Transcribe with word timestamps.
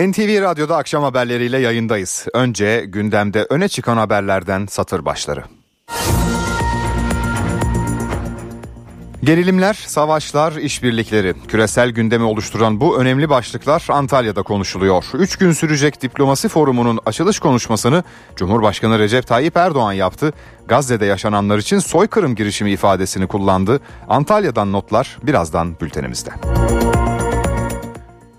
NTV 0.00 0.42
Radyo'da 0.42 0.76
akşam 0.76 1.02
haberleriyle 1.02 1.58
yayındayız. 1.58 2.26
Önce 2.34 2.84
gündemde 2.86 3.46
öne 3.50 3.68
çıkan 3.68 3.96
haberlerden 3.96 4.66
satır 4.66 5.04
başları. 5.04 5.44
Gerilimler, 9.24 9.74
savaşlar, 9.74 10.52
işbirlikleri. 10.52 11.34
Küresel 11.48 11.90
gündemi 11.90 12.24
oluşturan 12.24 12.80
bu 12.80 12.98
önemli 12.98 13.30
başlıklar 13.30 13.86
Antalya'da 13.88 14.42
konuşuluyor. 14.42 15.04
Üç 15.14 15.36
gün 15.36 15.52
sürecek 15.52 16.02
diplomasi 16.02 16.48
forumunun 16.48 16.98
açılış 17.06 17.38
konuşmasını 17.38 18.04
Cumhurbaşkanı 18.36 18.98
Recep 18.98 19.26
Tayyip 19.26 19.56
Erdoğan 19.56 19.92
yaptı. 19.92 20.32
Gazze'de 20.68 21.06
yaşananlar 21.06 21.58
için 21.58 21.78
soykırım 21.78 22.34
girişimi 22.34 22.70
ifadesini 22.70 23.26
kullandı. 23.26 23.80
Antalya'dan 24.08 24.72
notlar 24.72 25.18
birazdan 25.22 25.80
bültenimizde. 25.80 26.30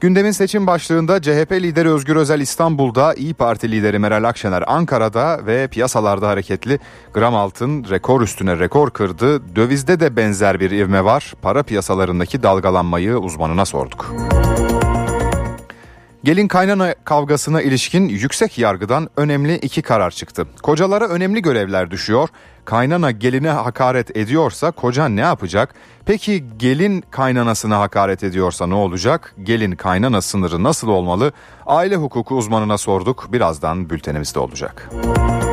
Gündemin 0.02 0.32
seçim 0.32 0.68
başlığında 0.68 1.22
CHP 1.22 1.52
lideri 1.52 1.90
Özgür 1.90 2.16
Özel 2.16 2.42
İstanbul'da, 2.42 3.14
İyi 3.14 3.34
Parti 3.34 3.72
lideri 3.72 4.00
Meral 4.00 4.24
Akşener 4.24 4.64
Ankara'da 4.68 5.46
ve 5.46 5.68
piyasalarda 5.68 6.28
hareketli 6.30 6.80
gram 7.14 7.36
altın 7.36 7.86
rekor 7.90 8.22
üstüne 8.22 8.60
rekor 8.60 8.90
kırdı. 8.90 9.56
Dövizde 9.56 10.00
de 10.00 10.16
benzer 10.16 10.60
bir 10.60 10.72
ivme 10.72 11.04
var. 11.04 11.34
Para 11.42 11.64
piyasalarındaki 11.64 12.44
dalgalanmayı 12.44 13.18
uzmanına 13.18 13.66
sorduk. 13.66 14.16
Gelin 16.24 16.48
kaynana 16.48 16.96
kavgasına 17.04 17.62
ilişkin 17.62 18.10
yüksek 18.10 18.58
yargıdan 18.58 19.10
önemli 19.18 19.56
iki 19.56 19.82
karar 19.82 20.12
çıktı. 20.12 20.48
Kocalara 20.64 21.08
önemli 21.08 21.42
görevler 21.42 21.92
düşüyor. 21.92 22.30
Kaynana 22.66 23.12
geline 23.12 23.50
hakaret 23.50 24.18
ediyorsa 24.18 24.72
koca 24.72 25.06
ne 25.08 25.22
yapacak? 25.22 25.76
Peki 26.06 26.44
gelin 26.58 27.04
kaynanasına 27.12 27.80
hakaret 27.80 28.24
ediyorsa 28.24 28.68
ne 28.68 28.74
olacak? 28.76 29.36
Gelin 29.44 29.72
kaynana 29.76 30.22
sınırı 30.22 30.64
nasıl 30.64 30.88
olmalı? 30.88 31.32
Aile 31.66 31.96
hukuku 31.96 32.36
uzmanına 32.36 32.78
sorduk. 32.78 33.28
Birazdan 33.32 33.90
bültenimizde 33.90 34.40
olacak. 34.40 34.90
Müzik 34.94 35.51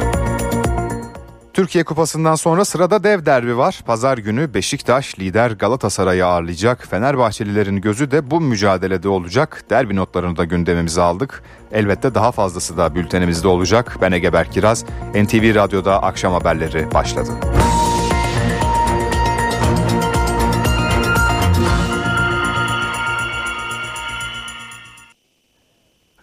Türkiye 1.59 1.85
Kupası'ndan 1.85 2.35
sonra 2.35 2.65
sırada 2.65 3.05
dev 3.05 3.27
derbi 3.27 3.57
var. 3.57 3.81
Pazar 3.87 4.19
günü 4.19 4.55
Beşiktaş 4.55 5.19
lider 5.19 5.51
Galatasaray'ı 5.51 6.27
ağırlayacak. 6.27 6.87
Fenerbahçelilerin 6.87 7.77
gözü 7.77 8.11
de 8.11 8.31
bu 8.31 8.41
mücadelede 8.41 9.09
olacak. 9.09 9.65
Derbi 9.71 9.97
notlarını 9.97 10.37
da 10.37 10.45
gündemimize 10.45 11.03
aldık. 11.03 11.43
Elbette 11.73 12.15
daha 12.15 12.33
fazlası 12.33 12.77
da 12.77 12.95
bültenimizde 12.95 13.49
olacak. 13.49 13.97
Ben 14.03 14.13
Ege 14.13 14.33
Berkiraz. 14.33 14.85
NTV 15.15 15.55
Radyo'da 15.55 16.03
akşam 16.03 16.33
haberleri 16.33 16.95
başladı. 16.95 17.31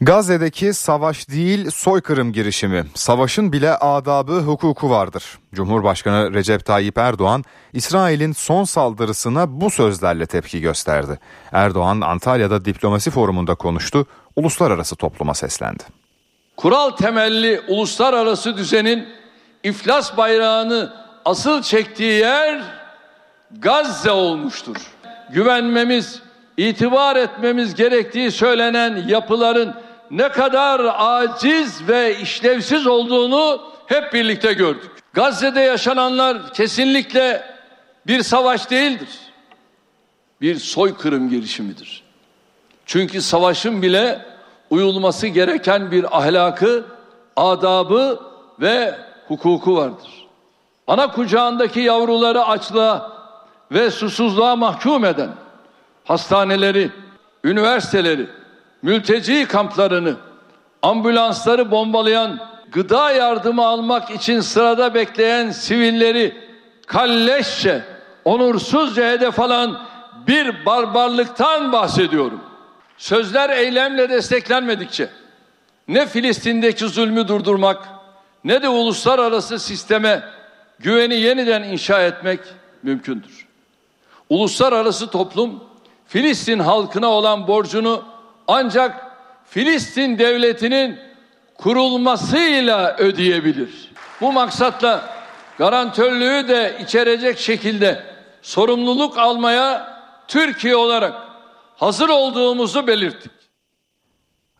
Gazze'deki 0.01 0.73
savaş 0.73 1.29
değil 1.29 1.71
soykırım 1.71 2.33
girişimi. 2.33 2.85
Savaşın 2.93 3.51
bile 3.51 3.71
adabı 3.77 4.39
hukuku 4.39 4.89
vardır. 4.89 5.23
Cumhurbaşkanı 5.53 6.33
Recep 6.33 6.65
Tayyip 6.65 6.97
Erdoğan 6.97 7.43
İsrail'in 7.73 8.31
son 8.31 8.63
saldırısına 8.63 9.61
bu 9.61 9.69
sözlerle 9.69 10.25
tepki 10.25 10.61
gösterdi. 10.61 11.19
Erdoğan 11.51 12.01
Antalya'da 12.01 12.65
diplomasi 12.65 13.11
forumunda 13.11 13.55
konuştu, 13.55 14.05
uluslararası 14.35 14.95
topluma 14.95 15.33
seslendi. 15.33 15.83
Kural 16.57 16.89
temelli 16.89 17.61
uluslararası 17.67 18.57
düzenin 18.57 19.07
iflas 19.63 20.17
bayrağını 20.17 20.93
asıl 21.25 21.61
çektiği 21.61 22.19
yer 22.19 22.61
Gazze 23.59 24.11
olmuştur. 24.11 24.77
Güvenmemiz, 25.33 26.21
itibar 26.57 27.15
etmemiz 27.15 27.75
gerektiği 27.75 28.31
söylenen 28.31 29.07
yapıların 29.07 29.84
ne 30.11 30.29
kadar 30.29 30.81
aciz 30.97 31.87
ve 31.87 32.19
işlevsiz 32.19 32.87
olduğunu 32.87 33.61
hep 33.87 34.13
birlikte 34.13 34.53
gördük. 34.53 34.91
Gazze'de 35.13 35.61
yaşananlar 35.61 36.53
kesinlikle 36.53 37.43
bir 38.07 38.23
savaş 38.23 38.69
değildir. 38.69 39.09
Bir 40.41 40.55
soykırım 40.55 41.29
girişimidir. 41.29 42.03
Çünkü 42.85 43.21
savaşın 43.21 43.81
bile 43.81 44.25
uyulması 44.69 45.27
gereken 45.27 45.91
bir 45.91 46.17
ahlakı, 46.17 46.85
adabı 47.35 48.19
ve 48.59 48.95
hukuku 49.27 49.75
vardır. 49.75 50.27
Ana 50.87 51.11
kucağındaki 51.11 51.79
yavruları 51.79 52.45
açlığa 52.45 53.11
ve 53.71 53.91
susuzluğa 53.91 54.55
mahkum 54.55 55.05
eden 55.05 55.29
hastaneleri, 56.05 56.91
üniversiteleri, 57.43 58.29
mülteci 58.85 59.47
kamplarını, 59.47 60.15
ambulansları 60.81 61.71
bombalayan, 61.71 62.39
gıda 62.71 63.11
yardımı 63.11 63.65
almak 63.65 64.11
için 64.11 64.39
sırada 64.39 64.93
bekleyen 64.93 65.51
sivilleri 65.51 66.35
kalleşçe, 66.87 67.83
onursuzca 68.25 69.11
hedef 69.11 69.39
alan 69.39 69.81
bir 70.27 70.65
barbarlıktan 70.65 71.71
bahsediyorum. 71.71 72.41
Sözler 72.97 73.49
eylemle 73.49 74.09
desteklenmedikçe 74.09 75.09
ne 75.87 76.07
Filistin'deki 76.07 76.87
zulmü 76.87 77.27
durdurmak 77.27 77.89
ne 78.43 78.61
de 78.61 78.69
uluslararası 78.69 79.59
sisteme 79.59 80.23
güveni 80.79 81.15
yeniden 81.15 81.63
inşa 81.63 82.01
etmek 82.01 82.39
mümkündür. 82.83 83.47
Uluslararası 84.29 85.09
toplum 85.09 85.63
Filistin 86.07 86.59
halkına 86.59 87.07
olan 87.07 87.47
borcunu 87.47 88.14
ancak 88.47 89.05
Filistin 89.49 90.19
devletinin 90.19 90.99
kurulmasıyla 91.57 92.95
ödeyebilir. 92.97 93.91
Bu 94.21 94.31
maksatla 94.31 95.15
garantörlüğü 95.57 96.47
de 96.47 96.77
içerecek 96.83 97.39
şekilde 97.39 98.03
sorumluluk 98.41 99.17
almaya 99.17 99.95
Türkiye 100.27 100.75
olarak 100.75 101.13
hazır 101.75 102.09
olduğumuzu 102.09 102.87
belirttik. 102.87 103.31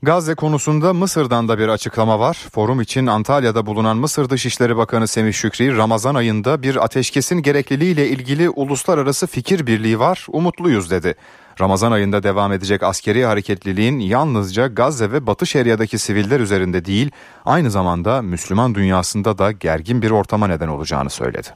Gazze 0.01 0.35
konusunda 0.35 0.93
Mısır'dan 0.93 1.47
da 1.47 1.59
bir 1.59 1.67
açıklama 1.67 2.19
var. 2.19 2.37
Forum 2.51 2.81
için 2.81 3.07
Antalya'da 3.07 3.65
bulunan 3.65 3.97
Mısır 3.97 4.29
Dışişleri 4.29 4.77
Bakanı 4.77 5.07
Semih 5.07 5.33
Şükri, 5.33 5.77
Ramazan 5.77 6.15
ayında 6.15 6.63
bir 6.63 6.83
ateşkesin 6.83 7.41
gerekliliğiyle 7.41 8.07
ilgili 8.07 8.49
uluslararası 8.49 9.27
fikir 9.27 9.67
birliği 9.67 9.99
var, 9.99 10.25
umutluyuz 10.29 10.91
dedi. 10.91 11.15
Ramazan 11.61 11.91
ayında 11.91 12.23
devam 12.23 12.51
edecek 12.51 12.83
askeri 12.83 13.25
hareketliliğin 13.25 13.99
yalnızca 13.99 14.67
Gazze 14.67 15.11
ve 15.11 15.27
Batı 15.27 15.45
Şeria'daki 15.45 15.99
siviller 15.99 16.39
üzerinde 16.39 16.85
değil, 16.85 17.11
aynı 17.45 17.71
zamanda 17.71 18.21
Müslüman 18.21 18.75
dünyasında 18.75 19.37
da 19.37 19.51
gergin 19.51 20.01
bir 20.01 20.11
ortama 20.11 20.47
neden 20.47 20.67
olacağını 20.67 21.09
söyledi. 21.09 21.47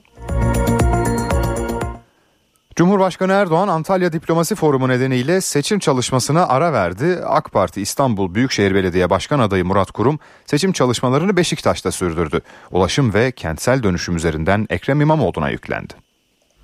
Cumhurbaşkanı 2.75 3.33
Erdoğan 3.33 3.67
Antalya 3.67 4.13
Diplomasi 4.13 4.55
Forumu 4.55 4.89
nedeniyle 4.89 5.41
seçim 5.41 5.79
çalışmasına 5.79 6.47
ara 6.47 6.73
verdi. 6.73 7.19
AK 7.25 7.51
Parti 7.51 7.81
İstanbul 7.81 8.35
Büyükşehir 8.35 8.75
Belediye 8.75 9.09
Başkan 9.09 9.39
adayı 9.39 9.65
Murat 9.65 9.91
Kurum 9.91 10.19
seçim 10.45 10.71
çalışmalarını 10.71 11.37
Beşiktaş'ta 11.37 11.91
sürdürdü. 11.91 12.41
Ulaşım 12.71 13.13
ve 13.13 13.31
kentsel 13.31 13.83
dönüşüm 13.83 14.15
üzerinden 14.15 14.67
Ekrem 14.69 15.01
İmamoğlu'na 15.01 15.49
yüklendi. 15.49 15.93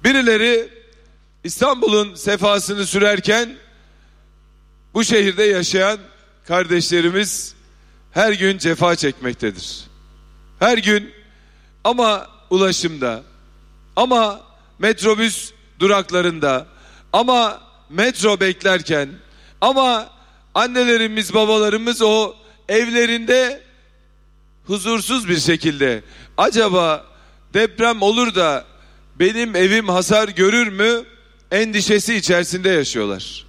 Birileri 0.04 0.70
İstanbul'un 1.46 2.16
sefasını 2.16 2.86
sürerken 2.86 3.50
bu 4.94 5.04
şehirde 5.04 5.44
yaşayan 5.44 6.00
kardeşlerimiz 6.48 7.56
her 8.12 8.34
gün 8.34 8.58
cefa 8.58 8.96
çekmektedir. 8.96 9.84
Her 10.60 10.78
gün 10.78 11.12
ama 11.84 12.28
ulaşımda 12.50 13.24
ama 13.96 14.42
metrobüs 14.80 15.52
duraklarında 15.80 16.68
ama 17.14 17.62
metro 17.90 18.40
beklerken 18.40 19.10
ama 19.62 20.10
annelerimiz 20.56 21.34
babalarımız 21.34 22.02
o 22.02 22.36
evlerinde 22.70 23.62
huzursuz 24.68 25.30
bir 25.30 25.40
şekilde 25.40 26.04
acaba 26.38 27.06
deprem 27.54 28.02
olur 28.02 28.36
da 28.36 28.66
benim 29.20 29.56
evim 29.56 29.90
hasar 29.90 30.30
görür 30.30 30.68
mü 30.68 31.15
endişesi 31.52 32.16
içerisinde 32.16 32.70
yaşıyorlar. 32.70 33.46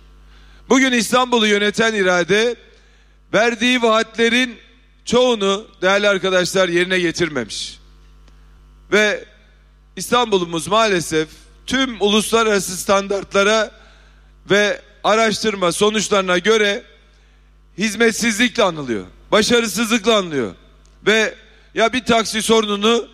Bugün 0.68 0.92
İstanbul'u 0.92 1.46
yöneten 1.46 1.94
irade 1.94 2.56
verdiği 3.34 3.82
vaatlerin 3.82 4.56
çoğunu 5.04 5.66
değerli 5.82 6.08
arkadaşlar 6.08 6.68
yerine 6.68 6.98
getirmemiş. 6.98 7.78
Ve 8.92 9.24
İstanbul'umuz 9.96 10.68
maalesef 10.68 11.28
tüm 11.66 11.96
uluslararası 12.00 12.76
standartlara 12.76 13.70
ve 14.50 14.80
araştırma 15.04 15.72
sonuçlarına 15.72 16.38
göre 16.38 16.82
hizmetsizlikle 17.78 18.62
anılıyor. 18.62 19.04
Başarısızlıkla 19.32 20.16
anılıyor. 20.16 20.54
Ve 21.06 21.34
ya 21.74 21.92
bir 21.92 22.04
taksi 22.04 22.42
sorununu 22.42 23.08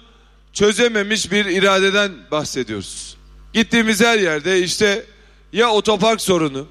çözememiş 0.52 1.32
bir 1.32 1.44
iradeden 1.44 2.12
bahsediyoruz. 2.31 3.17
Gittiğimiz 3.52 4.00
her 4.00 4.19
yerde 4.19 4.62
işte 4.62 5.04
ya 5.52 5.70
otopark 5.70 6.20
sorunu, 6.20 6.66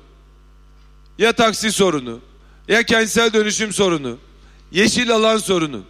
ya 1.18 1.34
taksi 1.34 1.72
sorunu, 1.72 2.20
ya 2.68 2.84
kentsel 2.84 3.34
dönüşüm 3.34 3.74
sorunu, 3.74 4.18
yeşil 4.72 5.16
alan 5.16 5.38
sorunu 5.38 5.84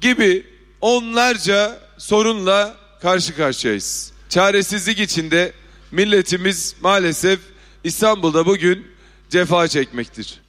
gibi 0.00 0.46
onlarca 0.80 1.80
sorunla 1.98 2.76
karşı 3.02 3.36
karşıyayız. 3.36 4.12
Çaresizlik 4.28 5.00
içinde 5.00 5.52
milletimiz 5.92 6.76
maalesef 6.80 7.40
İstanbul'da 7.84 8.46
bugün 8.46 8.86
cefa 9.30 9.68
çekmektir. 9.68 10.45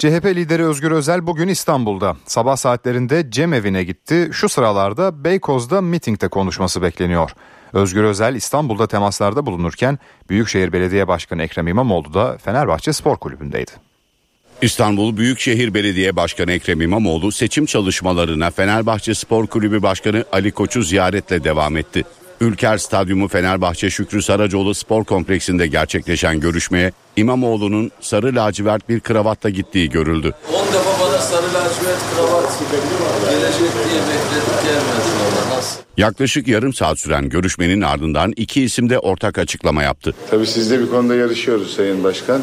CHP 0.00 0.26
lideri 0.26 0.64
Özgür 0.64 0.90
Özel 0.90 1.26
bugün 1.26 1.48
İstanbul'da. 1.48 2.16
Sabah 2.26 2.56
saatlerinde 2.56 3.30
Cem 3.30 3.52
evine 3.52 3.84
gitti. 3.84 4.28
Şu 4.32 4.48
sıralarda 4.48 5.24
Beykoz'da 5.24 5.80
mitingde 5.80 6.28
konuşması 6.28 6.82
bekleniyor. 6.82 7.30
Özgür 7.72 8.04
Özel 8.04 8.34
İstanbul'da 8.34 8.86
temaslarda 8.86 9.46
bulunurken 9.46 9.98
Büyükşehir 10.28 10.72
Belediye 10.72 11.08
Başkanı 11.08 11.42
Ekrem 11.42 11.68
İmamoğlu 11.68 12.14
da 12.14 12.38
Fenerbahçe 12.38 12.92
Spor 12.92 13.16
Kulübü'ndeydi. 13.16 13.70
İstanbul 14.62 15.16
Büyükşehir 15.16 15.74
Belediye 15.74 16.16
Başkanı 16.16 16.52
Ekrem 16.52 16.80
İmamoğlu 16.80 17.32
seçim 17.32 17.66
çalışmalarına 17.66 18.50
Fenerbahçe 18.50 19.14
Spor 19.14 19.46
Kulübü 19.46 19.82
Başkanı 19.82 20.24
Ali 20.32 20.52
Koç'u 20.52 20.82
ziyaretle 20.82 21.44
devam 21.44 21.76
etti. 21.76 22.04
Ülker 22.40 22.78
Stadyumu 22.78 23.28
Fenerbahçe 23.28 23.90
Şükrü 23.90 24.22
Saracoğlu 24.22 24.74
Spor 24.74 25.04
Kompleksinde 25.04 25.66
gerçekleşen 25.66 26.40
görüşmeye 26.40 26.92
İmamoğlu'nun 27.16 27.90
sarı 28.00 28.34
lacivert 28.34 28.88
bir 28.88 29.00
kravatta 29.00 29.50
gittiği 29.50 29.90
görüldü. 29.90 30.34
10 30.48 30.66
defa 30.66 30.90
bana 31.00 31.18
sarı 31.18 31.46
lacivert 31.46 32.00
kravat 32.16 32.58
gelecek 33.30 33.58
diye 33.58 34.00
bekledik 34.02 34.62
gelmedi? 34.64 35.00
Yaklaşık 35.96 36.48
yarım 36.48 36.72
saat 36.72 36.98
süren 36.98 37.28
görüşmenin 37.28 37.80
ardından 37.80 38.32
iki 38.36 38.62
isim 38.62 38.90
de 38.90 38.98
ortak 38.98 39.38
açıklama 39.38 39.82
yaptı. 39.82 40.14
Tabii 40.30 40.46
sizle 40.46 40.80
bir 40.80 40.90
konuda 40.90 41.14
yarışıyoruz 41.14 41.74
Sayın 41.76 42.04
Başkan. 42.04 42.40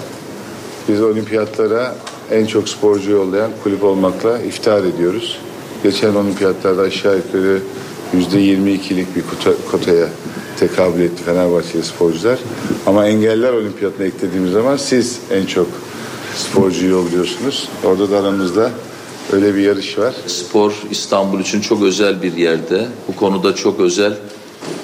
Biz 0.89 1.01
olimpiyatlara 1.01 1.95
en 2.31 2.45
çok 2.45 2.69
sporcu 2.69 3.11
yollayan 3.11 3.51
kulüp 3.63 3.83
olmakla 3.83 4.39
iftihar 4.39 4.83
ediyoruz. 4.83 5.39
Geçen 5.83 6.15
olimpiyatlarda 6.15 6.81
aşağı 6.81 7.15
yukarı 7.17 7.59
%22'lik 8.13 9.15
bir 9.15 9.21
kota, 9.21 9.51
kotaya 9.71 10.07
tekabül 10.59 11.01
etti 11.01 11.23
Fenerbahçeli 11.23 11.83
sporcular. 11.83 12.39
Ama 12.85 13.07
engeller 13.07 13.53
olimpiyatına 13.53 14.05
eklediğimiz 14.05 14.51
zaman 14.51 14.77
siz 14.77 15.19
en 15.31 15.45
çok 15.45 15.67
sporcu 16.35 16.85
yolluyorsunuz. 16.85 17.69
Orada 17.85 18.11
da 18.11 18.17
aramızda 18.17 18.71
öyle 19.31 19.55
bir 19.55 19.61
yarış 19.61 19.97
var. 19.97 20.15
Spor 20.27 20.73
İstanbul 20.91 21.39
için 21.39 21.61
çok 21.61 21.81
özel 21.81 22.21
bir 22.21 22.33
yerde. 22.33 22.87
Bu 23.07 23.15
konuda 23.15 23.55
çok 23.55 23.79
özel 23.79 24.13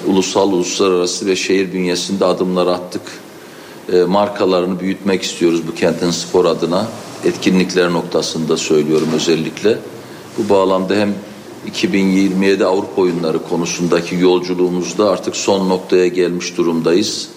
ulusal, 0.06 0.52
uluslararası 0.52 1.26
ve 1.26 1.36
şehir 1.36 1.72
bünyesinde 1.72 2.24
adımlar 2.24 2.66
attık. 2.66 3.02
E, 3.92 4.02
markalarını 4.02 4.80
büyütmek 4.80 5.22
istiyoruz 5.22 5.62
bu 5.68 5.74
kentin 5.74 6.10
spor 6.10 6.44
adına. 6.44 6.86
Etkinlikler 7.24 7.92
noktasında 7.92 8.56
söylüyorum 8.56 9.08
özellikle. 9.14 9.78
Bu 10.38 10.48
bağlamda 10.48 10.94
hem 10.94 11.14
2027 11.66 12.64
Avrupa 12.64 13.02
oyunları 13.02 13.42
konusundaki 13.42 14.14
yolculuğumuzda 14.16 15.10
artık 15.10 15.36
son 15.36 15.68
noktaya 15.68 16.08
gelmiş 16.08 16.56
durumdayız. 16.56 17.28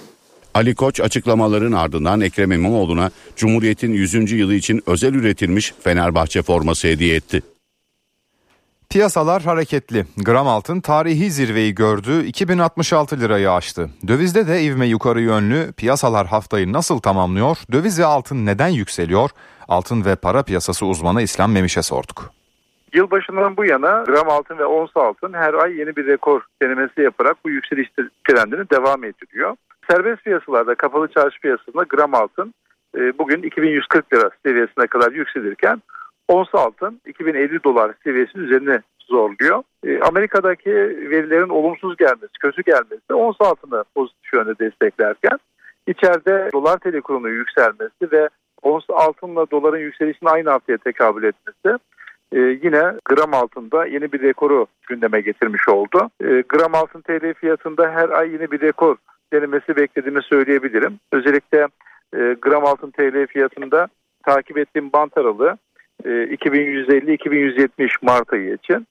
Ali 0.53 0.75
Koç 0.75 0.99
açıklamaların 0.99 1.71
ardından 1.71 2.21
Ekrem 2.21 2.51
İmamoğlu'na 2.51 3.11
Cumhuriyet'in 3.35 3.93
100. 3.93 4.31
yılı 4.31 4.53
için 4.53 4.83
özel 4.85 5.13
üretilmiş 5.13 5.73
Fenerbahçe 5.83 6.41
forması 6.41 6.87
hediye 6.87 7.15
etti. 7.15 7.41
Piyasalar 8.89 9.43
hareketli. 9.43 10.05
Gram 10.17 10.47
altın 10.47 10.81
tarihi 10.81 11.31
zirveyi 11.31 11.75
gördü, 11.75 12.25
2066 12.25 13.19
lirayı 13.19 13.51
aştı. 13.51 13.89
Dövizde 14.07 14.47
de 14.47 14.63
ivme 14.63 14.87
yukarı 14.87 15.21
yönlü. 15.21 15.73
Piyasalar 15.77 16.27
haftayı 16.27 16.73
nasıl 16.73 16.99
tamamlıyor? 16.99 17.57
Döviz 17.71 17.99
ve 17.99 18.05
altın 18.05 18.45
neden 18.45 18.67
yükseliyor? 18.67 19.29
Altın 19.67 20.05
ve 20.05 20.15
para 20.15 20.43
piyasası 20.43 20.85
uzmanı 20.85 21.21
İslam 21.21 21.51
Memiş'e 21.51 21.81
sorduk. 21.81 22.36
Yılbaşından 22.93 23.57
bu 23.57 23.65
yana 23.65 24.03
gram 24.03 24.29
altın 24.29 24.57
ve 24.57 24.65
ons 24.65 24.91
altın 24.95 25.33
her 25.33 25.53
ay 25.53 25.77
yeni 25.77 25.95
bir 25.95 26.07
rekor 26.07 26.41
denemesi 26.61 27.01
yaparak 27.01 27.37
bu 27.45 27.49
yükseliş 27.49 27.89
trendini 28.29 28.69
devam 28.69 29.03
ettiriyor. 29.03 29.55
Serbest 29.89 30.23
piyasalarda 30.23 30.75
kapalı 30.75 31.07
çarşı 31.07 31.39
piyasasında 31.39 31.83
gram 31.89 32.15
altın 32.15 32.53
e, 32.97 33.17
bugün 33.17 33.43
2140 33.43 34.13
lira 34.13 34.29
seviyesine 34.45 34.87
kadar 34.87 35.11
yükselirken 35.11 35.81
ons 36.27 36.47
altın 36.53 37.01
2050 37.05 37.63
dolar 37.63 37.91
seviyesinin 38.03 38.43
üzerine 38.43 38.81
zorluyor. 38.99 39.63
E, 39.85 39.99
Amerika'daki 39.99 40.71
verilerin 41.09 41.49
olumsuz 41.49 41.97
gelmesi, 41.97 42.33
kötü 42.39 42.61
gelmesi 42.61 43.13
ons 43.13 43.35
altını 43.39 43.83
pozitif 43.95 44.33
yönde 44.33 44.59
desteklerken 44.59 45.39
içeride 45.87 46.49
dolar 46.53 46.77
tl 46.77 47.01
kurunun 47.01 47.29
yükselmesi 47.29 48.11
ve 48.11 48.29
ons 48.61 48.83
altınla 48.89 49.51
doların 49.51 49.79
yükselişinin 49.79 50.29
aynı 50.29 50.49
haftaya 50.49 50.77
tekabül 50.77 51.23
etmesi 51.23 51.77
e, 52.31 52.39
yine 52.39 52.93
gram 53.05 53.33
altında 53.33 53.85
yeni 53.85 54.11
bir 54.11 54.21
rekoru 54.21 54.67
gündeme 54.87 55.21
getirmiş 55.21 55.69
oldu. 55.69 56.09
E, 56.23 56.43
gram 56.49 56.75
altın 56.75 57.01
TL 57.01 57.33
fiyatında 57.33 57.91
her 57.91 58.09
ay 58.09 58.31
yeni 58.31 58.51
bir 58.51 58.61
rekor 58.61 58.95
denemesi 59.33 59.75
beklediğimi 59.75 60.23
söyleyebilirim. 60.23 60.99
Özellikle 61.11 61.67
e, 62.13 62.35
gram 62.41 62.65
altın 62.65 62.91
TL 62.91 63.27
fiyatında 63.27 63.87
takip 64.25 64.57
ettiğim 64.57 64.93
bant 64.93 65.17
aralığı 65.17 65.57
e, 66.05 66.09
2150-2170 66.09 67.89
Mart 68.01 68.33
ayı 68.33 68.53
için. 68.53 68.87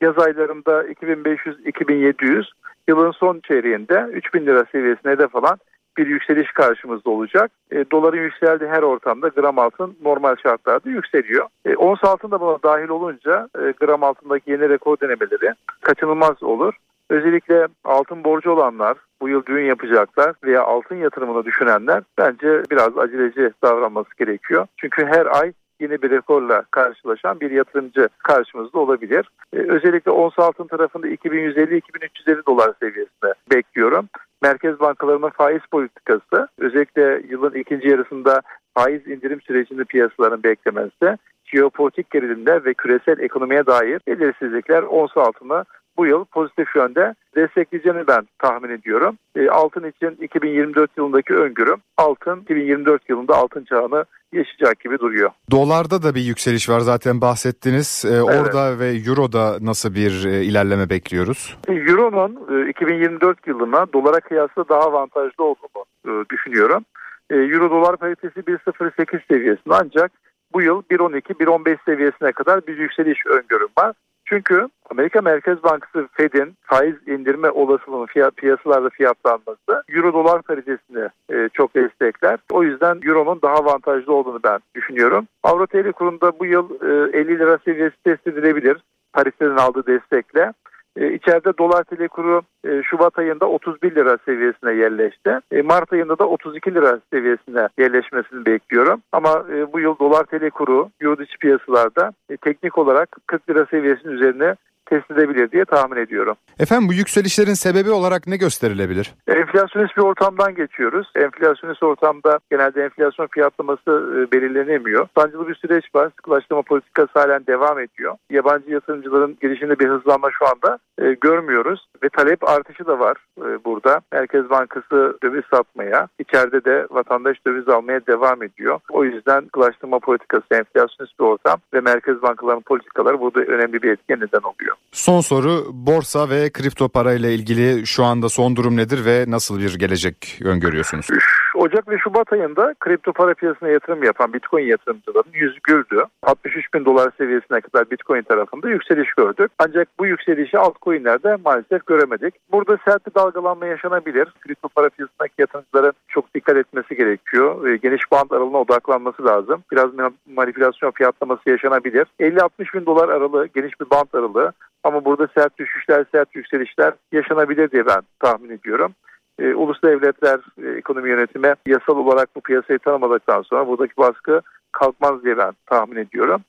Yaz 0.00 0.18
aylarında 0.18 0.84
2500-2700, 0.84 2.44
yılın 2.88 3.10
son 3.10 3.40
çeyreğinde 3.40 4.08
3000 4.12 4.46
lira 4.46 4.64
seviyesine 4.72 5.12
hedef 5.12 5.36
alan 5.36 5.58
bir 5.98 6.06
yükseliş 6.06 6.52
karşımızda 6.52 7.10
olacak. 7.10 7.50
E, 7.72 7.84
doların 7.90 8.22
yükseldiği 8.22 8.70
her 8.70 8.82
ortamda 8.82 9.28
gram 9.28 9.58
altın 9.58 9.96
normal 10.02 10.36
şartlarda 10.42 10.90
yükseliyor. 10.90 11.46
E, 11.64 11.76
ons 11.76 12.04
altın 12.04 12.30
da 12.30 12.40
buna 12.40 12.62
dahil 12.62 12.88
olunca 12.88 13.48
e, 13.58 13.72
gram 13.80 14.02
altındaki 14.02 14.50
yeni 14.50 14.68
rekor 14.68 15.00
denemeleri 15.00 15.54
kaçınılmaz 15.80 16.42
olur. 16.42 16.74
Özellikle 17.10 17.68
altın 17.84 18.24
borcu 18.24 18.50
olanlar, 18.50 18.96
bu 19.20 19.28
yıl 19.28 19.46
düğün 19.46 19.64
yapacaklar 19.64 20.32
veya 20.44 20.62
altın 20.62 20.96
yatırımını 20.96 21.44
düşünenler 21.44 22.02
bence 22.18 22.62
biraz 22.70 22.98
aceleci 22.98 23.50
davranması 23.62 24.10
gerekiyor. 24.18 24.66
Çünkü 24.76 25.06
her 25.06 25.26
ay 25.40 25.52
yeni 25.80 26.02
bir 26.02 26.10
rekorla 26.10 26.62
karşılaşan 26.70 27.40
bir 27.40 27.50
yatırımcı 27.50 28.08
karşımızda 28.18 28.78
olabilir. 28.78 29.30
Ee, 29.52 29.56
özellikle 29.56 30.10
ons 30.10 30.38
altın 30.38 30.66
tarafında 30.66 31.08
2150-2350 31.08 32.46
dolar 32.46 32.74
seviyesinde 32.80 33.34
bekliyorum. 33.52 34.08
Merkez 34.42 34.80
bankalarının 34.80 35.28
faiz 35.28 35.62
politikası 35.70 36.48
özellikle 36.58 37.22
yılın 37.28 37.54
ikinci 37.54 37.88
yarısında 37.88 38.42
faiz 38.74 39.06
indirim 39.06 39.40
sürecini 39.40 39.84
piyasaların 39.84 40.42
beklemesi, 40.42 41.18
jeopolitik 41.44 42.10
gerilimler 42.10 42.64
ve 42.64 42.74
küresel 42.74 43.18
ekonomiye 43.18 43.66
dair 43.66 44.00
belirsizlikler 44.06 44.82
ons 44.82 45.16
altını 45.16 45.64
bu 45.96 46.06
yıl 46.06 46.24
pozitif 46.24 46.76
yönde 46.76 47.14
destekleyeceğini 47.36 48.06
ben 48.06 48.28
tahmin 48.38 48.70
ediyorum. 48.70 49.18
E, 49.36 49.48
altın 49.48 49.90
için 49.90 50.24
2024 50.24 50.90
yılındaki 50.96 51.34
öngörüm 51.34 51.80
altın 51.96 52.40
2024 52.40 53.08
yılında 53.08 53.34
altın 53.36 53.64
çağını 53.64 54.04
yaşayacak 54.32 54.80
gibi 54.80 54.98
duruyor. 54.98 55.30
Dolarda 55.50 56.02
da 56.02 56.14
bir 56.14 56.20
yükseliş 56.20 56.68
var 56.68 56.80
zaten 56.80 57.20
bahsettiniz. 57.20 58.04
Ee, 58.04 58.08
evet. 58.08 58.22
Orada 58.22 58.78
ve 58.78 58.88
Euro'da 58.88 59.58
nasıl 59.60 59.94
bir 59.94 60.24
e, 60.24 60.44
ilerleme 60.44 60.90
bekliyoruz? 60.90 61.56
Euro'nun 61.68 62.66
e, 62.66 62.70
2024 62.70 63.46
yılına 63.46 63.92
dolara 63.92 64.20
kıyasla 64.20 64.68
daha 64.68 64.80
avantajlı 64.80 65.44
olduğunu 65.44 65.84
e, 66.06 66.28
düşünüyorum. 66.30 66.84
E, 67.30 67.34
Euro 67.36 67.70
dolar 67.70 67.96
paritesi 67.96 68.40
1.08 68.40 69.20
seviyesinde 69.28 69.74
ancak 69.74 70.12
bu 70.52 70.62
yıl 70.62 70.82
1.12-1.15 70.90 71.76
seviyesine 71.84 72.32
kadar 72.32 72.66
bir 72.66 72.78
yükseliş 72.78 73.26
öngörüm 73.26 73.68
var. 73.78 73.92
Çünkü 74.30 74.68
Amerika 74.90 75.20
Merkez 75.20 75.62
Bankası 75.62 76.08
Fed'in 76.12 76.54
faiz 76.62 76.94
indirme 77.08 77.50
olasılığının 77.50 78.06
fiyat, 78.06 78.36
piyasalarda 78.36 78.90
fiyatlanması 78.90 79.82
Euro 79.88 80.12
dolar 80.12 80.42
paritesini 80.42 81.08
e, 81.32 81.48
çok 81.52 81.74
destekler. 81.74 82.38
O 82.50 82.62
yüzden 82.62 83.00
Euro'nun 83.04 83.42
daha 83.42 83.54
avantajlı 83.54 84.14
olduğunu 84.14 84.40
ben 84.44 84.58
düşünüyorum. 84.74 85.26
Avro 85.42 85.66
TL 85.66 85.92
kurunda 85.92 86.38
bu 86.38 86.46
yıl 86.46 86.70
e, 87.14 87.18
50 87.18 87.38
lira 87.38 87.58
seviyesi 87.64 87.96
test 88.04 88.26
edilebilir. 88.26 88.76
Paris'ten 89.12 89.56
aldığı 89.56 89.86
destekle. 89.86 90.52
E, 90.96 91.12
içeride 91.12 91.58
dolar 91.58 91.84
tl 91.84 92.08
kuru 92.08 92.42
e, 92.64 92.82
Şubat 92.82 93.18
ayında 93.18 93.46
31 93.46 93.94
lira 93.94 94.18
seviyesine 94.24 94.72
yerleşti. 94.72 95.38
E, 95.52 95.62
Mart 95.62 95.92
ayında 95.92 96.18
da 96.18 96.28
32 96.28 96.74
lira 96.74 97.00
seviyesine 97.12 97.68
yerleşmesini 97.78 98.46
bekliyorum. 98.46 99.02
Ama 99.12 99.44
e, 99.52 99.72
bu 99.72 99.80
yıl 99.80 99.98
dolar 99.98 100.24
tl 100.24 100.50
kuru 100.50 100.90
yurt 101.00 101.20
içi 101.20 101.38
piyasalarda 101.38 102.12
teknik 102.40 102.78
olarak 102.78 103.16
40 103.26 103.50
lira 103.50 103.66
seviyesinin 103.66 104.12
üzerine 104.12 104.54
test 104.90 105.10
edebilir 105.10 105.50
diye 105.50 105.64
tahmin 105.64 105.96
ediyorum. 105.96 106.36
Efendim 106.58 106.88
bu 106.88 106.92
yükselişlerin 106.92 107.54
sebebi 107.54 107.90
olarak 107.90 108.26
ne 108.26 108.36
gösterilebilir? 108.36 109.14
Enflasyonist 109.28 109.96
bir 109.96 110.02
ortamdan 110.02 110.54
geçiyoruz. 110.54 111.12
Enflasyonist 111.16 111.82
ortamda 111.82 112.38
genelde 112.50 112.84
enflasyon 112.84 113.26
fiyatlaması 113.26 113.90
e, 113.90 114.32
belirlenemiyor. 114.32 115.08
Sancılı 115.18 115.48
bir 115.48 115.54
süreç 115.54 115.84
var. 115.94 116.10
Sıkılaştırma 116.16 116.62
politikası 116.62 117.18
halen 117.18 117.46
devam 117.46 117.78
ediyor. 117.78 118.16
Yabancı 118.30 118.70
yatırımcıların 118.70 119.36
gelişinde 119.42 119.78
bir 119.78 119.88
hızlanma 119.88 120.28
şu 120.38 120.46
anda 120.46 120.78
e, 120.98 121.12
görmüyoruz. 121.20 121.86
Ve 122.02 122.08
talep 122.08 122.48
artışı 122.48 122.86
da 122.86 122.98
var 122.98 123.16
e, 123.38 123.64
burada. 123.64 124.00
Merkez 124.12 124.50
Bankası 124.50 125.18
döviz 125.22 125.44
satmaya, 125.50 126.08
içeride 126.18 126.64
de 126.64 126.86
vatandaş 126.90 127.36
döviz 127.46 127.68
almaya 127.68 128.06
devam 128.06 128.42
ediyor. 128.42 128.80
O 128.90 129.04
yüzden 129.04 129.40
sıkılaştırma 129.40 129.98
politikası, 129.98 130.46
enflasyonist 130.50 131.20
bir 131.20 131.24
ortam 131.24 131.58
ve 131.74 131.80
merkez 131.80 132.22
bankalarının 132.22 132.62
politikaları 132.62 133.20
burada 133.20 133.40
önemli 133.40 133.82
bir 133.82 133.90
etken 133.90 134.20
neden 134.20 134.42
oluyor. 134.42 134.76
Son 134.92 135.20
soru 135.20 135.70
borsa 135.72 136.30
ve 136.30 136.50
kripto 136.50 136.88
para 136.88 137.14
ile 137.14 137.34
ilgili 137.34 137.86
şu 137.86 138.04
anda 138.04 138.28
son 138.28 138.56
durum 138.56 138.76
nedir 138.76 139.04
ve 139.04 139.24
nasıl 139.28 139.58
bir 139.58 139.78
gelecek 139.78 140.38
öngörüyorsunuz? 140.44 141.06
Ocak 141.54 141.88
ve 141.88 141.98
Şubat 141.98 142.32
ayında 142.32 142.74
kripto 142.80 143.12
para 143.12 143.34
piyasasına 143.34 143.68
yatırım 143.68 144.02
yapan 144.02 144.32
Bitcoin 144.32 144.64
yatırımcıların 144.64 145.32
yüzü 145.32 145.58
güldü. 145.62 146.04
63 146.22 146.74
bin 146.74 146.84
dolar 146.84 147.10
seviyesine 147.18 147.60
kadar 147.60 147.90
Bitcoin 147.90 148.22
tarafında 148.22 148.68
yükseliş 148.68 149.14
gördük. 149.14 149.50
Ancak 149.58 149.88
bu 149.98 150.06
yükselişi 150.06 150.58
altcoin'lerde 150.58 151.36
maalesef 151.44 151.86
göremedik. 151.86 152.34
Burada 152.52 152.78
sert 152.84 153.06
bir 153.06 153.14
dalgalanma 153.14 153.66
yaşanabilir. 153.66 154.28
Kripto 154.40 154.68
para 154.68 154.88
piyasasındaki 154.88 155.34
yatırımcıların 155.38 155.92
çok 156.08 156.34
dikkat 156.34 156.56
etmesi 156.56 156.96
gerekiyor. 156.96 157.74
Geniş 157.74 158.12
band 158.12 158.30
aralığına 158.30 158.60
odaklanması 158.60 159.24
lazım. 159.24 159.62
Biraz 159.72 159.90
manipülasyon 160.36 160.90
fiyatlaması 160.90 161.50
yaşanabilir. 161.50 162.06
50-60 162.20 162.74
bin 162.74 162.86
dolar 162.86 163.08
aralığı 163.08 163.46
geniş 163.46 163.80
bir 163.80 163.90
band 163.90 164.08
aralığı 164.12 164.52
ama 164.84 165.04
burada 165.04 165.28
sert 165.34 165.58
düşüşler, 165.58 166.04
sert 166.12 166.36
yükselişler 166.36 166.94
yaşanabilir 167.12 167.70
diye 167.70 167.86
ben 167.86 168.00
tahmin 168.20 168.50
ediyorum 168.50 168.92
e, 169.40 169.54
ulus 169.54 169.82
devletler 169.82 170.40
e, 170.62 170.68
ekonomi 170.68 171.10
yönetimi 171.10 171.54
yasal 171.66 171.96
olarak 171.96 172.28
bu 172.36 172.40
piyasayı 172.40 172.78
tanımadıktan 172.78 173.42
sonra 173.42 173.66
buradaki 173.66 173.96
baskı 173.96 174.40
kalkmaz 174.72 175.24
diye 175.24 175.38
ben 175.38 175.52
tahmin 175.66 175.96
ediyorum. 175.96 176.40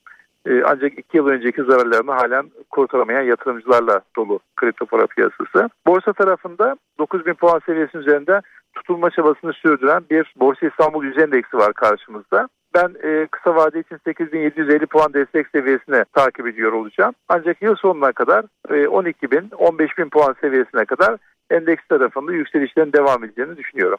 E, 0.46 0.62
ancak 0.64 0.98
iki 0.98 1.16
yıl 1.16 1.26
önceki 1.26 1.62
zararlarını 1.62 2.12
halen 2.12 2.50
kurtaramayan 2.70 3.22
yatırımcılarla 3.22 4.00
dolu 4.16 4.40
kripto 4.56 4.86
para 4.86 5.06
piyasası. 5.06 5.70
Borsa 5.86 6.12
tarafında 6.12 6.76
9000 6.98 7.34
puan 7.34 7.60
seviyesinin 7.66 8.02
üzerinde 8.02 8.40
tutulma 8.74 9.10
çabasını 9.10 9.52
sürdüren 9.52 10.02
bir 10.10 10.34
Borsa 10.36 10.66
İstanbul 10.66 11.04
Yüz 11.04 11.18
Endeksi 11.18 11.56
var 11.56 11.72
karşımızda. 11.72 12.48
Ben 12.74 12.94
e, 13.04 13.26
kısa 13.30 13.56
vade 13.56 13.80
için 13.80 13.98
8750 14.04 14.86
puan 14.86 15.12
destek 15.14 15.46
seviyesine 15.48 16.04
takip 16.12 16.46
ediyor 16.46 16.72
olacağım. 16.72 17.14
Ancak 17.28 17.62
yıl 17.62 17.76
sonuna 17.76 18.12
kadar 18.12 18.44
e, 18.70 18.88
12 18.88 19.30
bin, 19.30 19.50
15 19.58 19.98
bin 19.98 20.08
puan 20.08 20.34
seviyesine 20.40 20.84
kadar 20.84 21.16
endeks 21.50 21.82
tarafında 21.88 22.32
yükselişlerin 22.32 22.92
devam 22.92 23.24
edeceğini 23.24 23.56
düşünüyorum. 23.56 23.98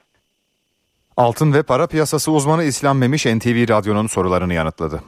Altın 1.17 1.53
ve 1.53 1.63
para 1.63 1.87
piyasası 1.87 2.31
uzmanı 2.31 2.63
İslam 2.63 2.97
Memiş 2.97 3.25
NTV 3.25 3.69
Radyo'nun 3.69 4.07
sorularını 4.07 4.53
yanıtladı. 4.53 5.01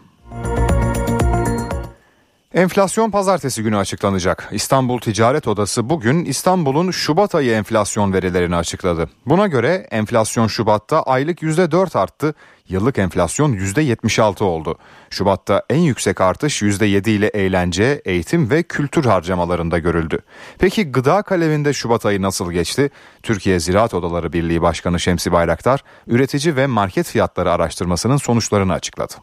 Enflasyon 2.56 3.12
pazartesi 3.12 3.64
günü 3.64 3.78
açıklanacak. 3.78 4.50
İstanbul 4.52 5.00
Ticaret 5.00 5.48
Odası 5.48 5.90
bugün 5.90 6.26
İstanbul'un 6.26 6.92
Şubat 6.92 7.36
ayı 7.36 7.52
enflasyon 7.52 8.14
verilerini 8.14 8.56
açıkladı. 8.56 9.10
Buna 9.26 9.48
göre 9.48 9.88
enflasyon 9.92 10.48
Şubat'ta 10.48 11.04
aylık 11.04 11.42
%4 11.42 12.00
arttı, 12.00 12.34
yıllık 12.70 12.98
enflasyon 12.98 13.54
%76 13.54 14.44
oldu. 14.44 14.78
Şubat'ta 15.10 15.64
en 15.70 15.80
yüksek 15.80 16.22
artış 16.22 16.62
%7 16.62 17.10
ile 17.10 17.28
eğlence, 17.28 18.02
eğitim 18.06 18.50
ve 18.50 18.64
kültür 18.64 19.06
harcamalarında 19.06 19.80
görüldü. 19.80 20.20
Peki 20.60 20.92
gıda 20.92 21.22
kaleminde 21.22 21.74
Şubat 21.74 22.06
ayı 22.06 22.22
nasıl 22.22 22.52
geçti? 22.52 22.90
Türkiye 23.24 23.60
Ziraat 23.60 23.94
Odaları 23.94 24.34
Birliği 24.34 24.62
Başkanı 24.62 25.00
Şemsi 25.00 25.32
Bayraktar, 25.32 25.84
üretici 26.08 26.56
ve 26.56 26.68
market 26.68 27.08
fiyatları 27.08 27.52
araştırmasının 27.52 28.18
sonuçlarını 28.18 28.74
açıkladı. 28.74 29.14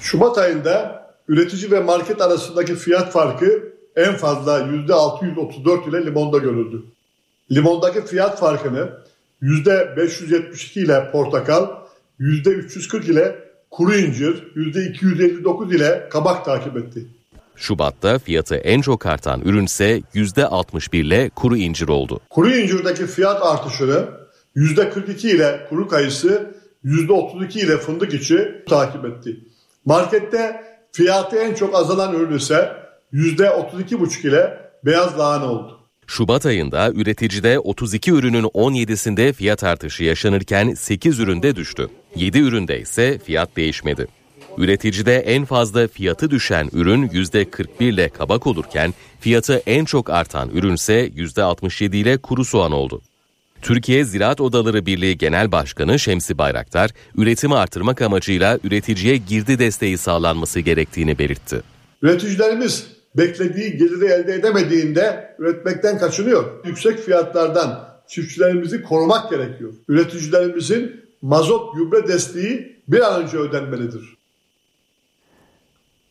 Şubat 0.00 0.38
ayında 0.38 1.03
üretici 1.28 1.70
ve 1.70 1.80
market 1.80 2.20
arasındaki 2.20 2.74
fiyat 2.74 3.12
farkı 3.12 3.74
en 3.96 4.16
fazla 4.16 4.60
%634 4.60 5.90
ile 5.90 6.06
limonda 6.06 6.38
görüldü. 6.38 6.82
Limondaki 7.52 8.04
fiyat 8.04 8.40
farkını 8.40 8.90
%572 9.42 10.80
ile 10.80 11.10
portakal, 11.12 11.68
%340 12.20 13.10
ile 13.10 13.38
kuru 13.70 13.94
incir, 13.94 14.52
%259 14.56 15.76
ile 15.76 16.08
kabak 16.10 16.44
takip 16.44 16.76
etti. 16.76 17.06
Şubat'ta 17.56 18.18
fiyatı 18.18 18.54
en 18.54 18.80
çok 18.80 19.06
artan 19.06 19.40
ürünse 19.40 20.02
%61 20.14 20.96
ile 20.96 21.28
kuru 21.28 21.56
incir 21.56 21.88
oldu. 21.88 22.20
Kuru 22.30 22.50
incirdeki 22.50 23.06
fiyat 23.06 23.42
artışını 23.42 24.08
%42 24.56 25.28
ile 25.28 25.66
kuru 25.68 25.88
kayısı, 25.88 26.54
%32 26.84 27.58
ile 27.58 27.78
fındık 27.78 28.14
içi 28.14 28.62
takip 28.68 29.04
etti. 29.04 29.40
Markette 29.84 30.73
fiyatı 30.94 31.36
en 31.36 31.54
çok 31.54 31.74
azalan 31.74 32.14
ürün 32.14 32.36
ise 32.36 32.72
%32,5 33.12 34.28
ile 34.28 34.58
beyaz 34.84 35.18
lahana 35.18 35.52
oldu. 35.52 35.80
Şubat 36.06 36.46
ayında 36.46 36.92
üreticide 36.92 37.58
32 37.58 38.12
ürünün 38.12 38.44
17'sinde 38.44 39.32
fiyat 39.32 39.64
artışı 39.64 40.04
yaşanırken 40.04 40.74
8 40.74 41.18
üründe 41.18 41.56
düştü. 41.56 41.88
7 42.16 42.38
üründe 42.38 42.80
ise 42.80 43.18
fiyat 43.18 43.56
değişmedi. 43.56 44.06
Üreticide 44.58 45.16
en 45.16 45.44
fazla 45.44 45.88
fiyatı 45.88 46.30
düşen 46.30 46.68
ürün 46.72 47.08
%41 47.08 47.84
ile 47.84 48.08
kabak 48.08 48.46
olurken 48.46 48.94
fiyatı 49.20 49.62
en 49.66 49.84
çok 49.84 50.10
artan 50.10 50.50
ürünse 50.50 51.08
%67 51.08 51.96
ile 51.96 52.18
kuru 52.18 52.44
soğan 52.44 52.72
oldu. 52.72 53.02
Türkiye 53.64 54.04
Ziraat 54.04 54.40
Odaları 54.40 54.86
Birliği 54.86 55.18
Genel 55.18 55.52
Başkanı 55.52 55.98
Şemsi 55.98 56.38
Bayraktar, 56.38 56.90
üretimi 57.16 57.54
artırmak 57.54 58.02
amacıyla 58.02 58.58
üreticiye 58.64 59.16
girdi 59.16 59.58
desteği 59.58 59.98
sağlanması 59.98 60.60
gerektiğini 60.60 61.18
belirtti. 61.18 61.62
Üreticilerimiz 62.02 62.86
beklediği 63.16 63.76
geliri 63.76 64.04
elde 64.04 64.34
edemediğinde 64.34 65.34
üretmekten 65.38 65.98
kaçınıyor. 65.98 66.64
Yüksek 66.66 66.98
fiyatlardan 66.98 67.88
çiftçilerimizi 68.08 68.82
korumak 68.82 69.30
gerekiyor. 69.30 69.72
Üreticilerimizin 69.88 71.00
mazot 71.22 71.76
gübre 71.76 72.08
desteği 72.08 72.82
bir 72.88 73.00
an 73.00 73.22
önce 73.22 73.36
ödenmelidir. 73.36 74.16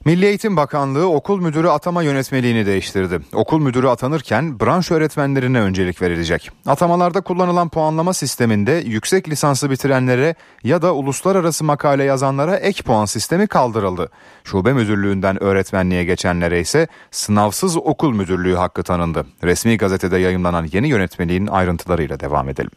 Milli 0.06 0.26
Eğitim 0.26 0.58
Bakanlığı 0.58 1.08
okul 1.10 1.40
müdürü 1.40 1.68
atama 1.68 2.04
yönetmeliğini 2.04 2.66
değiştirdi. 2.66 3.20
Okul 3.34 3.60
müdürü 3.60 3.88
atanırken 3.88 4.60
branş 4.60 4.92
öğretmenlerine 4.92 5.60
öncelik 5.62 6.02
verilecek. 6.02 6.52
Atamalarda 6.66 7.22
kullanılan 7.22 7.70
puanlama 7.70 8.14
sisteminde 8.14 8.72
yüksek 8.72 9.30
lisansı 9.30 9.70
bitirenlere 9.72 10.36
ya 10.64 10.82
da 10.82 10.96
uluslararası 10.96 11.64
makale 11.64 12.04
yazanlara 12.04 12.56
ek 12.56 12.84
puan 12.84 13.06
sistemi 13.06 13.48
kaldırıldı. 13.48 14.10
Şube 14.44 14.74
müdürlüğünden 14.74 15.44
öğretmenliğe 15.44 16.04
geçenlere 16.04 16.60
ise 16.60 16.88
sınavsız 17.12 17.78
okul 17.78 18.14
müdürlüğü 18.14 18.56
hakkı 18.56 18.84
tanındı. 18.84 19.26
Resmi 19.44 19.78
gazetede 19.78 20.18
yayınlanan 20.18 20.70
yeni 20.74 20.88
yönetmeliğin 20.90 21.48
ayrıntılarıyla 21.48 22.20
devam 22.20 22.50
edelim. 22.50 22.72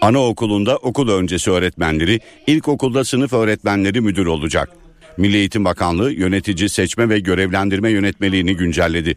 Anaokulunda 0.00 0.76
okul 0.76 1.08
öncesi 1.08 1.50
öğretmenleri, 1.50 2.20
ilkokulda 2.46 3.04
sınıf 3.04 3.32
öğretmenleri 3.32 4.00
müdür 4.00 4.26
olacak. 4.26 4.83
Milli 5.16 5.36
Eğitim 5.36 5.64
Bakanlığı 5.64 6.12
yönetici 6.12 6.68
seçme 6.68 7.08
ve 7.08 7.18
görevlendirme 7.18 7.90
yönetmeliğini 7.90 8.56
güncelledi. 8.56 9.14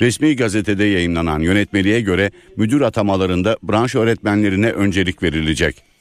Resmi 0.00 0.36
gazetede 0.36 0.84
yayınlanan 0.84 1.40
yönetmeliğe 1.40 2.00
göre 2.00 2.30
müdür 2.56 2.80
atamalarında 2.80 3.58
branş 3.62 3.94
öğretmenlerine 3.94 4.70
öncelik 4.70 5.22
verilecek. 5.22 5.93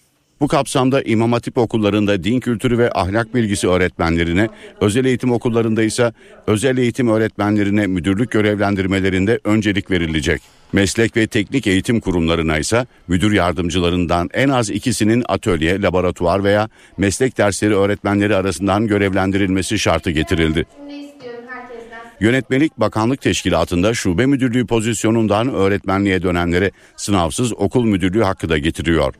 Bu 0.44 0.48
kapsamda 0.48 1.02
İmam 1.02 1.32
Hatip 1.32 1.58
okullarında 1.58 2.24
din 2.24 2.40
kültürü 2.40 2.78
ve 2.78 2.92
ahlak 2.94 3.36
bilgisi 3.36 3.68
öğretmenlerine, 3.68 4.50
özel 4.82 5.06
eğitim 5.06 5.32
okullarında 5.32 5.84
ise 5.84 6.14
özel 6.48 6.78
eğitim 6.78 7.08
öğretmenlerine 7.08 7.88
müdürlük 7.88 8.32
görevlendirmelerinde 8.32 9.40
öncelik 9.44 9.92
verilecek. 9.92 10.42
Meslek 10.74 11.18
ve 11.18 11.28
teknik 11.28 11.68
eğitim 11.68 12.00
kurumlarına 12.00 12.58
ise 12.58 12.86
müdür 13.08 13.32
yardımcılarından 13.32 14.30
en 14.34 14.50
az 14.50 14.70
ikisinin 14.70 15.24
atölye, 15.28 15.82
laboratuvar 15.82 16.44
veya 16.44 16.70
meslek 16.98 17.38
dersleri 17.38 17.76
öğretmenleri 17.76 18.36
arasından 18.36 18.88
görevlendirilmesi 18.88 19.80
şartı 19.80 20.12
getirildi. 20.12 20.66
Yönetmelik 22.20 22.80
Bakanlık 22.80 23.22
Teşkilatı'nda 23.22 23.94
şube 23.94 24.26
müdürlüğü 24.26 24.66
pozisyonundan 24.66 25.54
öğretmenliğe 25.54 26.22
dönenlere 26.22 26.72
sınavsız 26.96 27.54
okul 27.54 27.86
müdürlüğü 27.86 28.24
hakkı 28.24 28.50
da 28.50 28.58
getiriyor. 28.58 29.14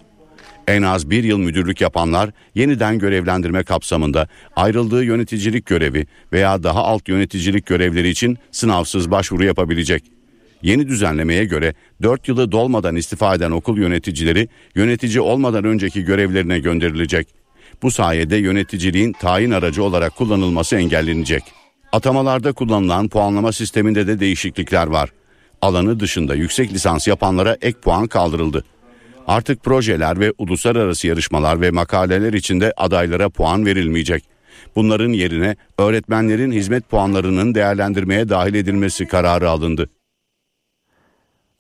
En 0.68 0.82
az 0.82 1.10
bir 1.10 1.24
yıl 1.24 1.38
müdürlük 1.38 1.82
yapanlar 1.82 2.30
yeniden 2.56 3.00
görevlendirme 3.00 3.64
kapsamında 3.64 4.28
ayrıldığı 4.56 5.04
yöneticilik 5.04 5.66
görevi 5.66 6.08
veya 6.34 6.64
daha 6.64 6.84
alt 6.84 7.10
yöneticilik 7.10 7.66
görevleri 7.66 8.10
için 8.10 8.38
sınavsız 8.52 9.12
başvuru 9.12 9.46
yapabilecek. 9.46 10.04
Yeni 10.62 10.88
düzenlemeye 10.88 11.46
göre 11.46 11.74
4 12.02 12.28
yılı 12.28 12.52
dolmadan 12.52 12.96
istifa 12.96 13.36
eden 13.36 13.52
okul 13.52 13.78
yöneticileri 13.78 14.48
yönetici 14.76 15.22
olmadan 15.22 15.64
önceki 15.64 16.04
görevlerine 16.04 16.60
gönderilecek. 16.60 17.28
Bu 17.82 17.92
sayede 17.92 18.36
yöneticiliğin 18.38 19.14
tayin 19.14 19.52
aracı 19.52 19.84
olarak 19.84 20.16
kullanılması 20.16 20.76
engellenecek. 20.76 21.44
Atamalarda 21.92 22.52
kullanılan 22.54 23.08
puanlama 23.08 23.52
sisteminde 23.52 24.08
de 24.08 24.20
değişiklikler 24.20 24.88
var. 24.88 25.10
Alanı 25.62 26.00
dışında 26.00 26.36
yüksek 26.36 26.74
lisans 26.74 27.08
yapanlara 27.08 27.58
ek 27.62 27.80
puan 27.80 28.08
kaldırıldı. 28.08 28.64
Artık 29.28 29.64
projeler 29.64 30.20
ve 30.20 30.34
uluslararası 30.38 31.08
yarışmalar 31.08 31.62
ve 31.62 31.72
makaleler 31.72 32.34
içinde 32.34 32.74
adaylara 32.78 33.30
puan 33.30 33.66
verilmeyecek. 33.66 34.30
Bunların 34.76 35.10
yerine 35.10 35.56
öğretmenlerin 35.78 36.52
hizmet 36.52 36.90
puanlarının 36.90 37.56
değerlendirmeye 37.56 38.30
dahil 38.30 38.54
edilmesi 38.54 39.08
kararı 39.08 39.50
alındı. 39.50 39.90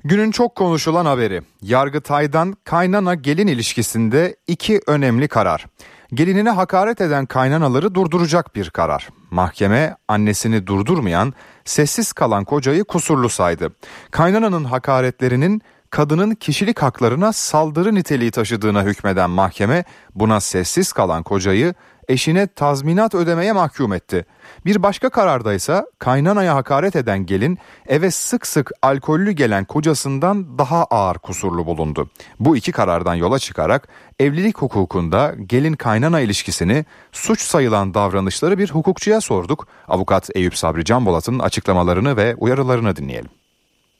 Günün 0.05 0.31
çok 0.31 0.55
konuşulan 0.55 1.05
haberi. 1.05 1.41
Yargıtay'dan 1.61 2.55
kaynana 2.63 3.15
gelin 3.15 3.47
ilişkisinde 3.47 4.35
iki 4.47 4.81
önemli 4.87 5.27
karar. 5.27 5.65
Gelinine 6.13 6.49
hakaret 6.49 7.01
eden 7.01 7.25
kaynanaları 7.25 7.95
durduracak 7.95 8.55
bir 8.55 8.69
karar. 8.69 9.09
Mahkeme 9.31 9.95
annesini 10.07 10.67
durdurmayan, 10.67 11.33
sessiz 11.65 12.13
kalan 12.13 12.45
kocayı 12.45 12.83
kusurlu 12.83 13.29
saydı. 13.29 13.71
Kaynananın 14.11 14.63
hakaretlerinin 14.63 15.61
kadının 15.93 16.35
kişilik 16.35 16.81
haklarına 16.81 17.33
saldırı 17.33 17.95
niteliği 17.95 18.31
taşıdığına 18.31 18.83
hükmeden 18.83 19.29
mahkeme 19.29 19.83
buna 20.15 20.39
sessiz 20.39 20.93
kalan 20.93 21.23
kocayı 21.23 21.73
eşine 22.07 22.47
tazminat 22.47 23.15
ödemeye 23.15 23.51
mahkum 23.51 23.93
etti. 23.93 24.25
Bir 24.65 24.83
başka 24.83 25.09
kararda 25.09 25.53
ise 25.53 25.85
kaynanaya 25.99 26.55
hakaret 26.55 26.95
eden 26.95 27.25
gelin 27.25 27.57
eve 27.87 28.11
sık 28.11 28.47
sık 28.47 28.71
alkollü 28.81 29.31
gelen 29.31 29.65
kocasından 29.65 30.57
daha 30.57 30.83
ağır 30.83 31.17
kusurlu 31.17 31.65
bulundu. 31.65 32.09
Bu 32.39 32.57
iki 32.57 32.71
karardan 32.71 33.15
yola 33.15 33.39
çıkarak 33.39 33.87
evlilik 34.19 34.57
hukukunda 34.57 35.35
gelin 35.45 35.73
kaynana 35.73 36.19
ilişkisini 36.19 36.85
suç 37.11 37.41
sayılan 37.41 37.93
davranışları 37.93 38.57
bir 38.57 38.69
hukukçuya 38.71 39.21
sorduk. 39.21 39.67
Avukat 39.87 40.29
Eyüp 40.35 40.57
Sabri 40.57 40.85
Canbolat'ın 40.85 41.39
açıklamalarını 41.39 42.17
ve 42.17 42.35
uyarılarını 42.35 42.95
dinleyelim. 42.95 43.31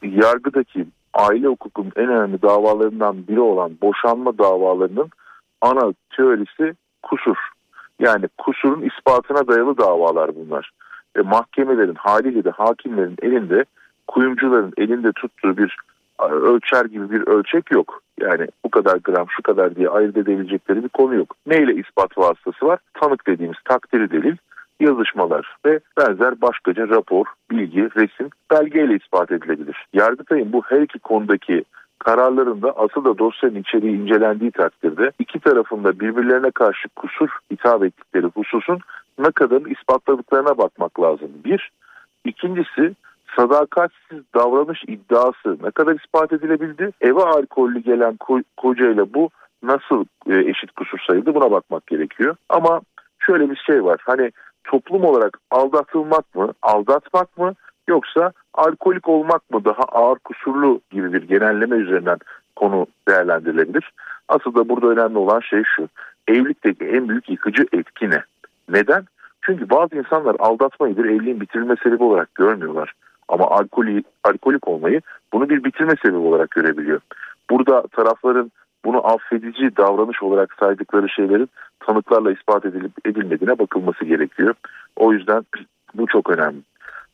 Yargıdaki 0.03 0.85
aile 1.13 1.47
hukukunun 1.47 1.91
en 1.95 2.07
önemli 2.07 2.41
davalarından 2.41 3.27
biri 3.27 3.39
olan 3.39 3.71
boşanma 3.81 4.37
davalarının 4.37 5.09
ana 5.61 5.93
teorisi 6.15 6.75
kusur. 7.03 7.37
Yani 7.99 8.25
kusurun 8.37 8.81
ispatına 8.81 9.47
dayalı 9.47 9.77
davalar 9.77 10.31
bunlar. 10.35 10.71
Ve 11.15 11.21
mahkemelerin 11.21 11.95
haliyle 11.95 12.43
de 12.43 12.49
hakimlerin 12.49 13.15
elinde 13.21 13.65
kuyumcuların 14.07 14.73
elinde 14.77 15.11
tuttuğu 15.11 15.57
bir 15.57 15.77
ölçer 16.19 16.85
gibi 16.85 17.09
bir 17.11 17.27
ölçek 17.27 17.71
yok. 17.71 18.01
Yani 18.19 18.47
bu 18.65 18.69
kadar 18.69 18.97
gram 18.97 19.25
şu 19.29 19.43
kadar 19.43 19.75
diye 19.75 19.89
ayırt 19.89 20.17
edebilecekleri 20.17 20.83
bir 20.83 20.89
konu 20.89 21.15
yok. 21.15 21.35
Neyle 21.47 21.75
ispat 21.75 22.17
vasıtası 22.17 22.65
var? 22.65 22.79
Tanık 22.93 23.27
dediğimiz 23.27 23.57
takdiri 23.65 24.11
delil, 24.11 24.35
yazışmalar 24.83 25.55
ve 25.65 25.79
benzer 25.97 26.41
başkaca 26.41 26.87
rapor, 26.89 27.25
bilgi, 27.51 27.89
resim, 27.95 28.29
belgeyle 28.51 28.95
ispat 28.95 29.31
edilebilir. 29.31 29.85
Yargıtay'ın 29.93 30.53
bu 30.53 30.61
her 30.65 30.81
iki 30.81 30.99
konudaki 30.99 31.63
kararlarında 31.99 32.71
asıl 32.77 33.05
da 33.05 33.17
dosyanın 33.17 33.55
içeriği 33.55 33.95
incelendiği 33.95 34.51
takdirde 34.51 35.11
iki 35.19 35.39
tarafında 35.39 35.99
birbirlerine 35.99 36.51
karşı 36.51 36.89
kusur 36.89 37.29
hitap 37.51 37.83
ettikleri 37.83 38.25
hususun 38.25 38.79
ne 39.19 39.31
kadar 39.31 39.61
ispatladıklarına 39.61 40.57
bakmak 40.57 41.01
lazım. 41.01 41.29
Bir. 41.45 41.71
İkincisi 42.25 42.95
sadakatsiz 43.35 44.19
davranış 44.35 44.83
iddiası 44.87 45.57
ne 45.63 45.71
kadar 45.71 45.95
ispat 45.95 46.33
edilebildi? 46.33 46.91
Eve 47.01 47.23
alkollü 47.23 47.79
gelen 47.79 48.13
ko- 48.13 48.43
kocayla 48.57 49.13
bu 49.13 49.29
nasıl 49.63 50.05
e, 50.29 50.49
eşit 50.49 50.71
kusur 50.71 50.99
sayıldı 51.07 51.35
buna 51.35 51.51
bakmak 51.51 51.87
gerekiyor. 51.87 52.35
Ama 52.49 52.81
şöyle 53.19 53.49
bir 53.49 53.55
şey 53.55 53.83
var 53.83 53.99
hani 54.05 54.31
toplum 54.63 55.03
olarak 55.03 55.37
aldatılmak 55.51 56.35
mı, 56.35 56.53
aldatmak 56.61 57.37
mı 57.37 57.53
yoksa 57.87 58.31
alkolik 58.53 59.09
olmak 59.09 59.51
mı 59.51 59.65
daha 59.65 59.83
ağır 59.83 60.19
kusurlu 60.19 60.81
gibi 60.91 61.13
bir 61.13 61.23
genelleme 61.23 61.75
üzerinden 61.75 62.17
konu 62.55 62.87
değerlendirilebilir. 63.07 63.91
Asıl 64.27 64.55
da 64.55 64.69
burada 64.69 64.87
önemli 64.87 65.17
olan 65.17 65.39
şey 65.39 65.63
şu. 65.75 65.87
Evlilikteki 66.27 66.85
en 66.85 67.09
büyük 67.09 67.29
yıkıcı 67.29 67.65
etki 67.73 68.09
ne? 68.09 68.23
Neden? 68.69 69.05
Çünkü 69.41 69.69
bazı 69.69 69.95
insanlar 69.95 70.35
aldatmayı 70.39 70.97
bir 70.97 71.05
evliliğin 71.05 71.41
bitirilme 71.41 71.75
sebebi 71.83 72.03
olarak 72.03 72.35
görmüyorlar. 72.35 72.93
Ama 73.27 73.47
alkoli, 73.47 74.03
alkolik 74.23 74.67
olmayı 74.67 75.01
bunu 75.33 75.49
bir 75.49 75.63
bitirme 75.63 75.93
sebebi 76.01 76.17
olarak 76.17 76.51
görebiliyor. 76.51 76.99
Burada 77.49 77.81
tarafların 77.81 78.51
bunu 78.85 79.07
affedici 79.07 79.77
davranış 79.77 80.23
olarak 80.23 80.55
saydıkları 80.59 81.09
şeylerin 81.09 81.49
tanıklarla 81.79 82.31
ispat 82.31 82.65
edilip 82.65 82.91
edilmediğine 83.05 83.59
bakılması 83.59 84.05
gerekiyor. 84.05 84.53
O 84.95 85.13
yüzden 85.13 85.45
bu 85.93 86.07
çok 86.07 86.29
önemli. 86.29 86.61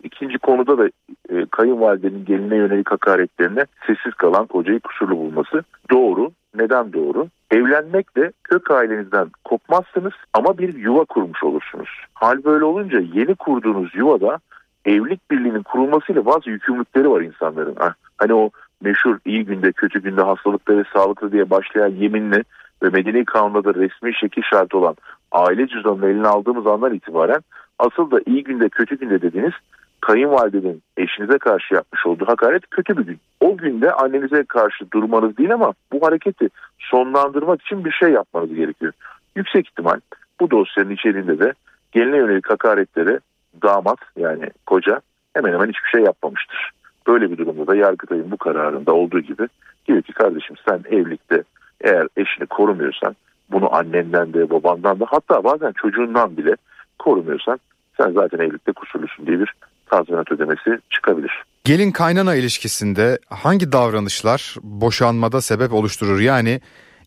İkinci 0.04 0.38
konuda 0.38 0.78
da 0.78 0.88
e, 1.30 1.46
kayınvalidenin 1.52 2.26
geline 2.26 2.56
yönelik 2.56 2.92
hakaretlerine 2.92 3.66
sessiz 3.88 4.14
kalan 4.14 4.46
kocayı 4.46 4.80
kusurlu 4.80 5.18
bulması 5.18 5.64
doğru. 5.92 6.32
Neden 6.56 6.94
doğru? 6.94 7.28
Evlenmekle 7.52 8.32
kök 8.44 8.72
ailenizden 8.72 9.28
kopmazsınız 9.46 10.14
ama 10.34 10.58
bir 10.58 10.74
yuva 10.74 11.06
kurmuş 11.06 11.44
olursunuz. 11.44 11.90
Hal 12.14 12.44
böyle 12.44 12.66
olunca 12.66 13.00
yeni 13.00 13.36
kurduğunuz 13.36 13.96
yuvada 13.96 14.40
evlilik 14.86 15.32
birliğinin 15.32 15.64
kurulmasıyla 15.64 16.26
bazı 16.26 16.50
yükümlülükleri 16.50 17.12
var 17.12 17.22
insanların. 17.22 17.76
Hani 18.18 18.34
o 18.34 18.50
meşhur 18.82 19.18
iyi 19.26 19.46
günde 19.46 19.72
kötü 19.72 20.02
günde 20.02 20.22
hastalıkta 20.22 20.78
ve 20.78 20.84
sağlıklı 20.94 21.32
diye 21.32 21.50
başlayan 21.50 21.90
yeminle 21.90 22.44
ve 22.84 22.90
medeni 22.90 23.26
kanunda 23.26 23.64
da 23.64 23.74
resmi 23.74 24.16
şekil 24.16 24.42
şartı 24.42 24.78
olan 24.78 24.96
aile 25.32 25.68
cüzdanını 25.68 26.10
eline 26.10 26.28
aldığımız 26.28 26.68
andan 26.68 26.94
itibaren 26.94 27.42
asıl 27.80 28.12
da 28.12 28.20
iyi 28.26 28.44
günde 28.44 28.70
kötü 28.70 29.00
günde 29.00 29.22
dediğiniz 29.22 29.54
kayınvalidenin 30.02 30.82
eşinize 30.98 31.38
karşı 31.38 31.74
yapmış 31.74 32.06
olduğu 32.06 32.28
hakaret 32.28 32.70
kötü 32.70 32.98
bir 32.98 33.04
gün. 33.04 33.20
O 33.40 33.58
günde 33.58 33.92
annenize 33.92 34.44
karşı 34.44 34.92
durmanız 34.92 35.38
değil 35.38 35.54
ama 35.54 35.74
bu 35.92 36.08
hareketi 36.08 36.50
sonlandırmak 36.80 37.62
için 37.62 37.86
bir 37.86 37.92
şey 37.92 38.10
yapmanız 38.10 38.56
gerekiyor. 38.56 38.94
Yüksek 39.36 39.68
ihtimal 39.68 40.00
bu 40.40 40.52
dosyanın 40.52 40.90
içerisinde 40.90 41.40
de 41.40 41.54
geline 41.92 42.18
yönelik 42.18 42.50
hakaretlere 42.50 43.20
damat 43.64 44.00
yani 44.18 44.50
koca 44.66 45.02
hemen 45.34 45.54
hemen 45.54 45.68
hiçbir 45.68 45.90
şey 45.90 46.02
yapmamıştır. 46.02 46.72
Böyle 47.10 47.32
bir 47.32 47.38
durumda 47.38 47.68
da 47.68 47.76
Yargıtay'ın 47.76 48.32
bu 48.32 48.38
kararında 48.38 48.94
olduğu 48.94 49.20
gibi 49.20 49.48
diyor 49.88 50.02
ki 50.02 50.14
kardeşim 50.14 50.56
sen 50.70 50.82
evlilikte 50.92 51.44
eğer 51.82 52.08
eşini 52.18 52.48
korumuyorsan 52.48 53.16
bunu 53.52 53.76
annenden 53.76 54.34
de 54.34 54.50
babandan 54.50 55.00
da 55.00 55.06
hatta 55.10 55.44
bazen 55.44 55.72
çocuğundan 55.72 56.38
bile 56.38 56.56
korumuyorsan 57.00 57.60
sen 57.98 58.12
zaten 58.12 58.40
evlilikte 58.40 58.72
kusurlusun 58.72 59.28
diye 59.28 59.40
bir 59.40 59.54
tazminat 59.86 60.32
ödemesi 60.32 60.80
çıkabilir. 60.90 61.44
Gelin 61.64 61.92
kaynana 61.92 62.36
ilişkisinde 62.36 63.18
hangi 63.30 63.72
davranışlar 63.72 64.56
boşanmada 64.64 65.42
sebep 65.42 65.74
oluşturur? 65.74 66.20
Yani 66.20 66.62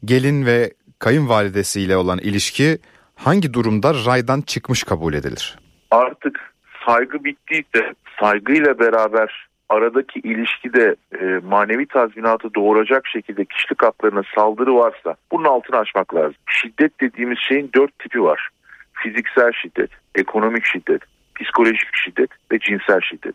gelin 0.05 0.47
ve 0.47 0.73
kayınvalidesiyle 0.99 1.97
olan 1.97 2.19
ilişki 2.19 2.79
hangi 3.15 3.55
durumda 3.55 3.95
raydan 4.07 4.41
çıkmış 4.41 4.83
kabul 4.83 5.15
edilir? 5.15 5.59
Artık 5.91 6.41
saygı 6.87 7.25
bittiyse 7.25 7.95
saygıyla 8.21 8.79
beraber 8.79 9.52
aradaki 9.73 10.21
ilişkide 10.21 10.97
e, 11.21 11.25
manevi 11.25 11.87
tazminatı 11.87 12.55
doğuracak 12.55 13.07
şekilde 13.07 13.45
kişilik 13.45 13.83
haklarına 13.83 14.23
saldırı 14.35 14.75
varsa 14.75 15.15
bunun 15.33 15.45
altını 15.45 15.77
açmak 15.77 16.15
lazım. 16.15 16.35
Şiddet 16.47 17.01
dediğimiz 17.01 17.39
şeyin 17.39 17.71
dört 17.75 17.99
tipi 17.99 18.23
var. 18.23 18.49
Fiziksel 18.93 19.53
şiddet, 19.53 19.91
ekonomik 20.15 20.65
şiddet, 20.65 21.03
psikolojik 21.41 21.97
şiddet 21.97 22.31
ve 22.53 22.59
cinsel 22.59 23.01
şiddet. 23.01 23.35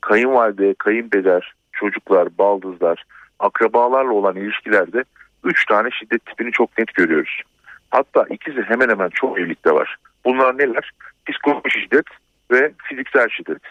Kayınvalide, 0.00 0.74
kayınpeder, 0.74 1.54
çocuklar, 1.72 2.38
baldızlar, 2.38 3.04
akrabalarla 3.38 4.12
olan 4.12 4.36
ilişkilerde 4.36 5.04
üç 5.44 5.66
tane 5.66 5.90
şiddet 5.90 6.26
tipini 6.26 6.52
çok 6.52 6.78
net 6.78 6.94
görüyoruz. 6.94 7.42
Hatta 7.90 8.26
ikisi 8.30 8.62
hemen 8.62 8.88
hemen 8.88 9.08
çok 9.08 9.38
evlilikte 9.38 9.70
var. 9.70 9.96
Bunlar 10.24 10.58
neler? 10.58 10.90
Psikolojik 11.26 11.72
şiddet 11.72 12.06
ve 12.50 12.72
fiziksel 12.88 13.28
şiddet. 13.28 13.62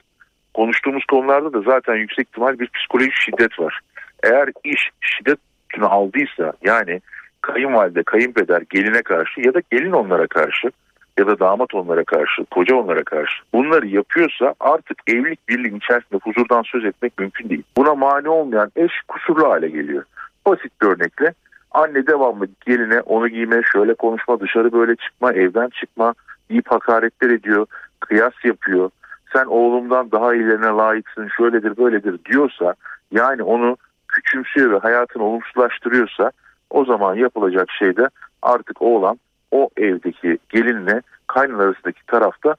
Konuştuğumuz 0.54 1.06
konularda 1.06 1.54
da 1.54 1.62
zaten 1.62 1.96
yüksek 1.96 2.28
ihtimal 2.28 2.60
bir 2.60 2.68
psikolojik 2.68 3.14
şiddet 3.14 3.60
var. 3.60 3.80
Eğer 4.24 4.50
iş 4.64 4.90
şiddet 5.02 5.40
aldıysa 5.82 6.54
yani 6.64 7.02
kayınvalide, 7.42 8.04
kayınpeder 8.04 8.64
geline 8.70 9.02
karşı 9.02 9.42
ya 9.42 9.54
da 9.54 9.62
gelin 9.72 9.92
onlara 9.92 10.28
karşı 10.28 10.72
ya 11.20 11.28
da 11.28 11.40
damat 11.40 11.76
onlara 11.76 12.04
karşı, 12.04 12.46
koca 12.46 12.76
onlara 12.76 13.04
karşı 13.04 13.44
bunları 13.54 13.88
yapıyorsa 13.88 14.56
artık 14.60 14.98
evlilik 15.08 15.50
birliğin 15.50 15.76
içerisinde 15.76 16.20
huzurdan 16.24 16.62
söz 16.62 16.86
etmek 16.86 17.20
mümkün 17.20 17.50
değil. 17.50 17.64
Buna 17.78 17.96
mani 17.96 18.30
olmayan 18.30 18.72
eş 18.76 18.92
kusurlu 19.08 19.50
hale 19.50 19.70
geliyor. 19.70 20.04
Basit 20.46 20.82
bir 20.82 20.88
örnekle 20.88 21.34
anne 21.72 22.08
devamlı 22.08 22.48
geline 22.66 23.02
onu 23.02 23.28
giyme, 23.28 23.62
şöyle 23.74 23.94
konuşma, 23.94 24.40
dışarı 24.40 24.72
böyle 24.72 24.96
çıkma, 24.96 25.34
evden 25.34 25.70
çıkma 25.70 26.14
deyip 26.50 26.72
hakaretler 26.72 27.30
ediyor, 27.30 27.66
kıyas 28.00 28.34
yapıyor. 28.44 28.90
Sen 29.34 29.46
oğlumdan 29.46 30.12
daha 30.12 30.36
iyilerine 30.36 30.66
layıksın, 30.68 31.30
şöyledir 31.38 31.78
böyledir 31.78 32.26
diyorsa 32.26 32.74
yani 33.12 33.44
onu 33.44 33.78
küçümsüyor 34.08 34.72
ve 34.72 34.78
hayatını 34.78 35.24
olumsuzlaştırıyorsa 35.24 36.32
o 36.70 36.86
zaman 36.86 37.16
yapılacak 37.16 37.72
şey 37.72 37.98
de 37.98 38.08
artık 38.42 38.82
oğlan 38.82 39.20
o 39.52 39.70
evdeki 39.78 40.38
gelinle 40.50 41.02
kaynın 41.28 41.60
arasındaki 41.60 42.06
tarafta 42.06 42.56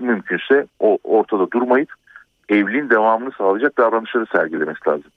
mümkünse 0.00 0.66
o 0.80 0.98
ortada 1.04 1.50
durmayıp 1.50 1.92
evliliğin 2.48 2.90
devamını 2.90 3.30
sağlayacak 3.38 3.78
davranışları 3.78 4.26
sergilemesi 4.26 4.88
lazım. 4.88 5.10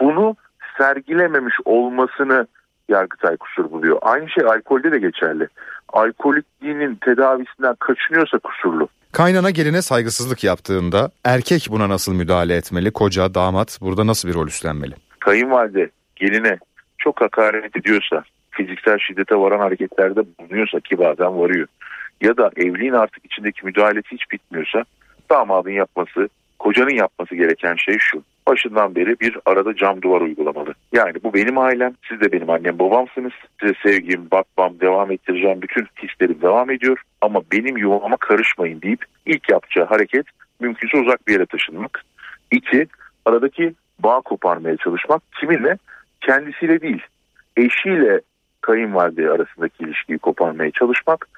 Bunu 0.00 0.36
sergilememiş 0.78 1.54
olmasını 1.64 2.46
Yargıtay 2.88 3.36
kusur 3.36 3.70
buluyor. 3.70 3.98
Aynı 4.02 4.28
şey 4.28 4.44
alkolde 4.44 4.92
de 4.92 4.98
geçerli. 4.98 5.48
Alkolikliğinin 5.88 6.94
tedavisinden 6.94 7.74
kaçınıyorsa 7.74 8.38
kusurlu. 8.38 8.88
Kaynana 9.12 9.50
geline 9.50 9.82
saygısızlık 9.82 10.44
yaptığında 10.44 11.10
erkek 11.24 11.66
buna 11.70 11.88
nasıl 11.88 12.14
müdahale 12.14 12.56
etmeli? 12.56 12.90
Koca, 12.90 13.34
damat 13.34 13.78
burada 13.80 14.06
nasıl 14.06 14.28
bir 14.28 14.34
rol 14.34 14.46
üstlenmeli? 14.46 14.94
Kayınvalide 15.18 15.90
geline 16.16 16.58
çok 16.98 17.20
hakaret 17.20 17.76
ediyorsa, 17.76 18.24
fiziksel 18.50 18.98
şiddete 18.98 19.36
varan 19.36 19.58
hareketlerde 19.58 20.20
bulunuyorsa 20.38 20.80
ki 20.80 20.98
bazen 20.98 21.38
varıyor. 21.38 21.68
Ya 22.20 22.36
da 22.36 22.50
evliliğin 22.56 22.92
artık 22.92 23.24
içindeki 23.24 23.66
müdahalesi 23.66 24.08
hiç 24.12 24.30
bitmiyorsa 24.30 24.84
damadın 25.30 25.70
yapması, 25.70 26.28
kocanın 26.58 26.94
yapması 26.94 27.34
gereken 27.34 27.74
şey 27.74 27.96
şu. 27.98 28.22
Başından 28.52 28.94
beri 28.94 29.20
bir 29.20 29.38
arada 29.46 29.76
cam 29.76 30.02
duvar 30.02 30.20
uygulamalı. 30.20 30.74
Yani 30.92 31.12
bu 31.24 31.34
benim 31.34 31.58
ailem, 31.58 31.94
siz 32.08 32.20
de 32.20 32.32
benim 32.32 32.50
annem 32.50 32.78
babamsınız. 32.78 33.32
Size 33.60 33.74
sevgim, 33.82 34.30
bakmam, 34.30 34.80
devam 34.80 35.10
ettireceğim 35.10 35.62
bütün 35.62 35.86
hislerim 36.02 36.38
devam 36.42 36.70
ediyor. 36.70 37.02
Ama 37.20 37.40
benim 37.52 37.76
yuvama 37.76 38.16
karışmayın 38.16 38.82
deyip 38.82 39.04
ilk 39.26 39.50
yapacağı 39.50 39.86
hareket 39.86 40.26
mümkünse 40.60 40.98
uzak 40.98 41.28
bir 41.28 41.32
yere 41.32 41.46
taşınmak. 41.46 42.02
İki, 42.50 42.86
aradaki 43.26 43.74
bağ 43.98 44.20
koparmaya 44.20 44.76
çalışmak. 44.76 45.22
Kiminle? 45.40 45.78
Kendisiyle 46.20 46.80
değil, 46.80 47.02
eşiyle 47.56 48.20
kayınvalide 48.60 49.30
arasındaki 49.30 49.84
ilişkiyi 49.84 50.18
koparmaya 50.18 50.70
çalışmak. 50.70 51.28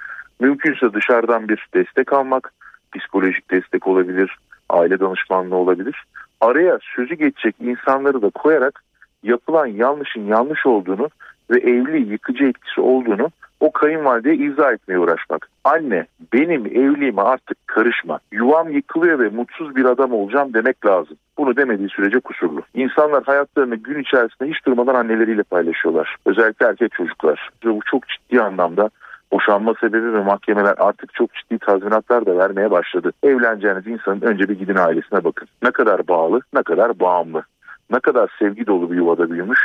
Mümkünse 0.41 0.93
dışarıdan 0.93 1.49
bir 1.49 1.69
destek 1.75 2.13
almak, 2.13 2.53
psikolojik 2.97 3.51
destek 3.51 3.87
olabilir, 3.87 4.39
aile 4.71 5.01
danışmanlığı 5.01 5.57
olabilir. 5.57 6.05
Araya 6.45 6.79
sözü 6.97 7.15
geçecek 7.15 7.55
insanları 7.61 8.23
da 8.23 8.31
koyarak 8.31 8.83
yapılan 9.23 9.67
yanlışın 9.67 10.27
yanlış 10.27 10.67
olduğunu 10.67 11.09
ve 11.51 11.59
evli 11.59 12.13
yıkıcı 12.13 12.45
etkisi 12.45 12.81
olduğunu 12.81 13.31
o 13.61 13.73
kayınvalideye 13.73 14.37
izah 14.37 14.73
etmeye 14.73 14.99
uğraşmak. 14.99 15.49
Anne 15.65 16.07
benim 16.33 16.67
evliliğime 16.67 17.23
artık 17.23 17.67
karışma. 17.67 18.19
Yuvam 18.33 18.71
yıkılıyor 18.71 19.19
ve 19.19 19.29
mutsuz 19.29 19.77
bir 19.77 19.85
adam 19.85 20.13
olacağım 20.13 20.55
demek 20.55 20.87
lazım. 20.87 21.17
Bunu 21.39 21.57
demediği 21.57 21.89
sürece 21.89 22.21
kusurlu. 22.21 22.63
İnsanlar 22.75 23.25
hayatlarını 23.25 23.77
gün 23.77 24.03
içerisinde 24.03 24.51
hiç 24.51 24.67
durmadan 24.67 24.95
anneleriyle 24.95 25.43
paylaşıyorlar. 25.43 26.17
Özellikle 26.27 26.67
erkek 26.67 26.93
çocuklar. 26.93 27.51
Ve 27.65 27.71
bu 27.71 27.81
çok 27.91 28.03
ciddi 28.09 28.43
anlamda 28.43 28.91
boşanma 29.33 29.75
sebebi 29.81 30.15
ve 30.15 30.23
mahkemeler 30.23 30.75
artık 30.79 31.15
çok 31.15 31.35
ciddi 31.35 31.59
tazminatlar 31.59 32.27
da 32.27 32.39
vermeye 32.39 32.71
başladı. 32.71 33.13
Evleneceğiniz 33.23 33.87
insanın 33.87 34.21
önce 34.21 34.49
bir 34.49 34.59
gidin 34.59 34.77
ailesine 34.77 35.25
bakın. 35.25 35.49
Ne 35.63 35.71
kadar 35.71 36.09
bağlı, 36.09 36.41
ne 36.55 36.63
kadar 36.63 37.01
bağımlı. 37.01 37.43
Ne 37.91 38.01
kadar 38.01 38.31
sevgi 38.39 38.67
dolu 38.67 38.91
bir 38.91 38.97
yuvada 38.97 39.31
büyümüş, 39.31 39.59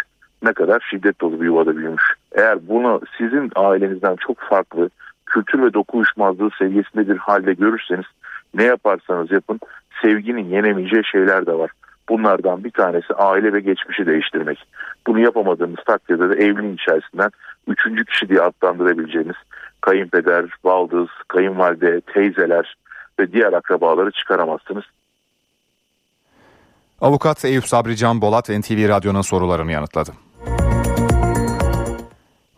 ne 0.43 0.53
kadar 0.53 0.87
şiddet 0.89 1.21
dolu 1.21 1.41
bir 1.41 1.45
yuvada 1.45 1.77
büyümüş. 1.77 2.03
Eğer 2.31 2.67
bunu 2.67 3.01
sizin 3.17 3.51
ailenizden 3.55 4.15
çok 4.15 4.37
farklı 4.39 4.89
kültür 5.25 5.63
ve 5.63 5.73
doku 5.73 5.97
uyuşmazlığı 5.97 6.49
seviyesinde 6.59 7.07
bir 7.07 7.17
halde 7.17 7.53
görürseniz 7.53 8.05
ne 8.53 8.63
yaparsanız 8.63 9.31
yapın 9.31 9.59
sevginin 10.01 10.49
yenemeyeceği 10.49 11.05
şeyler 11.05 11.45
de 11.45 11.53
var. 11.53 11.71
Bunlardan 12.09 12.63
bir 12.63 12.71
tanesi 12.71 13.13
aile 13.13 13.53
ve 13.53 13.59
geçmişi 13.59 14.05
değiştirmek. 14.05 14.65
Bunu 15.07 15.19
yapamadığınız 15.19 15.79
takdirde 15.85 16.29
de 16.29 16.33
evliliğin 16.43 16.73
içerisinden 16.73 17.29
üçüncü 17.67 18.05
kişi 18.05 18.29
diye 18.29 18.41
adlandırabileceğiniz 18.41 19.35
kayınpeder, 19.81 20.45
baldız, 20.63 21.07
kayınvalide, 21.27 22.01
teyzeler 22.01 22.75
ve 23.19 23.31
diğer 23.31 23.53
akrabaları 23.53 24.11
çıkaramazsınız. 24.11 24.83
Avukat 27.01 27.45
Eyüp 27.45 27.67
Sabri 27.67 27.95
Can 27.95 28.21
Bolat 28.21 28.49
NTV 28.49 28.89
Radyo'nun 28.89 29.21
sorularını 29.21 29.71
yanıtladı. 29.71 30.11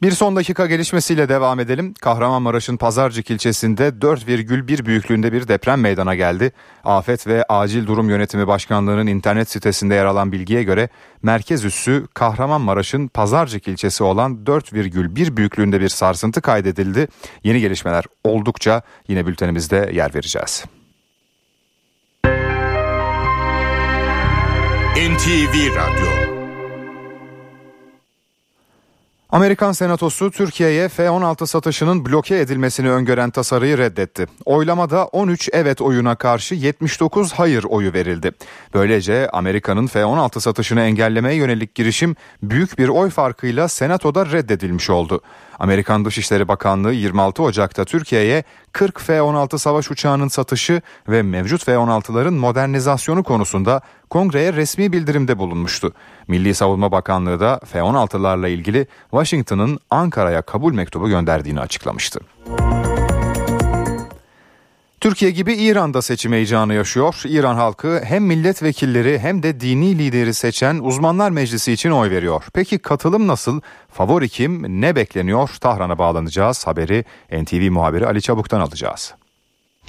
Bir 0.02 0.12
son 0.12 0.36
dakika 0.36 0.66
gelişmesiyle 0.66 1.30
devam 1.30 1.60
edelim. 1.60 1.94
Kahramanmaraş'ın 2.02 2.78
Pazarcık 2.78 3.32
ilçesinde 3.32 3.88
4,1 3.88 4.86
büyüklüğünde 4.86 5.34
bir 5.34 5.48
deprem 5.48 5.82
meydana 5.82 6.16
geldi. 6.16 6.52
Afet 6.84 7.28
ve 7.28 7.44
Acil 7.50 7.88
Durum 7.88 8.10
Yönetimi 8.10 8.48
Başkanlığı'nın 8.48 9.08
internet 9.08 9.50
sitesinde 9.50 9.96
yer 9.96 10.06
alan 10.06 10.32
bilgiye 10.32 10.64
göre 10.64 10.90
merkez 11.24 11.66
üssü 11.66 12.08
Kahramanmaraş'ın 12.14 13.08
Pazarcık 13.08 13.68
ilçesi 13.68 14.04
olan 14.04 14.38
4,1 14.46 15.38
büyüklüğünde 15.38 15.82
bir 15.82 15.90
sarsıntı 15.90 16.42
kaydedildi. 16.42 17.08
Yeni 17.44 17.62
gelişmeler 17.62 18.06
oldukça 18.24 18.82
yine 19.08 19.28
bültenimizde 19.28 19.92
yer 19.94 20.16
vereceğiz. 20.16 20.66
NTV 24.96 25.76
Radyo 25.76 26.31
Amerikan 29.32 29.72
Senatosu 29.72 30.32
Türkiye'ye 30.32 30.90
F-16 30.90 31.48
satışının 31.48 32.06
bloke 32.06 32.40
edilmesini 32.40 32.92
öngören 32.92 33.30
tasarıyı 33.30 33.78
reddetti. 33.78 34.28
Oylamada 34.46 35.06
13 35.06 35.50
evet 35.54 35.82
oyuna 35.82 36.16
karşı 36.16 36.56
79 36.56 37.34
hayır 37.34 37.64
oyu 37.64 37.94
verildi. 37.94 38.32
Böylece 38.74 39.30
Amerika'nın 39.30 39.88
F-16 39.88 40.40
satışını 40.40 40.82
engellemeye 40.82 41.36
yönelik 41.36 41.76
girişim 41.76 42.16
büyük 42.44 42.80
bir 42.80 42.90
oy 42.90 43.10
farkıyla 43.10 43.68
Senato'da 43.68 44.26
reddedilmiş 44.26 44.90
oldu. 44.90 45.22
Amerikan 45.62 46.06
Dışişleri 46.06 46.48
Bakanlığı 46.48 46.94
26 46.94 47.44
Ocak'ta 47.44 47.86
Türkiye'ye 47.86 48.44
40 48.72 49.02
F-16 49.02 49.58
savaş 49.58 49.92
uçağının 49.92 50.28
satışı 50.28 50.82
ve 51.08 51.22
mevcut 51.22 51.66
F-16'ların 51.66 52.38
modernizasyonu 52.38 53.24
konusunda 53.24 53.82
kongreye 54.10 54.54
resmi 54.54 54.92
bildirimde 54.94 55.38
bulunmuştu. 55.38 55.94
Milli 56.28 56.54
Savunma 56.56 56.92
Bakanlığı 56.92 57.40
da 57.40 57.60
F-16'larla 57.66 58.50
ilgili 58.50 58.88
Washington'ın 59.12 59.80
Ankara'ya 59.90 60.42
kabul 60.42 60.74
mektubu 60.74 61.10
gönderdiğini 61.10 61.60
açıklamıştı. 61.60 62.20
Türkiye 65.02 65.32
gibi 65.32 65.54
İran'da 65.54 66.02
seçim 66.02 66.34
heyecanı 66.34 66.74
yaşıyor. 66.74 67.22
İran 67.26 67.56
halkı 67.56 68.02
hem 68.04 68.24
milletvekilleri 68.24 69.20
hem 69.20 69.44
de 69.44 69.60
dini 69.60 69.98
lideri 69.98 70.34
seçen 70.34 70.80
uzmanlar 70.80 71.32
meclisi 71.32 71.72
için 71.72 71.92
oy 71.92 72.10
veriyor. 72.10 72.44
Peki 72.54 72.80
katılım 72.80 73.28
nasıl? 73.28 73.62
Favori 73.90 74.30
kim? 74.30 74.82
Ne 74.82 74.96
bekleniyor? 74.96 75.50
Tahran'a 75.62 75.98
bağlanacağız. 75.98 76.68
Haberi 76.68 77.06
NTV 77.32 77.72
muhabiri 77.72 78.08
Ali 78.08 78.22
Çabuk'tan 78.22 78.60
alacağız. 78.60 79.14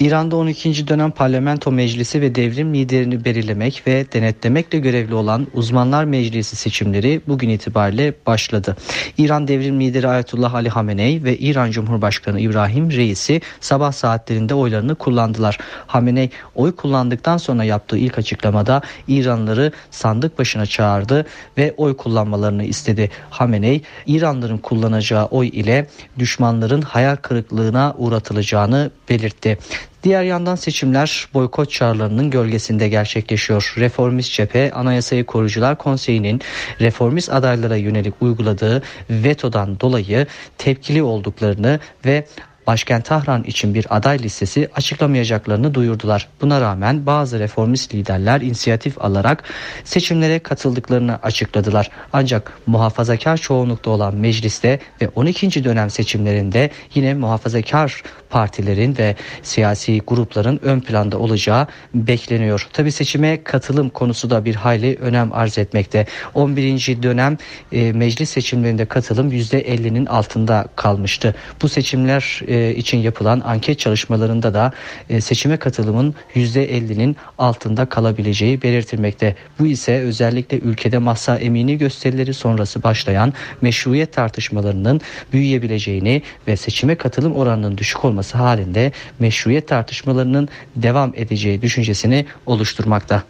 İran'da 0.03 0.35
12. 0.35 0.87
dönem 0.87 1.11
parlamento 1.11 1.71
meclisi 1.71 2.21
ve 2.21 2.35
devrim 2.35 2.73
liderini 2.73 3.25
belirlemek 3.25 3.83
ve 3.87 4.05
denetlemekle 4.13 4.79
görevli 4.79 5.13
olan 5.13 5.47
Uzmanlar 5.53 6.05
Meclisi 6.05 6.55
seçimleri 6.55 7.21
bugün 7.27 7.49
itibariyle 7.49 8.13
başladı. 8.27 8.77
İran 9.17 9.47
devrim 9.47 9.81
lideri 9.81 10.07
Ayetullah 10.07 10.53
Ali 10.53 10.69
Hamenei 10.69 11.23
ve 11.23 11.37
İran 11.37 11.71
Cumhurbaşkanı 11.71 12.39
İbrahim 12.39 12.91
Reisi 12.91 13.41
sabah 13.59 13.91
saatlerinde 13.91 14.53
oylarını 14.53 14.95
kullandılar. 14.95 15.57
Hamenei 15.87 16.29
oy 16.55 16.75
kullandıktan 16.75 17.37
sonra 17.37 17.63
yaptığı 17.63 17.97
ilk 17.97 18.17
açıklamada 18.17 18.81
İranlıları 19.07 19.71
sandık 19.91 20.39
başına 20.39 20.65
çağırdı 20.65 21.25
ve 21.57 21.73
oy 21.77 21.97
kullanmalarını 21.97 22.63
istedi. 22.63 23.11
Hamenei 23.29 23.81
İranlıların 24.07 24.57
kullanacağı 24.57 25.25
oy 25.25 25.47
ile 25.47 25.87
düşmanların 26.19 26.81
hayal 26.81 27.15
kırıklığına 27.15 27.95
uğratılacağını 27.97 28.91
belirtti. 29.09 29.57
Diğer 30.03 30.23
yandan 30.23 30.55
seçimler 30.55 31.27
boykot 31.33 31.71
çağrılarının 31.71 32.29
gölgesinde 32.29 32.89
gerçekleşiyor. 32.89 33.73
Reformist 33.77 34.33
cephe 34.33 34.71
Anayasayı 34.71 35.25
Korucular 35.25 35.77
Konseyi'nin 35.77 36.41
reformist 36.81 37.33
adaylara 37.33 37.75
yönelik 37.75 38.13
uyguladığı 38.21 38.83
vetodan 39.09 39.79
dolayı 39.79 40.27
tepkili 40.57 41.03
olduklarını 41.03 41.79
ve 42.05 42.25
başkent 42.67 43.05
Tahran 43.05 43.43
için 43.43 43.73
bir 43.73 43.85
aday 43.89 44.19
listesi 44.19 44.69
açıklamayacaklarını 44.75 45.73
duyurdular. 45.73 46.27
Buna 46.41 46.61
rağmen 46.61 47.05
bazı 47.05 47.39
reformist 47.39 47.93
liderler 47.93 48.41
inisiyatif 48.41 49.01
alarak 49.01 49.43
seçimlere 49.83 50.39
katıldıklarını 50.39 51.15
açıkladılar. 51.15 51.89
Ancak 52.13 52.53
muhafazakar 52.67 53.37
çoğunlukta 53.37 53.89
olan 53.89 54.15
mecliste 54.15 54.79
ve 55.01 55.09
12. 55.15 55.63
dönem 55.63 55.89
seçimlerinde 55.89 56.69
yine 56.95 57.13
muhafazakar 57.13 58.03
partilerin 58.29 58.97
ve 58.97 59.15
siyasi 59.41 60.01
grupların 60.07 60.59
ön 60.63 60.79
planda 60.79 61.17
olacağı 61.17 61.67
bekleniyor. 61.93 62.67
Tabi 62.73 62.91
seçime 62.91 63.43
katılım 63.43 63.89
konusu 63.89 64.29
da 64.29 64.45
bir 64.45 64.55
hayli 64.55 64.95
önem 64.95 65.33
arz 65.33 65.57
etmekte. 65.57 66.05
11. 66.33 67.03
dönem 67.03 67.37
e, 67.71 67.91
meclis 67.91 68.29
seçimlerinde 68.29 68.85
katılım 68.85 69.31
%50'nin 69.31 70.05
altında 70.05 70.65
kalmıştı. 70.75 71.35
Bu 71.61 71.69
seçimler 71.69 72.41
e, 72.47 72.52
e, 72.53 72.75
için 72.75 72.97
yapılan 72.97 73.41
anket 73.45 73.79
çalışmalarında 73.79 74.53
da 74.53 74.71
e, 75.09 75.21
seçime 75.21 75.57
katılımın 75.57 76.15
%50'nin 76.35 77.15
altında 77.37 77.85
kalabileceği 77.85 78.61
belirtilmekte. 78.61 79.35
Bu 79.59 79.65
ise 79.65 79.99
özellikle 79.99 80.59
ülkede 80.59 80.97
masa 80.97 81.37
emini 81.37 81.77
gösterileri 81.77 82.33
sonrası 82.33 82.83
başlayan 82.83 83.33
meşruiyet 83.61 84.13
tartışmalarının 84.13 85.01
büyüyebileceğini 85.33 86.21
ve 86.47 86.57
seçime 86.57 86.95
katılım 86.95 87.35
oranının 87.35 87.77
düşük 87.77 88.05
olması 88.05 88.37
halinde 88.37 88.91
meşruiyet 89.19 89.67
tartışmalarının 89.67 90.49
devam 90.75 91.13
edeceği 91.15 91.61
düşüncesini 91.61 92.25
oluşturmakta. 92.45 93.23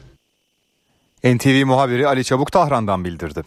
NTV 1.24 1.66
muhabiri 1.66 2.08
Ali 2.08 2.24
Çabuk 2.24 2.52
Tahran'dan 2.52 3.06
bildirdi. 3.06 3.42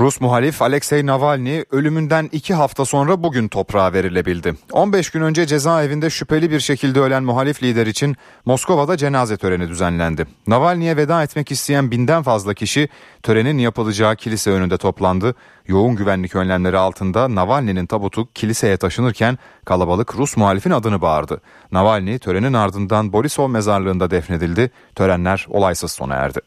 Rus 0.00 0.20
muhalif 0.20 0.62
Alexei 0.62 1.06
Navalny 1.06 1.64
ölümünden 1.70 2.28
iki 2.32 2.54
hafta 2.54 2.84
sonra 2.84 3.22
bugün 3.22 3.48
toprağa 3.48 3.92
verilebildi. 3.92 4.54
15 4.72 5.10
gün 5.10 5.20
önce 5.20 5.46
cezaevinde 5.46 6.10
şüpheli 6.10 6.50
bir 6.50 6.60
şekilde 6.60 7.00
ölen 7.00 7.22
muhalif 7.22 7.62
lider 7.62 7.86
için 7.86 8.16
Moskova'da 8.44 8.96
cenaze 8.96 9.36
töreni 9.36 9.68
düzenlendi. 9.68 10.26
Navalny'e 10.46 10.96
veda 10.96 11.22
etmek 11.22 11.50
isteyen 11.50 11.90
binden 11.90 12.22
fazla 12.22 12.54
kişi 12.54 12.88
törenin 13.22 13.58
yapılacağı 13.58 14.16
kilise 14.16 14.50
önünde 14.50 14.78
toplandı. 14.78 15.34
Yoğun 15.66 15.96
güvenlik 15.96 16.36
önlemleri 16.36 16.78
altında 16.78 17.34
Navalny'nin 17.34 17.86
tabutu 17.86 18.32
kiliseye 18.32 18.76
taşınırken 18.76 19.38
kalabalık 19.64 20.16
Rus 20.16 20.36
muhalifin 20.36 20.70
adını 20.70 21.00
bağırdı. 21.00 21.40
Navalny 21.72 22.18
törenin 22.18 22.52
ardından 22.52 23.12
Borisov 23.12 23.48
mezarlığında 23.48 24.10
defnedildi. 24.10 24.70
Törenler 24.94 25.46
olaysız 25.48 25.92
sona 25.92 26.14
erdi. 26.14 26.40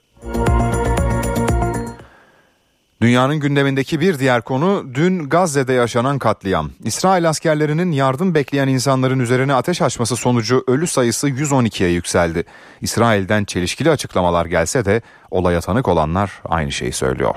Dünyanın 3.02 3.40
gündemindeki 3.40 4.00
bir 4.00 4.20
diğer 4.20 4.42
konu 4.42 4.86
dün 4.94 5.30
Gazze'de 5.30 5.74
yaşanan 5.74 6.20
katliam. 6.20 6.72
İsrail 6.84 7.30
askerlerinin 7.30 7.92
yardım 7.92 8.36
bekleyen 8.36 8.68
insanların 8.68 9.20
üzerine 9.20 9.54
ateş 9.54 9.82
açması 9.82 10.16
sonucu 10.16 10.64
ölü 10.68 10.88
sayısı 10.88 11.30
112'ye 11.30 11.90
yükseldi. 11.90 12.44
İsrail'den 12.82 13.46
çelişkili 13.46 13.90
açıklamalar 13.90 14.46
gelse 14.46 14.86
de 14.86 15.02
olaya 15.32 15.62
tanık 15.62 15.88
olanlar 15.88 16.32
aynı 16.46 16.72
şeyi 16.72 16.92
söylüyor. 16.92 17.36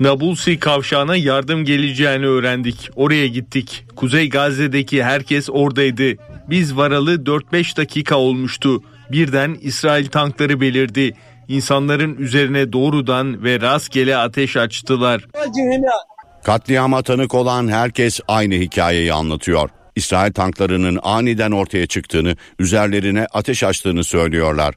Nabulsi 0.00 0.58
kavşağına 0.58 1.16
yardım 1.16 1.64
geleceğini 1.64 2.26
öğrendik. 2.26 2.90
Oraya 2.96 3.26
gittik. 3.26 3.84
Kuzey 3.96 4.28
Gazze'deki 4.28 5.04
herkes 5.04 5.48
oradaydı. 5.50 6.16
Biz 6.50 6.76
varalı 6.76 7.14
4-5 7.14 7.76
dakika 7.76 8.16
olmuştu. 8.16 8.82
Birden 9.12 9.56
İsrail 9.60 10.06
tankları 10.06 10.60
belirdi. 10.60 11.16
İnsanların 11.50 12.16
üzerine 12.16 12.72
doğrudan 12.72 13.44
ve 13.44 13.60
rastgele 13.60 14.16
ateş 14.16 14.56
açtılar. 14.56 15.24
Katliama 16.44 17.02
tanık 17.02 17.34
olan 17.34 17.68
herkes 17.68 18.20
aynı 18.28 18.54
hikayeyi 18.54 19.12
anlatıyor. 19.12 19.70
İsrail 19.96 20.32
tanklarının 20.32 20.98
aniden 21.02 21.50
ortaya 21.50 21.86
çıktığını, 21.86 22.36
üzerlerine 22.58 23.26
ateş 23.32 23.64
açtığını 23.64 24.04
söylüyorlar. 24.04 24.74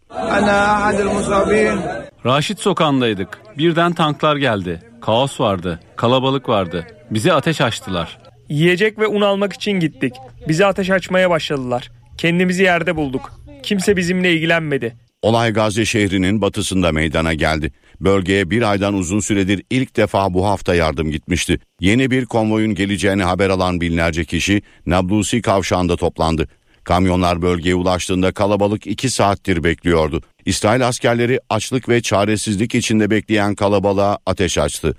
Raşit 2.25 2.59
sokağındaydık. 2.59 3.41
Birden 3.57 3.93
tanklar 3.93 4.35
geldi. 4.35 4.81
Kaos 5.01 5.39
vardı, 5.39 5.79
kalabalık 5.95 6.49
vardı. 6.49 6.87
Bize 7.11 7.33
ateş 7.33 7.61
açtılar. 7.61 8.17
Yiyecek 8.49 8.99
ve 8.99 9.07
un 9.07 9.21
almak 9.21 9.53
için 9.53 9.71
gittik. 9.71 10.13
Bize 10.47 10.65
ateş 10.65 10.89
açmaya 10.89 11.29
başladılar. 11.29 11.91
Kendimizi 12.17 12.63
yerde 12.63 12.95
bulduk. 12.95 13.31
Kimse 13.63 13.97
bizimle 13.97 14.33
ilgilenmedi. 14.33 15.02
Olay 15.23 15.53
Gazze 15.53 15.85
şehrinin 15.85 16.41
batısında 16.41 16.91
meydana 16.91 17.33
geldi. 17.33 17.71
Bölgeye 17.99 18.49
bir 18.49 18.61
aydan 18.71 18.93
uzun 18.93 19.19
süredir 19.19 19.63
ilk 19.69 19.95
defa 19.95 20.33
bu 20.33 20.45
hafta 20.45 20.75
yardım 20.75 21.11
gitmişti. 21.11 21.59
Yeni 21.79 22.11
bir 22.11 22.25
konvoyun 22.25 22.75
geleceğini 22.75 23.23
haber 23.23 23.49
alan 23.49 23.81
binlerce 23.81 24.25
kişi 24.25 24.61
Nablusi 24.85 25.41
kavşağında 25.41 25.95
toplandı. 25.95 26.47
Kamyonlar 26.83 27.41
bölgeye 27.41 27.75
ulaştığında 27.75 28.31
kalabalık 28.31 28.87
iki 28.87 29.09
saattir 29.09 29.63
bekliyordu. 29.63 30.21
İsrail 30.45 30.87
askerleri 30.87 31.39
açlık 31.49 31.89
ve 31.89 32.01
çaresizlik 32.01 32.75
içinde 32.75 33.09
bekleyen 33.09 33.55
kalabalığa 33.55 34.17
ateş 34.25 34.57
açtı. 34.57 34.95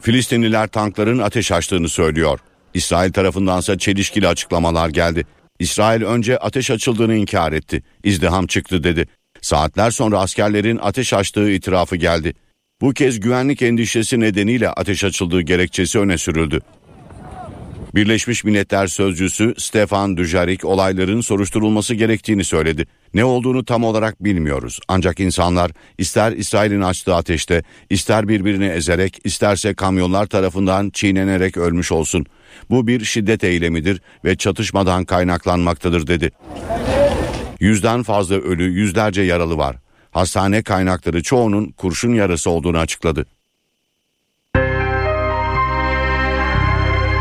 Filistinliler 0.00 0.68
tankların 0.68 1.18
ateş 1.18 1.52
açtığını 1.52 1.88
söylüyor. 1.88 2.38
İsrail 2.74 3.12
tarafındansa 3.12 3.78
çelişkili 3.78 4.28
açıklamalar 4.28 4.88
geldi. 4.88 5.26
İsrail 5.58 6.02
önce 6.02 6.38
ateş 6.38 6.70
açıldığını 6.70 7.14
inkar 7.14 7.52
etti. 7.52 7.82
İzdiham 8.04 8.46
çıktı 8.46 8.84
dedi. 8.84 9.06
Saatler 9.40 9.90
sonra 9.90 10.18
askerlerin 10.18 10.78
ateş 10.82 11.12
açtığı 11.12 11.50
itirafı 11.50 11.96
geldi. 11.96 12.34
Bu 12.80 12.92
kez 12.92 13.20
güvenlik 13.20 13.62
endişesi 13.62 14.20
nedeniyle 14.20 14.70
ateş 14.70 15.04
açıldığı 15.04 15.40
gerekçesi 15.40 15.98
öne 15.98 16.18
sürüldü. 16.18 16.60
Birleşmiş 17.94 18.44
Milletler 18.44 18.86
Sözcüsü 18.86 19.54
Stefan 19.58 20.16
Dujarric 20.16 20.66
olayların 20.66 21.20
soruşturulması 21.20 21.94
gerektiğini 21.94 22.44
söyledi. 22.44 22.86
Ne 23.16 23.24
olduğunu 23.24 23.64
tam 23.64 23.84
olarak 23.84 24.24
bilmiyoruz. 24.24 24.80
Ancak 24.88 25.20
insanlar 25.20 25.70
ister 25.98 26.32
İsrail'in 26.32 26.80
açtığı 26.80 27.14
ateşte, 27.14 27.62
ister 27.90 28.28
birbirini 28.28 28.66
ezerek, 28.66 29.18
isterse 29.24 29.74
kamyonlar 29.74 30.26
tarafından 30.26 30.90
çiğnenerek 30.90 31.56
ölmüş 31.56 31.92
olsun. 31.92 32.26
Bu 32.70 32.86
bir 32.86 33.04
şiddet 33.04 33.44
eylemidir 33.44 34.00
ve 34.24 34.36
çatışmadan 34.36 35.04
kaynaklanmaktadır 35.04 36.06
dedi. 36.06 36.30
Yüzden 37.60 38.02
fazla 38.02 38.34
ölü, 38.34 38.64
yüzlerce 38.64 39.22
yaralı 39.22 39.58
var. 39.58 39.76
Hastane 40.10 40.62
kaynakları 40.62 41.22
çoğunun 41.22 41.66
kurşun 41.66 42.14
yarası 42.14 42.50
olduğunu 42.50 42.78
açıkladı. 42.78 43.26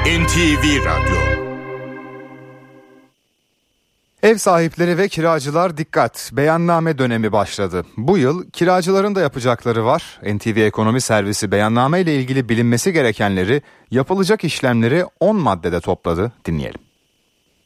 NTV 0.05 0.85
Radyo 0.85 1.34
Ev 4.25 4.37
sahipleri 4.37 4.97
ve 4.97 5.07
kiracılar 5.07 5.77
dikkat. 5.77 6.31
Beyanname 6.33 6.97
dönemi 6.97 7.31
başladı. 7.31 7.85
Bu 7.97 8.17
yıl 8.17 8.49
kiracıların 8.51 9.15
da 9.15 9.21
yapacakları 9.21 9.85
var. 9.85 10.19
NTV 10.23 10.57
Ekonomi 10.57 11.01
Servisi 11.01 11.51
beyanname 11.51 12.01
ile 12.01 12.15
ilgili 12.15 12.49
bilinmesi 12.49 12.93
gerekenleri, 12.93 13.61
yapılacak 13.91 14.43
işlemleri 14.43 15.03
10 15.19 15.35
maddede 15.35 15.79
topladı. 15.79 16.31
Dinleyelim. 16.45 16.79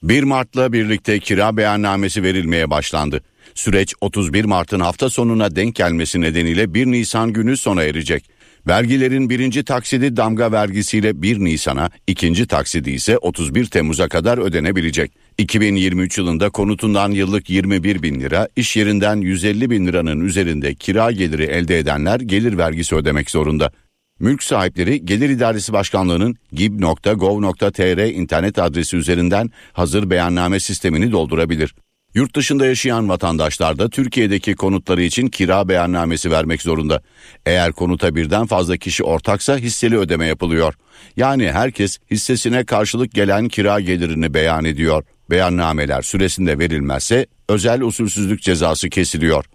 1 0.04 0.24
Mart'la 0.24 0.74
birlikte 0.74 1.20
kira 1.20 1.58
beyannamesi 1.58 2.24
verilmeye 2.24 2.70
başlandı. 2.70 3.22
Süreç 3.56 3.94
31 4.02 4.46
Mart'ın 4.46 4.80
hafta 4.80 5.10
sonuna 5.10 5.56
denk 5.56 5.76
gelmesi 5.76 6.22
nedeniyle 6.22 6.74
1 6.74 6.86
Nisan 6.86 7.34
günü 7.34 7.58
sona 7.58 7.84
erecek. 7.84 8.30
Vergilerin 8.68 9.30
birinci 9.30 9.64
taksidi 9.64 10.18
damga 10.18 10.52
vergisiyle 10.52 11.22
1 11.22 11.40
Nisan'a, 11.40 11.90
ikinci 12.08 12.48
taksidi 12.48 12.92
ise 12.92 13.18
31 13.18 13.66
Temmuz'a 13.66 14.08
kadar 14.08 14.38
ödenebilecek. 14.38 15.12
2023 15.40 16.18
yılında 16.18 16.50
konutundan 16.50 17.12
yıllık 17.12 17.50
21 17.50 18.04
bin 18.04 18.20
lira, 18.20 18.48
iş 18.56 18.78
yerinden 18.78 19.16
150 19.16 19.70
bin 19.70 19.88
liranın 19.88 20.20
üzerinde 20.20 20.76
kira 20.76 21.12
geliri 21.12 21.44
elde 21.44 21.80
edenler 21.80 22.20
gelir 22.20 22.58
vergisi 22.58 22.96
ödemek 22.96 23.30
zorunda. 23.30 23.72
Mülk 24.20 24.44
sahipleri 24.44 25.06
Gelir 25.06 25.30
İdaresi 25.30 25.74
Başkanlığı'nın 25.74 26.36
gib.gov.tr 26.54 28.14
internet 28.14 28.60
adresi 28.60 28.98
üzerinden 28.98 29.50
hazır 29.74 30.10
beyanname 30.10 30.60
sistemini 30.60 31.12
doldurabilir. 31.12 31.76
Yurt 32.14 32.36
dışında 32.36 32.66
yaşayan 32.66 33.10
vatandaşlar 33.10 33.78
da 33.80 33.90
Türkiye'deki 33.90 34.56
konutları 34.56 35.02
için 35.02 35.28
kira 35.28 35.68
beyannamesi 35.68 36.32
vermek 36.32 36.62
zorunda. 36.62 37.02
Eğer 37.46 37.72
konuta 37.72 38.16
birden 38.16 38.46
fazla 38.46 38.78
kişi 38.78 39.04
ortaksa 39.04 39.58
hisseli 39.58 39.98
ödeme 39.98 40.26
yapılıyor. 40.26 40.74
Yani 41.18 41.52
herkes 41.52 41.98
hissesine 42.12 42.66
karşılık 42.66 43.12
gelen 43.12 43.48
kira 43.48 43.80
gelirini 43.80 44.34
beyan 44.34 44.66
ediyor. 44.66 45.04
Beyannameler 45.30 46.02
süresinde 46.02 46.60
verilmezse 46.60 47.26
özel 47.50 47.82
usulsüzlük 47.82 48.42
cezası 48.42 48.90
kesiliyor. 48.90 49.46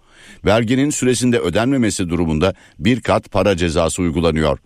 Verginin 0.45 0.89
süresinde 0.89 1.39
ödenmemesi 1.39 2.09
durumunda 2.09 2.53
bir 2.79 3.01
kat 3.01 3.31
para 3.31 3.57
cezası 3.57 4.01
uygulanıyor. 4.01 4.59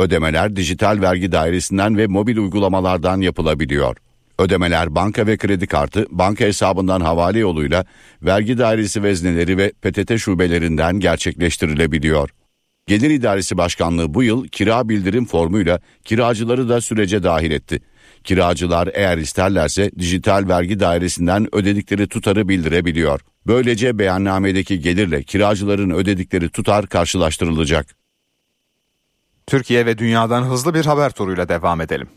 Ödemeler 0.00 0.56
dijital 0.56 1.00
vergi 1.00 1.32
dairesinden 1.32 1.96
ve 1.96 2.06
mobil 2.06 2.36
uygulamalardan 2.36 3.20
yapılabiliyor. 3.20 3.96
Ödemeler 4.38 4.94
banka 4.94 5.26
ve 5.26 5.36
kredi 5.36 5.66
kartı, 5.66 6.06
banka 6.10 6.44
hesabından 6.44 7.00
havale 7.00 7.38
yoluyla 7.38 7.84
vergi 8.22 8.58
dairesi 8.58 9.02
vezneleri 9.02 9.58
ve 9.58 9.72
PTT 9.82 10.18
şubelerinden 10.18 11.00
gerçekleştirilebiliyor. 11.00 12.30
Gelir 12.86 13.10
İdaresi 13.10 13.56
Başkanlığı 13.58 14.14
bu 14.14 14.22
yıl 14.22 14.48
kira 14.48 14.88
bildirim 14.88 15.26
formuyla 15.26 15.80
kiracıları 16.04 16.68
da 16.68 16.80
sürece 16.80 17.22
dahil 17.22 17.50
etti. 17.50 17.80
Kiracılar 18.26 18.88
eğer 18.92 19.18
isterlerse 19.18 19.90
dijital 19.98 20.48
vergi 20.48 20.80
dairesinden 20.80 21.54
ödedikleri 21.54 22.08
tutarı 22.08 22.48
bildirebiliyor. 22.48 23.20
Böylece 23.46 23.98
beyannamedeki 23.98 24.80
gelirle 24.80 25.22
kiracıların 25.22 25.90
ödedikleri 25.90 26.48
tutar 26.48 26.86
karşılaştırılacak. 26.86 27.86
Türkiye 29.46 29.86
ve 29.86 29.98
dünyadan 29.98 30.42
hızlı 30.42 30.74
bir 30.74 30.84
haber 30.84 31.10
turuyla 31.10 31.48
devam 31.48 31.80
edelim. 31.80 32.08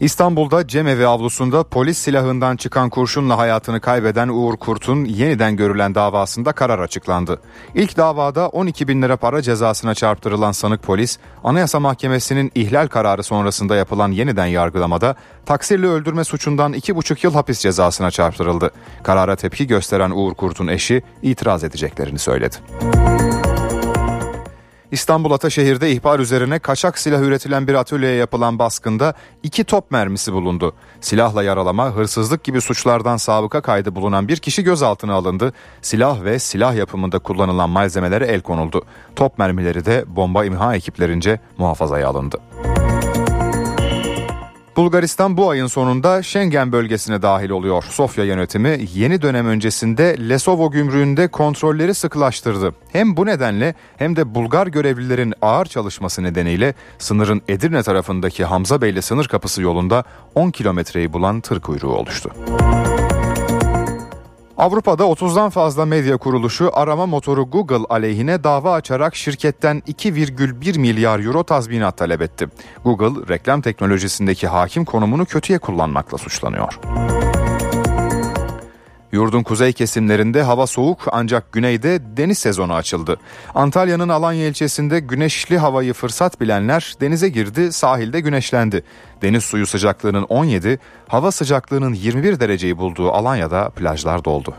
İstanbul'da 0.00 0.66
cemevi 0.66 1.06
avlusunda 1.06 1.62
polis 1.62 1.98
silahından 1.98 2.56
çıkan 2.56 2.90
kurşunla 2.90 3.38
hayatını 3.38 3.80
kaybeden 3.80 4.28
Uğur 4.28 4.56
Kurt'un 4.56 5.04
yeniden 5.04 5.56
görülen 5.56 5.94
davasında 5.94 6.52
karar 6.52 6.78
açıklandı. 6.78 7.40
İlk 7.74 7.96
davada 7.96 8.48
12 8.48 8.88
bin 8.88 9.02
lira 9.02 9.16
para 9.16 9.42
cezasına 9.42 9.94
çarptırılan 9.94 10.52
sanık 10.52 10.82
polis, 10.82 11.18
Anayasa 11.44 11.80
Mahkemesi'nin 11.80 12.52
ihlal 12.54 12.86
kararı 12.86 13.22
sonrasında 13.22 13.76
yapılan 13.76 14.12
yeniden 14.12 14.46
yargılamada 14.46 15.14
taksirli 15.46 15.86
öldürme 15.86 16.24
suçundan 16.24 16.72
2,5 16.72 17.26
yıl 17.26 17.34
hapis 17.34 17.60
cezasına 17.60 18.10
çarptırıldı. 18.10 18.70
Karara 19.02 19.36
tepki 19.36 19.66
gösteren 19.66 20.10
Uğur 20.10 20.34
Kurt'un 20.34 20.66
eşi 20.66 21.02
itiraz 21.22 21.64
edeceklerini 21.64 22.18
söyledi. 22.18 22.56
İstanbul 24.92 25.30
Ataşehir'de 25.30 25.92
ihbar 25.92 26.18
üzerine 26.18 26.58
kaçak 26.58 26.98
silah 26.98 27.20
üretilen 27.20 27.68
bir 27.68 27.74
atölyeye 27.74 28.14
yapılan 28.14 28.58
baskında 28.58 29.14
iki 29.42 29.64
top 29.64 29.90
mermisi 29.90 30.32
bulundu. 30.32 30.72
Silahla 31.00 31.42
yaralama, 31.42 31.90
hırsızlık 31.90 32.44
gibi 32.44 32.60
suçlardan 32.60 33.16
sabıka 33.16 33.60
kaydı 33.60 33.94
bulunan 33.94 34.28
bir 34.28 34.36
kişi 34.36 34.64
gözaltına 34.64 35.14
alındı. 35.14 35.52
Silah 35.82 36.24
ve 36.24 36.38
silah 36.38 36.74
yapımında 36.74 37.18
kullanılan 37.18 37.70
malzemelere 37.70 38.26
el 38.26 38.40
konuldu. 38.40 38.82
Top 39.16 39.38
mermileri 39.38 39.84
de 39.84 40.04
bomba 40.06 40.44
imha 40.44 40.76
ekiplerince 40.76 41.40
muhafazaya 41.58 42.08
alındı. 42.08 42.38
Bulgaristan 44.78 45.36
bu 45.36 45.50
ayın 45.50 45.66
sonunda 45.66 46.22
Schengen 46.22 46.72
bölgesine 46.72 47.22
dahil 47.22 47.50
oluyor. 47.50 47.84
Sofya 47.90 48.24
yönetimi 48.24 48.80
yeni 48.94 49.22
dönem 49.22 49.46
öncesinde 49.46 50.16
Lesovo 50.28 50.70
gümrüğünde 50.70 51.28
kontrolleri 51.28 51.94
sıkılaştırdı. 51.94 52.74
Hem 52.92 53.16
bu 53.16 53.26
nedenle 53.26 53.74
hem 53.96 54.16
de 54.16 54.34
Bulgar 54.34 54.66
görevlilerin 54.66 55.34
ağır 55.42 55.66
çalışması 55.66 56.22
nedeniyle 56.22 56.74
sınırın 56.98 57.42
Edirne 57.48 57.82
tarafındaki 57.82 58.44
Hamza 58.44 58.80
Beyli 58.80 59.02
sınır 59.02 59.28
kapısı 59.28 59.62
yolunda 59.62 60.04
10 60.34 60.50
kilometreyi 60.50 61.12
bulan 61.12 61.40
tır 61.40 61.60
kuyruğu 61.60 61.94
oluştu. 61.94 62.30
Avrupa'da 64.58 65.04
30'dan 65.04 65.50
fazla 65.50 65.86
medya 65.86 66.16
kuruluşu 66.16 66.70
arama 66.72 67.06
motoru 67.06 67.50
Google 67.50 67.86
aleyhine 67.88 68.44
dava 68.44 68.72
açarak 68.72 69.16
şirketten 69.16 69.82
2,1 69.88 70.78
milyar 70.78 71.20
euro 71.20 71.42
tazminat 71.42 71.96
talep 71.96 72.22
etti. 72.22 72.48
Google 72.84 73.28
reklam 73.34 73.60
teknolojisindeki 73.60 74.46
hakim 74.46 74.84
konumunu 74.84 75.24
kötüye 75.24 75.58
kullanmakla 75.58 76.18
suçlanıyor. 76.18 76.78
Yurdun 79.12 79.42
kuzey 79.42 79.72
kesimlerinde 79.72 80.42
hava 80.42 80.66
soğuk 80.66 80.98
ancak 81.12 81.52
güneyde 81.52 82.00
deniz 82.16 82.38
sezonu 82.38 82.74
açıldı. 82.74 83.16
Antalya'nın 83.54 84.08
Alanya 84.08 84.46
ilçesinde 84.46 85.00
güneşli 85.00 85.58
havayı 85.58 85.92
fırsat 85.92 86.40
bilenler 86.40 86.94
denize 87.00 87.28
girdi, 87.28 87.72
sahilde 87.72 88.20
güneşlendi. 88.20 88.84
Deniz 89.22 89.44
suyu 89.44 89.66
sıcaklığının 89.66 90.22
17, 90.22 90.78
hava 91.08 91.32
sıcaklığının 91.32 91.94
21 91.94 92.40
dereceyi 92.40 92.78
bulduğu 92.78 93.12
Alanya'da 93.12 93.70
plajlar 93.70 94.24
doldu. 94.24 94.54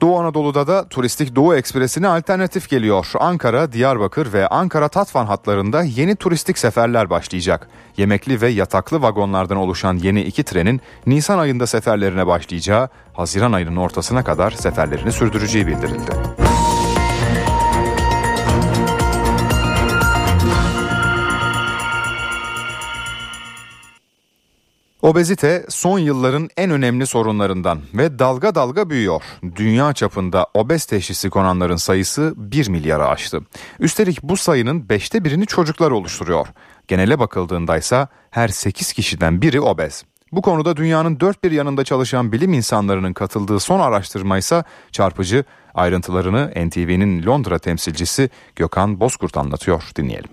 Doğu 0.00 0.18
Anadolu'da 0.18 0.66
da 0.66 0.88
turistik 0.88 1.36
Doğu 1.36 1.54
Ekspresi'ne 1.54 2.08
alternatif 2.08 2.68
geliyor. 2.68 3.06
Ankara, 3.20 3.72
Diyarbakır 3.72 4.32
ve 4.32 4.48
Ankara 4.48 4.88
Tatvan 4.88 5.26
hatlarında 5.26 5.82
yeni 5.82 6.16
turistik 6.16 6.58
seferler 6.58 7.10
başlayacak. 7.10 7.68
Yemekli 7.96 8.40
ve 8.40 8.48
yataklı 8.48 9.02
vagonlardan 9.02 9.56
oluşan 9.56 9.96
yeni 9.96 10.22
iki 10.22 10.42
trenin 10.42 10.80
Nisan 11.06 11.38
ayında 11.38 11.66
seferlerine 11.66 12.26
başlayacağı, 12.26 12.88
Haziran 13.12 13.52
ayının 13.52 13.76
ortasına 13.76 14.24
kadar 14.24 14.50
seferlerini 14.50 15.12
sürdüreceği 15.12 15.66
bildirildi. 15.66 16.45
Obezite 25.06 25.66
son 25.68 25.98
yılların 25.98 26.48
en 26.56 26.70
önemli 26.70 27.06
sorunlarından 27.06 27.80
ve 27.94 28.18
dalga 28.18 28.54
dalga 28.54 28.90
büyüyor. 28.90 29.22
Dünya 29.56 29.92
çapında 29.92 30.46
obez 30.54 30.84
teşhisi 30.84 31.30
konanların 31.30 31.76
sayısı 31.76 32.34
1 32.36 32.68
milyara 32.68 33.08
aştı. 33.08 33.40
Üstelik 33.80 34.22
bu 34.22 34.36
sayının 34.36 34.88
beşte 34.88 35.24
birini 35.24 35.46
çocuklar 35.46 35.90
oluşturuyor. 35.90 36.46
Genele 36.88 37.18
bakıldığında 37.18 37.76
ise 37.76 38.08
her 38.30 38.48
8 38.48 38.92
kişiden 38.92 39.42
biri 39.42 39.60
obez. 39.60 40.04
Bu 40.32 40.42
konuda 40.42 40.76
dünyanın 40.76 41.20
dört 41.20 41.44
bir 41.44 41.50
yanında 41.50 41.84
çalışan 41.84 42.32
bilim 42.32 42.52
insanlarının 42.52 43.12
katıldığı 43.12 43.60
son 43.60 43.80
araştırma 43.80 44.38
ise 44.38 44.64
çarpıcı. 44.92 45.44
Ayrıntılarını 45.74 46.50
NTV'nin 46.66 47.26
Londra 47.26 47.58
temsilcisi 47.58 48.30
Gökhan 48.56 49.00
Bozkurt 49.00 49.36
anlatıyor. 49.36 49.82
Dinleyelim. 49.96 50.30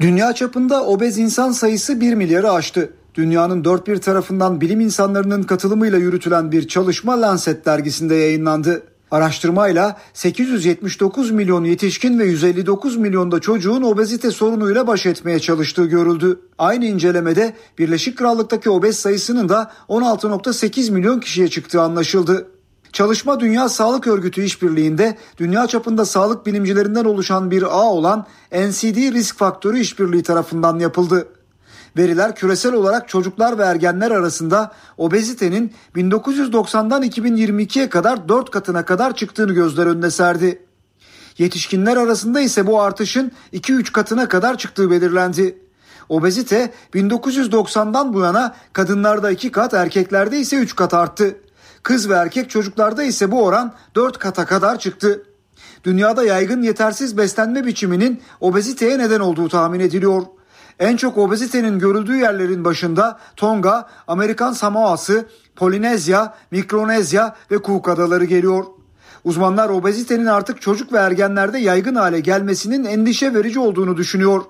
Dünya 0.00 0.32
çapında 0.32 0.86
obez 0.86 1.18
insan 1.18 1.50
sayısı 1.52 2.00
1 2.00 2.14
milyarı 2.14 2.52
aştı. 2.52 2.92
Dünyanın 3.14 3.64
dört 3.64 3.86
bir 3.86 3.96
tarafından 3.96 4.60
bilim 4.60 4.80
insanlarının 4.80 5.42
katılımıyla 5.42 5.98
yürütülen 5.98 6.52
bir 6.52 6.68
çalışma 6.68 7.20
Lancet 7.20 7.66
dergisinde 7.66 8.14
yayınlandı. 8.14 8.82
Araştırmayla 9.10 9.96
879 10.14 11.30
milyon 11.30 11.64
yetişkin 11.64 12.18
ve 12.18 12.24
159 12.24 12.96
milyonda 12.96 13.40
çocuğun 13.40 13.82
obezite 13.82 14.30
sorunuyla 14.30 14.86
baş 14.86 15.06
etmeye 15.06 15.40
çalıştığı 15.40 15.84
görüldü. 15.84 16.40
Aynı 16.58 16.84
incelemede 16.84 17.54
Birleşik 17.78 18.18
Krallık'taki 18.18 18.70
obez 18.70 18.98
sayısının 18.98 19.48
da 19.48 19.72
16.8 19.88 20.92
milyon 20.92 21.20
kişiye 21.20 21.48
çıktığı 21.48 21.80
anlaşıldı. 21.80 22.46
Çalışma 22.92 23.40
Dünya 23.40 23.68
Sağlık 23.68 24.06
Örgütü 24.06 24.42
işbirliğinde 24.42 25.16
dünya 25.38 25.66
çapında 25.66 26.04
sağlık 26.04 26.46
bilimcilerinden 26.46 27.04
oluşan 27.04 27.50
bir 27.50 27.62
ağ 27.62 27.90
olan 27.90 28.26
NCD 28.52 29.12
Risk 29.12 29.38
Faktörü 29.38 29.78
işbirliği 29.78 30.22
tarafından 30.22 30.78
yapıldı. 30.78 31.28
Veriler 31.96 32.34
küresel 32.34 32.72
olarak 32.72 33.08
çocuklar 33.08 33.58
ve 33.58 33.62
ergenler 33.62 34.10
arasında 34.10 34.72
obezitenin 34.96 35.72
1990'dan 35.96 37.02
2022'ye 37.02 37.88
kadar 37.88 38.28
4 38.28 38.50
katına 38.50 38.84
kadar 38.84 39.16
çıktığını 39.16 39.52
gözler 39.52 39.86
önüne 39.86 40.10
serdi. 40.10 40.62
Yetişkinler 41.38 41.96
arasında 41.96 42.40
ise 42.40 42.66
bu 42.66 42.80
artışın 42.80 43.32
2-3 43.52 43.92
katına 43.92 44.28
kadar 44.28 44.58
çıktığı 44.58 44.90
belirlendi. 44.90 45.58
Obezite 46.08 46.72
1990'dan 46.94 48.14
bu 48.14 48.20
yana 48.20 48.54
kadınlarda 48.72 49.30
2 49.30 49.52
kat, 49.52 49.74
erkeklerde 49.74 50.38
ise 50.38 50.56
3 50.56 50.76
kat 50.76 50.94
arttı. 50.94 51.36
Kız 51.82 52.08
ve 52.08 52.14
erkek 52.14 52.50
çocuklarda 52.50 53.02
ise 53.02 53.30
bu 53.30 53.44
oran 53.44 53.74
4 53.94 54.18
kata 54.18 54.46
kadar 54.46 54.78
çıktı. 54.78 55.22
Dünyada 55.84 56.24
yaygın 56.24 56.62
yetersiz 56.62 57.16
beslenme 57.16 57.66
biçiminin 57.66 58.22
obeziteye 58.40 58.98
neden 58.98 59.20
olduğu 59.20 59.48
tahmin 59.48 59.80
ediliyor. 59.80 60.22
En 60.80 60.96
çok 60.96 61.18
obezitenin 61.18 61.78
görüldüğü 61.78 62.16
yerlerin 62.16 62.64
başında 62.64 63.18
Tonga, 63.36 63.88
Amerikan 64.06 64.52
Samoası, 64.52 65.26
Polinezya, 65.56 66.34
Mikronezya 66.50 67.36
ve 67.50 67.58
Cook 67.64 67.88
Adaları 67.88 68.24
geliyor. 68.24 68.64
Uzmanlar 69.24 69.68
obezitenin 69.68 70.26
artık 70.26 70.62
çocuk 70.62 70.92
ve 70.92 70.98
ergenlerde 70.98 71.58
yaygın 71.58 71.94
hale 71.94 72.20
gelmesinin 72.20 72.84
endişe 72.84 73.34
verici 73.34 73.58
olduğunu 73.58 73.96
düşünüyor. 73.96 74.42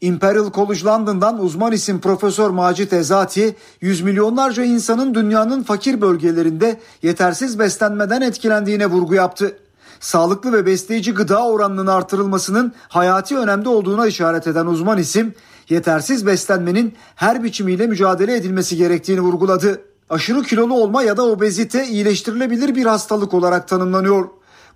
Imperial 0.00 0.52
College 0.52 0.84
London'dan 0.84 1.40
uzman 1.40 1.72
isim 1.72 2.00
Profesör 2.00 2.50
Macit 2.50 2.92
Ezati, 2.92 3.56
yüz 3.80 4.00
milyonlarca 4.00 4.64
insanın 4.64 5.14
dünyanın 5.14 5.62
fakir 5.62 6.00
bölgelerinde 6.00 6.80
yetersiz 7.02 7.58
beslenmeden 7.58 8.20
etkilendiğine 8.20 8.86
vurgu 8.86 9.14
yaptı. 9.14 9.56
Sağlıklı 10.00 10.52
ve 10.52 10.66
besleyici 10.66 11.14
gıda 11.14 11.46
oranının 11.46 11.86
artırılmasının 11.86 12.72
hayati 12.88 13.36
önemde 13.36 13.68
olduğuna 13.68 14.06
işaret 14.06 14.46
eden 14.46 14.66
uzman 14.66 14.98
isim, 14.98 15.34
yetersiz 15.70 16.26
beslenmenin 16.26 16.94
her 17.14 17.42
biçimiyle 17.42 17.86
mücadele 17.86 18.36
edilmesi 18.36 18.76
gerektiğini 18.76 19.20
vurguladı. 19.20 19.80
Aşırı 20.10 20.42
kilolu 20.42 20.74
olma 20.74 21.02
ya 21.02 21.16
da 21.16 21.26
obezite 21.26 21.86
iyileştirilebilir 21.86 22.74
bir 22.74 22.86
hastalık 22.86 23.34
olarak 23.34 23.68
tanımlanıyor. 23.68 24.28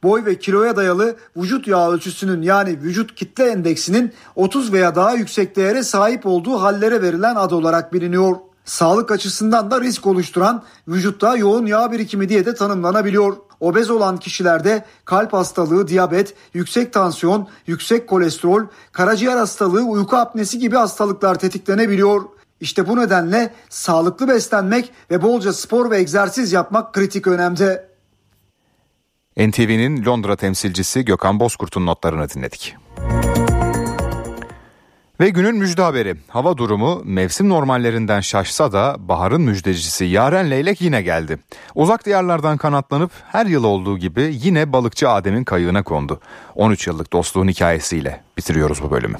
Boy 0.02 0.24
ve 0.24 0.38
kiloya 0.38 0.76
dayalı 0.76 1.16
vücut 1.36 1.68
yağ 1.68 1.90
ölçüsünün 1.90 2.42
yani 2.42 2.70
vücut 2.82 3.14
kitle 3.14 3.44
endeksinin 3.44 4.12
30 4.36 4.72
veya 4.72 4.94
daha 4.94 5.14
yüksek 5.14 5.56
değere 5.56 5.82
sahip 5.82 6.26
olduğu 6.26 6.62
hallere 6.62 7.02
verilen 7.02 7.34
ad 7.34 7.50
olarak 7.50 7.92
biliniyor. 7.92 8.36
Sağlık 8.64 9.10
açısından 9.10 9.70
da 9.70 9.80
risk 9.80 10.06
oluşturan 10.06 10.62
vücutta 10.88 11.36
yoğun 11.36 11.66
yağ 11.66 11.92
birikimi 11.92 12.28
diye 12.28 12.46
de 12.46 12.54
tanımlanabiliyor. 12.54 13.36
Obez 13.60 13.90
olan 13.90 14.16
kişilerde 14.16 14.84
kalp 15.04 15.32
hastalığı, 15.32 15.88
diyabet, 15.88 16.34
yüksek 16.54 16.92
tansiyon, 16.92 17.48
yüksek 17.66 18.08
kolesterol, 18.08 18.62
karaciğer 18.92 19.36
hastalığı, 19.36 19.82
uyku 19.82 20.16
apnesi 20.16 20.58
gibi 20.58 20.76
hastalıklar 20.76 21.34
tetiklenebiliyor. 21.38 22.22
İşte 22.60 22.88
bu 22.88 22.96
nedenle 22.96 23.54
sağlıklı 23.68 24.28
beslenmek 24.28 24.92
ve 25.10 25.22
bolca 25.22 25.52
spor 25.52 25.90
ve 25.90 25.98
egzersiz 25.98 26.52
yapmak 26.52 26.94
kritik 26.94 27.26
önemde. 27.26 27.88
NTV'nin 29.36 30.04
Londra 30.04 30.36
temsilcisi 30.36 31.04
Gökhan 31.04 31.40
Bozkurt'un 31.40 31.86
notlarını 31.86 32.28
dinledik. 32.28 32.76
Ve 35.22 35.28
günün 35.28 35.56
müjde 35.56 35.82
haberi. 35.82 36.14
Hava 36.28 36.56
durumu 36.56 37.02
mevsim 37.04 37.48
normallerinden 37.48 38.20
şaşsa 38.20 38.72
da 38.72 38.96
baharın 38.98 39.42
müjdecisi 39.42 40.04
Yaren 40.04 40.50
Leylek 40.50 40.80
yine 40.80 41.02
geldi. 41.02 41.38
Uzak 41.74 42.06
diyarlardan 42.06 42.56
kanatlanıp 42.56 43.10
her 43.32 43.46
yıl 43.46 43.64
olduğu 43.64 43.98
gibi 43.98 44.34
yine 44.42 44.72
balıkçı 44.72 45.08
Adem'in 45.08 45.44
kayığına 45.44 45.82
kondu. 45.82 46.20
13 46.54 46.86
yıllık 46.86 47.12
dostluğun 47.12 47.48
hikayesiyle 47.48 48.20
bitiriyoruz 48.36 48.82
bu 48.82 48.90
bölümü. 48.90 49.16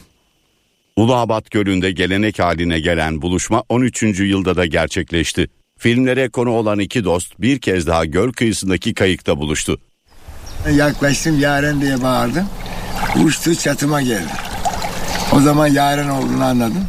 Uluabat 0.97 1.51
Gölü'nde 1.51 1.93
gelenek 1.93 2.39
haline 2.39 2.81
gelen 2.81 3.23
buluşma 3.23 3.63
13. 3.69 4.03
yılda 4.03 4.57
da 4.57 4.67
gerçekleşti. 4.67 5.49
Filmlere 5.79 6.29
konu 6.29 6.51
olan 6.51 6.79
iki 6.79 7.05
dost 7.05 7.41
bir 7.41 7.59
kez 7.59 7.87
daha 7.87 8.05
göl 8.05 8.33
kıyısındaki 8.33 8.95
kayıkta 8.95 9.39
buluştu. 9.39 9.79
Yaklaştım 10.73 11.41
Yaren 11.41 11.81
diye 11.81 12.03
bağırdım. 12.03 12.47
Uçtu 13.25 13.55
çatıma 13.55 14.03
geldi. 14.03 14.52
O 15.37 15.41
zaman 15.41 15.67
Yaren 15.67 16.09
olduğunu 16.09 16.45
anladım. 16.45 16.85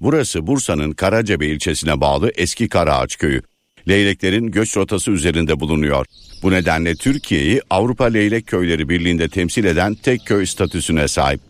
Burası 0.00 0.46
Bursa'nın 0.46 0.92
Karacabey 0.92 1.52
ilçesine 1.52 2.00
bağlı 2.00 2.30
Eski 2.36 2.68
Karaağaç 2.68 3.16
köyü. 3.16 3.42
Leyleklerin 3.88 4.46
göç 4.46 4.76
rotası 4.76 5.10
üzerinde 5.10 5.60
bulunuyor. 5.60 6.06
Bu 6.42 6.50
nedenle 6.50 6.94
Türkiye'yi 6.94 7.60
Avrupa 7.70 8.04
Leylek 8.04 8.46
Köyleri 8.46 8.88
Birliği'nde 8.88 9.28
temsil 9.28 9.64
eden 9.64 9.94
tek 9.94 10.26
köy 10.26 10.46
statüsüne 10.46 11.08
sahip. 11.08 11.40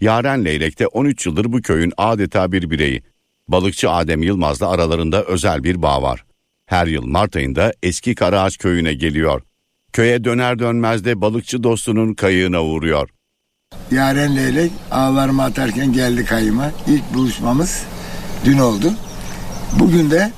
Yaren 0.00 0.44
Leylek 0.44 0.78
de 0.78 0.86
13 0.86 1.26
yıldır 1.26 1.52
bu 1.52 1.62
köyün 1.62 1.92
adeta 1.96 2.52
bir 2.52 2.70
bireyi. 2.70 3.02
Balıkçı 3.48 3.90
Adem 3.90 4.22
Yılmaz'la 4.22 4.68
aralarında 4.68 5.24
özel 5.24 5.64
bir 5.64 5.82
bağ 5.82 6.02
var. 6.02 6.24
Her 6.66 6.86
yıl 6.86 7.06
Mart 7.06 7.36
ayında 7.36 7.72
Eski 7.82 8.14
Karaağaç 8.14 8.58
köyüne 8.58 8.94
geliyor. 8.94 9.42
Köye 9.92 10.24
döner 10.24 10.58
dönmez 10.58 11.04
de 11.04 11.20
balıkçı 11.20 11.62
dostunun 11.62 12.14
kayığına 12.14 12.64
uğruyor. 12.64 13.08
Yaren 13.90 14.36
Leylek 14.36 14.72
ağlarımı 14.90 15.42
atarken 15.42 15.92
geldi 15.92 16.24
kayıma. 16.24 16.70
İlk 16.86 17.14
buluşmamız 17.14 17.82
dün 18.44 18.58
oldu. 18.58 18.92
Bugün 19.78 20.10
de 20.10 20.32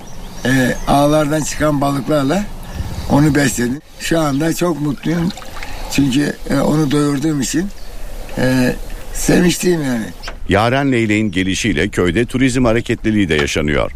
e, 0.45 0.74
ağlardan 0.89 1.43
çıkan 1.43 1.80
balıklarla 1.80 2.45
onu 3.11 3.34
besledim. 3.34 3.80
Şu 4.01 4.20
anda 4.20 4.55
çok 4.55 4.80
mutluyum. 4.80 5.28
Çünkü 5.93 6.37
e, 6.51 6.57
onu 6.57 6.91
doyurduğum 6.91 7.41
için 7.41 7.68
e, 8.39 8.74
sevinçliyim 9.14 9.82
yani. 9.82 10.07
Yaren 10.49 10.93
Leylek'in 10.93 11.30
gelişiyle 11.30 11.89
köyde 11.89 12.24
turizm 12.24 12.64
hareketliliği 12.64 13.28
de 13.28 13.34
yaşanıyor. 13.34 13.93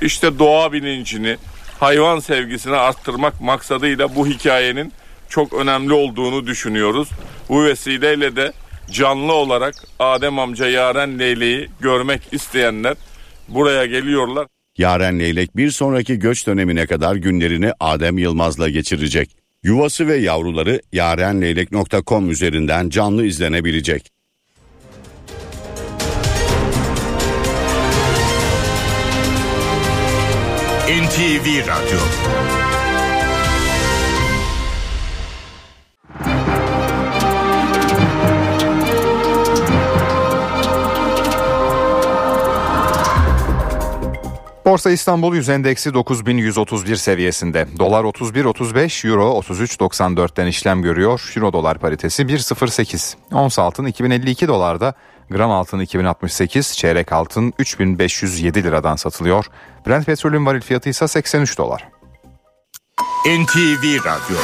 İşte 0.00 0.38
doğa 0.38 0.72
bilincini, 0.72 1.36
hayvan 1.80 2.18
sevgisini 2.18 2.76
arttırmak 2.76 3.40
maksadıyla 3.40 4.14
bu 4.14 4.26
hikayenin 4.26 4.92
çok 5.28 5.52
önemli 5.52 5.92
olduğunu 5.92 6.46
düşünüyoruz. 6.46 7.08
Bu 7.48 7.64
vesileyle 7.64 8.36
de 8.36 8.52
canlı 8.90 9.32
olarak 9.32 9.74
Adem 9.98 10.38
amca 10.38 10.68
Yaren 10.68 11.18
Leylek'i 11.18 11.70
görmek 11.80 12.22
isteyenler 12.32 12.96
buraya 13.48 13.86
geliyorlar. 13.86 14.46
Yaren 14.78 15.18
Leylek 15.18 15.56
bir 15.56 15.70
sonraki 15.70 16.18
göç 16.18 16.46
dönemine 16.46 16.86
kadar 16.86 17.16
günlerini 17.16 17.72
Adem 17.80 18.18
Yılmaz'la 18.18 18.68
geçirecek. 18.68 19.36
Yuvası 19.62 20.06
ve 20.06 20.16
yavruları 20.16 20.80
yarenleylek.com 20.92 22.30
üzerinden 22.30 22.88
canlı 22.88 23.26
izlenebilecek. 23.26 24.12
NTV 30.86 31.66
Radyo 31.66 31.98
Borsa 44.66 44.90
İstanbul 44.90 45.34
Yüz 45.34 45.48
Endeksi 45.48 45.94
9131 45.94 46.96
seviyesinde. 46.96 47.66
Dolar 47.78 48.04
31.35, 48.04 49.08
Euro 49.08 49.40
33.94'ten 49.40 50.46
işlem 50.46 50.82
görüyor. 50.82 51.32
Euro 51.36 51.52
dolar 51.52 51.78
paritesi 51.78 52.22
1.08. 52.22 53.16
Ons 53.32 53.58
altın 53.58 53.86
2052 53.86 54.48
dolarda, 54.48 54.94
gram 55.30 55.50
altın 55.50 55.80
2068, 55.80 56.76
çeyrek 56.76 57.12
altın 57.12 57.52
3507 57.58 58.64
liradan 58.64 58.96
satılıyor. 58.96 59.46
Brent 59.86 60.06
petrolün 60.06 60.46
varil 60.46 60.60
fiyatı 60.60 60.88
ise 60.88 61.08
83 61.08 61.58
dolar. 61.58 61.88
NTV 63.26 64.04
Radyo 64.04 64.36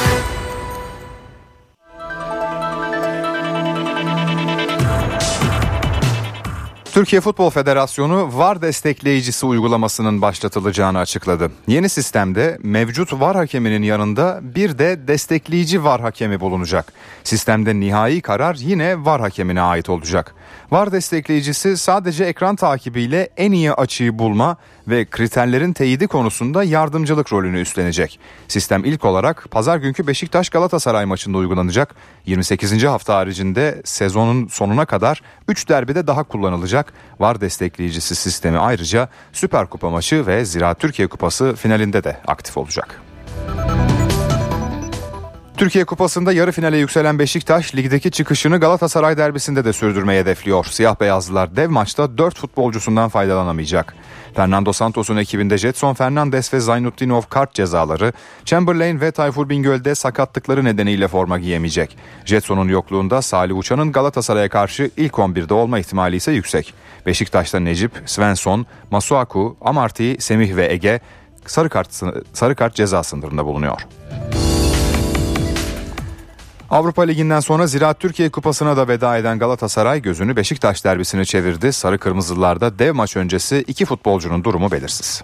Türkiye 6.93 7.21
Futbol 7.21 7.49
Federasyonu 7.49 8.29
VAR 8.37 8.61
destekleyicisi 8.61 9.45
uygulamasının 9.45 10.21
başlatılacağını 10.21 10.99
açıkladı. 10.99 11.51
Yeni 11.67 11.89
sistemde 11.89 12.57
mevcut 12.63 13.13
VAR 13.13 13.35
hakeminin 13.35 13.83
yanında 13.83 14.39
bir 14.43 14.77
de 14.77 15.07
destekleyici 15.07 15.83
VAR 15.83 16.01
hakemi 16.01 16.39
bulunacak. 16.39 16.93
Sistemde 17.23 17.79
nihai 17.79 18.21
karar 18.21 18.55
yine 18.55 19.05
VAR 19.05 19.21
hakemine 19.21 19.61
ait 19.61 19.89
olacak. 19.89 20.35
VAR 20.73 20.91
destekleyicisi 20.91 21.77
sadece 21.77 22.25
ekran 22.25 22.55
takibiyle 22.55 23.29
en 23.37 23.51
iyi 23.51 23.73
açıyı 23.73 24.19
bulma 24.19 24.57
ve 24.87 25.05
kriterlerin 25.05 25.73
teyidi 25.73 26.07
konusunda 26.07 26.63
yardımcılık 26.63 27.33
rolünü 27.33 27.61
üstlenecek. 27.61 28.19
Sistem 28.47 28.85
ilk 28.85 29.05
olarak 29.05 29.45
pazar 29.51 29.77
günkü 29.77 30.07
Beşiktaş 30.07 30.49
Galatasaray 30.49 31.05
maçında 31.05 31.37
uygulanacak. 31.37 31.95
28. 32.25 32.83
hafta 32.83 33.15
haricinde 33.15 33.81
sezonun 33.85 34.47
sonuna 34.47 34.85
kadar 34.85 35.21
3 35.47 35.69
derbide 35.69 36.07
daha 36.07 36.23
kullanılacak. 36.23 36.93
VAR 37.19 37.41
destekleyicisi 37.41 38.15
sistemi 38.15 38.57
ayrıca 38.57 39.09
Süper 39.33 39.67
Kupa 39.67 39.89
maçı 39.89 40.27
ve 40.27 40.45
Ziraat 40.45 40.79
Türkiye 40.79 41.07
Kupası 41.07 41.55
finalinde 41.55 42.03
de 42.03 42.17
aktif 42.27 42.57
olacak. 42.57 43.01
Türkiye 45.57 45.85
Kupası'nda 45.85 46.33
yarı 46.33 46.51
finale 46.51 46.77
yükselen 46.77 47.19
Beşiktaş 47.19 47.75
ligdeki 47.75 48.11
çıkışını 48.11 48.59
Galatasaray 48.59 49.17
derbisinde 49.17 49.65
de 49.65 49.73
sürdürmeyi 49.73 50.19
hedefliyor. 50.19 50.65
Siyah 50.65 50.99
beyazlılar 50.99 51.55
dev 51.55 51.69
maçta 51.69 52.17
4 52.17 52.37
futbolcusundan 52.37 53.09
faydalanamayacak. 53.09 53.95
Fernando 54.35 54.73
Santos'un 54.73 55.17
ekibinde 55.17 55.57
Jetson 55.57 55.93
Fernandes 55.93 56.53
ve 56.53 56.59
Zaynutdinov 56.59 57.21
kart 57.29 57.53
cezaları, 57.53 58.13
Chamberlain 58.45 59.01
ve 59.01 59.11
Tayfur 59.11 59.49
Bingöl'de 59.49 59.95
sakatlıkları 59.95 60.65
nedeniyle 60.65 61.07
forma 61.07 61.39
giyemeyecek. 61.39 61.97
Jetson'un 62.25 62.67
yokluğunda 62.67 63.21
Salih 63.21 63.57
Uçan'ın 63.57 63.91
Galatasaray'a 63.91 64.49
karşı 64.49 64.91
ilk 64.97 65.13
11'de 65.13 65.53
olma 65.53 65.79
ihtimali 65.79 66.15
ise 66.15 66.31
yüksek. 66.31 66.73
Beşiktaş'ta 67.05 67.59
Necip, 67.59 67.91
Svensson, 68.05 68.65
Masuaku, 68.91 69.57
Amarty, 69.61 70.13
Semih 70.19 70.55
ve 70.55 70.73
Ege 70.73 70.99
sarı 71.45 71.69
kart, 71.69 71.89
sarı 72.33 72.55
kart 72.55 72.75
ceza 72.75 73.03
sınırında 73.03 73.45
bulunuyor. 73.45 73.81
Avrupa 76.73 77.01
Ligi'nden 77.01 77.39
sonra 77.39 77.67
Ziraat 77.67 77.99
Türkiye 77.99 78.29
Kupası'na 78.29 78.77
da 78.77 78.87
veda 78.87 79.17
eden 79.17 79.39
Galatasaray 79.39 80.01
gözünü 80.01 80.35
Beşiktaş 80.35 80.85
derbisini 80.85 81.25
çevirdi. 81.25 81.73
Sarı 81.73 81.97
Kırmızılılarda 81.97 82.79
dev 82.79 82.93
maç 82.93 83.17
öncesi 83.17 83.63
iki 83.67 83.85
futbolcunun 83.85 84.43
durumu 84.43 84.71
belirsiz. 84.71 85.23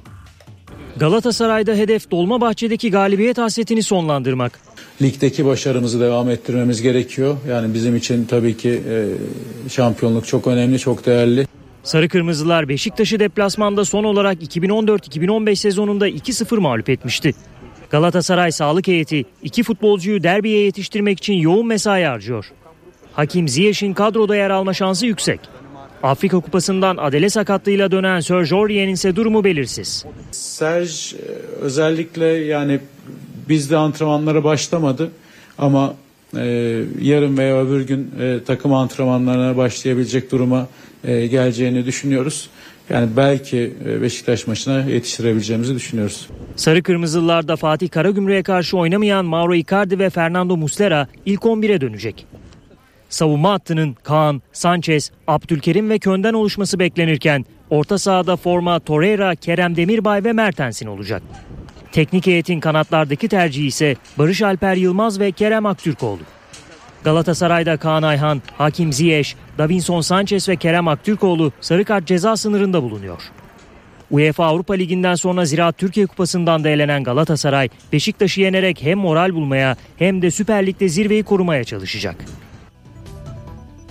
Galatasaray'da 0.97 1.73
hedef 1.73 2.11
Dolmabahçe'deki 2.11 2.91
galibiyet 2.91 3.37
hasretini 3.37 3.83
sonlandırmak. 3.83 4.59
Ligdeki 5.01 5.45
başarımızı 5.45 5.99
devam 5.99 6.29
ettirmemiz 6.29 6.81
gerekiyor. 6.81 7.37
Yani 7.49 7.73
bizim 7.73 7.95
için 7.95 8.25
tabii 8.25 8.57
ki 8.57 8.83
e, 8.89 9.69
şampiyonluk 9.69 10.27
çok 10.27 10.47
önemli, 10.47 10.79
çok 10.79 11.05
değerli. 11.05 11.47
Sarı 11.83 12.09
Kırmızılar 12.09 12.69
Beşiktaş'ı 12.69 13.19
deplasmanda 13.19 13.85
son 13.85 14.03
olarak 14.03 14.43
2014-2015 14.43 15.55
sezonunda 15.55 16.09
2-0 16.09 16.59
mağlup 16.59 16.89
etmişti. 16.89 17.33
Galatasaray 17.89 18.51
sağlık 18.51 18.87
heyeti 18.87 19.25
iki 19.43 19.63
futbolcuyu 19.63 20.23
derbiye 20.23 20.59
yetiştirmek 20.59 21.17
için 21.17 21.33
yoğun 21.33 21.67
mesai 21.67 22.03
harcıyor. 22.03 22.51
Hakim 23.13 23.47
Ziyech'in 23.47 23.93
kadroda 23.93 24.35
yer 24.35 24.49
alma 24.49 24.73
şansı 24.73 25.05
yüksek. 25.05 25.39
Afrika 26.03 26.39
Kupası'ndan 26.39 26.97
adele 26.97 27.29
sakatlığıyla 27.29 27.91
dönen 27.91 28.19
Serge 28.19 28.55
Aurier'in 28.55 28.93
ise 28.93 29.15
durumu 29.15 29.43
belirsiz. 29.43 30.05
Serge 30.31 30.91
özellikle 31.61 32.25
yani 32.25 32.79
bizde 33.49 33.77
antrenmanlara 33.77 34.43
başlamadı 34.43 35.11
ama 35.57 35.95
e, 36.37 36.45
yarın 37.01 37.37
veya 37.37 37.61
öbür 37.61 37.81
gün 37.81 38.11
e, 38.21 38.39
takım 38.47 38.73
antrenmanlarına 38.73 39.57
başlayabilecek 39.57 40.31
duruma 40.31 40.67
e, 41.03 41.27
geleceğini 41.27 41.85
düşünüyoruz. 41.85 42.49
Yani 42.89 43.09
belki 43.17 43.73
Beşiktaş 44.01 44.47
maçına 44.47 44.79
yetiştirebileceğimizi 44.79 45.75
düşünüyoruz. 45.75 46.27
Sarı 46.55 46.83
Kırmızılılarda 46.83 47.55
Fatih 47.55 47.89
Karagümrük'e 47.89 48.43
karşı 48.43 48.77
oynamayan 48.77 49.25
Mauro 49.25 49.55
Icardi 49.55 49.99
ve 49.99 50.09
Fernando 50.09 50.57
Muslera 50.57 51.07
ilk 51.25 51.41
11'e 51.41 51.81
dönecek. 51.81 52.25
Savunma 53.09 53.51
hattının 53.51 53.95
Kaan, 54.03 54.41
Sanchez, 54.53 55.11
Abdülkerim 55.27 55.89
ve 55.89 55.99
Könden 55.99 56.33
oluşması 56.33 56.79
beklenirken 56.79 57.45
orta 57.69 57.97
sahada 57.97 58.35
forma 58.35 58.79
Torreira, 58.79 59.35
Kerem 59.35 59.75
Demirbay 59.75 60.23
ve 60.23 60.33
Mertens'in 60.33 60.87
olacak. 60.87 61.21
Teknik 61.91 62.27
heyetin 62.27 62.59
kanatlardaki 62.59 63.27
tercihi 63.27 63.67
ise 63.67 63.95
Barış 64.17 64.41
Alper 64.41 64.75
Yılmaz 64.75 65.19
ve 65.19 65.31
Kerem 65.31 65.65
Aktürkoğlu. 65.65 66.21
Galatasaray'da 67.03 67.77
Kaan 67.77 68.03
Ayhan, 68.03 68.41
Hakim 68.57 68.93
Ziyech, 68.93 69.33
Davinson 69.57 70.01
Sanchez 70.01 70.49
ve 70.49 70.55
Kerem 70.55 70.87
Aktürkoğlu 70.87 71.51
sarı 71.61 71.85
kart 71.85 72.05
ceza 72.05 72.37
sınırında 72.37 72.83
bulunuyor. 72.83 73.21
UEFA 74.11 74.45
Avrupa 74.45 74.73
Ligi'nden 74.73 75.15
sonra 75.15 75.45
Ziraat 75.45 75.77
Türkiye 75.77 76.05
Kupası'ndan 76.05 76.63
da 76.63 76.69
elenen 76.69 77.03
Galatasaray, 77.03 77.69
Beşiktaş'ı 77.93 78.41
yenerek 78.41 78.81
hem 78.81 78.97
moral 78.97 79.33
bulmaya 79.33 79.75
hem 79.97 80.21
de 80.21 80.31
Süper 80.31 80.65
Lig'de 80.65 80.89
zirveyi 80.89 81.23
korumaya 81.23 81.63
çalışacak. 81.63 82.15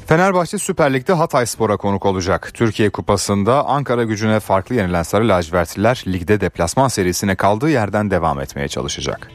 Fenerbahçe 0.07 0.59
Süper 0.59 0.95
Lig'de 0.95 1.13
Hatay 1.13 1.47
Spor'a 1.47 1.77
konuk 1.77 2.07
olacak. 2.07 2.51
Türkiye 2.55 2.91
Kupası'nda 2.91 3.67
Ankara 3.67 4.05
gücüne 4.05 4.41
farklı 4.41 4.75
yenilen 4.75 5.03
Sarı 5.03 5.29
Lacivertliler 5.29 6.05
ligde 6.07 6.41
deplasman 6.41 6.89
serisine 6.89 7.35
kaldığı 7.37 7.71
yerden 7.71 8.11
devam 8.11 8.41
etmeye 8.41 8.69
çalışacak. 8.69 9.31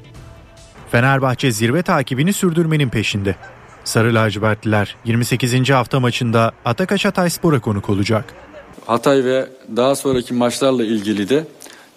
Fenerbahçe 0.91 1.51
zirve 1.51 1.81
takibini 1.81 2.33
sürdürmenin 2.33 2.89
peşinde. 2.89 3.35
Sarı 3.83 4.15
lacivertliler 4.15 4.95
28. 5.05 5.69
hafta 5.69 5.99
maçında 5.99 6.51
Atakaş 6.65 7.05
Hatay 7.05 7.29
Spor'a 7.29 7.59
konuk 7.59 7.89
olacak. 7.89 8.25
Hatay 8.85 9.25
ve 9.25 9.49
daha 9.75 9.95
sonraki 9.95 10.33
maçlarla 10.33 10.83
ilgili 10.83 11.29
de 11.29 11.47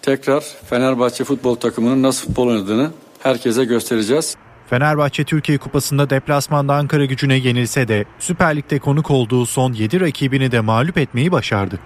tekrar 0.01 0.43
Fenerbahçe 0.69 1.23
futbol 1.23 1.55
takımının 1.55 2.03
nasıl 2.03 2.27
futbol 2.27 2.47
oynadığını 2.47 2.91
herkese 3.19 3.65
göstereceğiz. 3.65 4.35
Fenerbahçe 4.69 5.23
Türkiye 5.23 5.57
Kupası'nda 5.57 6.09
deplasmanda 6.09 6.75
Ankara 6.75 7.05
gücüne 7.05 7.35
yenilse 7.35 7.87
de 7.87 8.05
Süper 8.19 8.55
Lig'de 8.55 8.79
konuk 8.79 9.11
olduğu 9.11 9.45
son 9.45 9.73
7 9.73 9.99
rakibini 9.99 10.51
de 10.51 10.59
mağlup 10.59 10.97
etmeyi 10.97 11.31
başardı. 11.31 11.79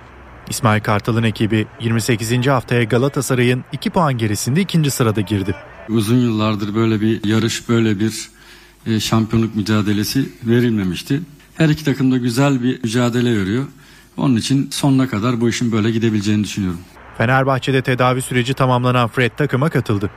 İsmail 0.50 0.82
Kartal'ın 0.82 1.24
ekibi 1.24 1.68
28. 1.80 2.48
haftaya 2.48 2.84
Galatasaray'ın 2.84 3.64
2 3.72 3.90
puan 3.90 4.18
gerisinde 4.18 4.62
ikinci 4.62 4.92
sırada 4.92 5.22
girdi. 5.22 5.56
Uzun 5.90 6.18
yıllardır 6.18 6.76
böyle 6.76 7.02
bir 7.02 7.26
yarış, 7.26 7.70
böyle 7.70 8.00
bir 8.00 8.30
e, 8.86 9.00
şampiyonluk 9.00 9.56
mücadelesi 9.56 10.30
verilmemişti. 10.44 11.22
Her 11.56 11.70
iki 11.70 11.86
takım 11.86 12.12
da 12.12 12.18
güzel 12.18 12.64
bir 12.64 12.84
mücadele 12.84 13.40
veriyor. 13.40 13.66
Onun 14.18 14.36
için 14.36 14.70
sonuna 14.72 15.10
kadar 15.10 15.42
bu 15.42 15.50
işin 15.50 15.72
böyle 15.72 15.92
gidebileceğini 15.92 16.44
düşünüyorum. 16.44 16.80
Fenerbahçe'de 17.18 17.82
tedavi 17.82 18.22
süreci 18.22 18.54
tamamlanan 18.54 19.08
Fred 19.08 19.32
takıma 19.38 19.70
katıldı. 19.70 20.10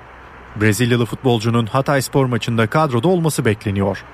Brezilyalı 0.61 1.07
futbolcunun 1.07 1.67
Hatay 1.67 2.03
Spor 2.03 2.27
maçında 2.27 2.67
kadroda 2.67 3.09
olması 3.09 3.45
bekleniyor. 3.45 4.05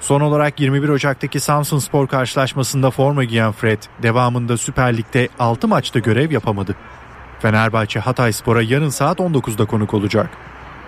Son 0.00 0.20
olarak 0.20 0.60
21 0.60 0.88
Ocak'taki 0.88 1.40
Samsun 1.40 1.78
Spor 1.78 2.08
karşılaşmasında 2.08 2.90
forma 2.90 3.24
giyen 3.24 3.52
Fred, 3.52 3.82
devamında 4.02 4.56
Süper 4.56 4.96
Lig'de 4.96 5.28
6 5.38 5.68
maçta 5.68 5.98
görev 5.98 6.30
yapamadı. 6.32 6.76
Fenerbahçe 7.40 8.00
Hatay 8.00 8.32
Spor'a 8.32 8.62
yarın 8.62 8.88
saat 8.88 9.18
19'da 9.18 9.64
konuk 9.64 9.94
olacak. 9.94 10.30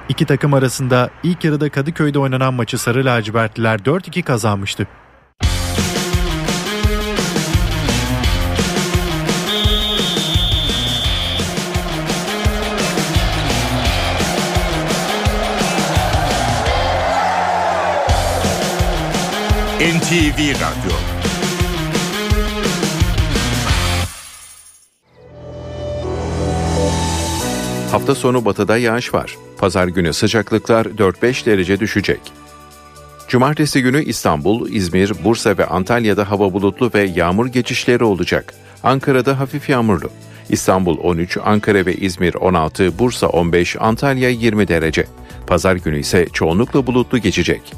İki 0.09 0.27
takım 0.27 0.55
arasında 0.55 1.11
ilk 1.23 1.45
yarıda 1.45 1.71
Kadıköy'de 1.71 2.19
oynanan 2.19 2.55
maçı 2.55 2.79
Sarı 2.79 3.05
Lacivertliler 3.05 3.79
4-2 3.79 4.23
kazanmıştı. 4.23 4.87
NTV 19.83 20.39
Radyo 20.55 20.97
Hafta 27.91 28.15
sonu 28.15 28.45
batıda 28.45 28.77
yağış 28.77 29.15
var. 29.15 29.37
Pazar 29.63 29.89
günü 29.89 30.13
sıcaklıklar 30.13 30.87
4-5 30.87 31.47
derece 31.47 31.81
düşecek. 31.81 32.21
Cumartesi 33.29 33.83
günü 33.83 34.05
İstanbul, 34.05 34.69
İzmir, 34.69 35.13
Bursa 35.25 35.59
ve 35.59 35.67
Antalya'da 35.67 36.31
hava 36.31 36.53
bulutlu 36.53 36.91
ve 36.95 37.11
yağmur 37.15 37.47
geçişleri 37.47 38.05
olacak. 38.05 38.55
Ankara'da 38.83 39.41
hafif 39.41 39.69
yağmurlu. 39.69 40.11
İstanbul 40.49 40.99
13, 40.99 41.39
Ankara 41.45 41.87
ve 41.87 41.95
İzmir 41.95 42.35
16, 42.35 42.99
Bursa 42.99 43.27
15, 43.27 43.77
Antalya 43.81 44.29
20 44.29 44.69
derece. 44.69 45.07
Pazar 45.47 45.77
günü 45.77 45.99
ise 45.99 46.27
çoğunlukla 46.33 46.87
bulutlu 46.87 47.19
geçecek. 47.19 47.73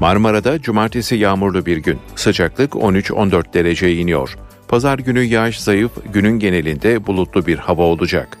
Marmara'da 0.00 0.62
cumartesi 0.62 1.16
yağmurlu 1.16 1.66
bir 1.66 1.76
gün. 1.76 1.98
Sıcaklık 2.16 2.72
13-14 2.72 3.54
dereceye 3.54 3.94
iniyor. 3.94 4.36
Pazar 4.68 4.98
günü 4.98 5.22
yağış 5.22 5.60
zayıf, 5.60 5.92
günün 6.12 6.38
genelinde 6.38 7.06
bulutlu 7.06 7.46
bir 7.46 7.58
hava 7.58 7.82
olacak. 7.82 8.38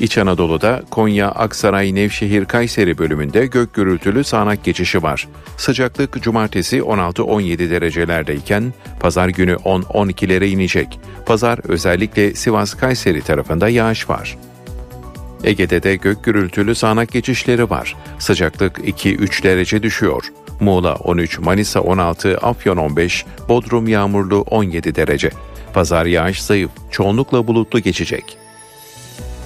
İç 0.00 0.18
Anadolu'da 0.18 0.82
Konya, 0.90 1.28
Aksaray, 1.28 1.94
Nevşehir, 1.94 2.44
Kayseri 2.44 2.98
bölümünde 2.98 3.46
gök 3.46 3.74
gürültülü 3.74 4.24
sağanak 4.24 4.64
geçişi 4.64 5.02
var. 5.02 5.28
Sıcaklık 5.56 6.22
cumartesi 6.22 6.78
16-17 6.78 7.70
derecelerdeyken 7.70 8.72
pazar 9.00 9.28
günü 9.28 9.52
10-12'lere 9.52 10.46
inecek. 10.46 11.00
Pazar 11.26 11.60
özellikle 11.68 12.34
Sivas-Kayseri 12.34 13.20
tarafında 13.20 13.68
yağış 13.68 14.08
var. 14.08 14.38
Ege'de 15.44 15.82
de 15.82 15.96
gök 15.96 16.24
gürültülü 16.24 16.74
sağanak 16.74 17.12
geçişleri 17.12 17.70
var. 17.70 17.96
Sıcaklık 18.18 18.78
2-3 18.78 19.42
derece 19.42 19.82
düşüyor. 19.82 20.24
Muğla 20.60 20.94
13, 20.94 21.38
Manisa 21.38 21.80
16, 21.80 22.38
Afyon 22.38 22.76
15, 22.76 23.24
Bodrum 23.48 23.88
yağmurlu 23.88 24.40
17 24.40 24.94
derece. 24.94 25.30
Pazar 25.74 26.06
yağış 26.06 26.42
zayıf, 26.42 26.70
çoğunlukla 26.90 27.46
bulutlu 27.46 27.80
geçecek. 27.80 28.38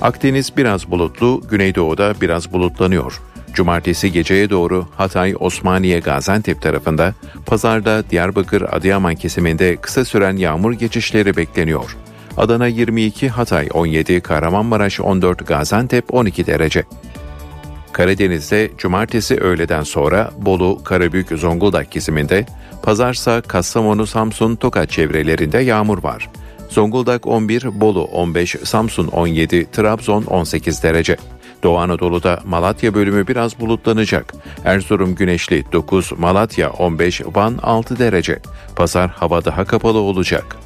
Akdeniz 0.05 0.57
biraz 0.57 0.91
bulutlu, 0.91 1.43
Güneydoğu'da 1.51 2.15
biraz 2.21 2.53
bulutlanıyor. 2.53 3.21
Cumartesi 3.55 4.13
geceye 4.13 4.51
doğru 4.51 4.87
Hatay, 4.97 5.35
Osmaniye, 5.41 6.01
Gaziantep 6.01 6.63
tarafında, 6.63 7.15
pazarda 7.47 8.11
Diyarbakır, 8.11 8.63
Adıyaman 8.63 9.15
kesiminde 9.15 9.77
kısa 9.77 10.05
süren 10.05 10.37
yağmur 10.37 10.73
geçişleri 10.73 11.37
bekleniyor. 11.37 11.97
Adana 12.37 12.67
22, 12.67 13.29
Hatay 13.29 13.69
17, 13.73 14.21
Kahramanmaraş 14.21 15.01
14, 15.01 15.47
Gaziantep 15.47 16.15
12 16.15 16.47
derece. 16.47 16.85
Karadeniz'de 17.93 18.71
cumartesi 18.79 19.37
öğleden 19.37 19.83
sonra 19.83 20.31
Bolu, 20.39 20.85
Karabük, 20.85 21.29
Zonguldak 21.29 21.93
kesiminde, 21.93 22.47
pazarsa 22.83 23.41
Kastamonu, 23.41 24.07
Samsun, 24.07 24.57
Tokat 24.57 24.91
çevrelerinde 24.91 25.59
yağmur 25.59 26.03
var. 26.03 26.29
Zonguldak 26.75 27.27
11, 27.27 27.81
Bolu 27.81 28.03
15, 28.03 28.57
Samsun 28.65 29.07
17, 29.07 29.71
Trabzon 29.71 30.23
18 30.23 30.83
derece. 30.83 31.17
Doğu 31.63 31.79
Anadolu'da 31.79 32.41
Malatya 32.45 32.95
bölümü 32.95 33.27
biraz 33.27 33.61
bulutlanacak. 33.61 34.35
Erzurum 34.65 35.15
güneşli 35.15 35.65
9, 35.73 36.13
Malatya 36.19 36.71
15, 36.71 37.21
Van 37.35 37.59
6 37.63 37.99
derece. 37.99 38.39
Pazar 38.77 39.11
hava 39.11 39.45
daha 39.45 39.65
kapalı 39.65 39.99
olacak. 39.99 40.57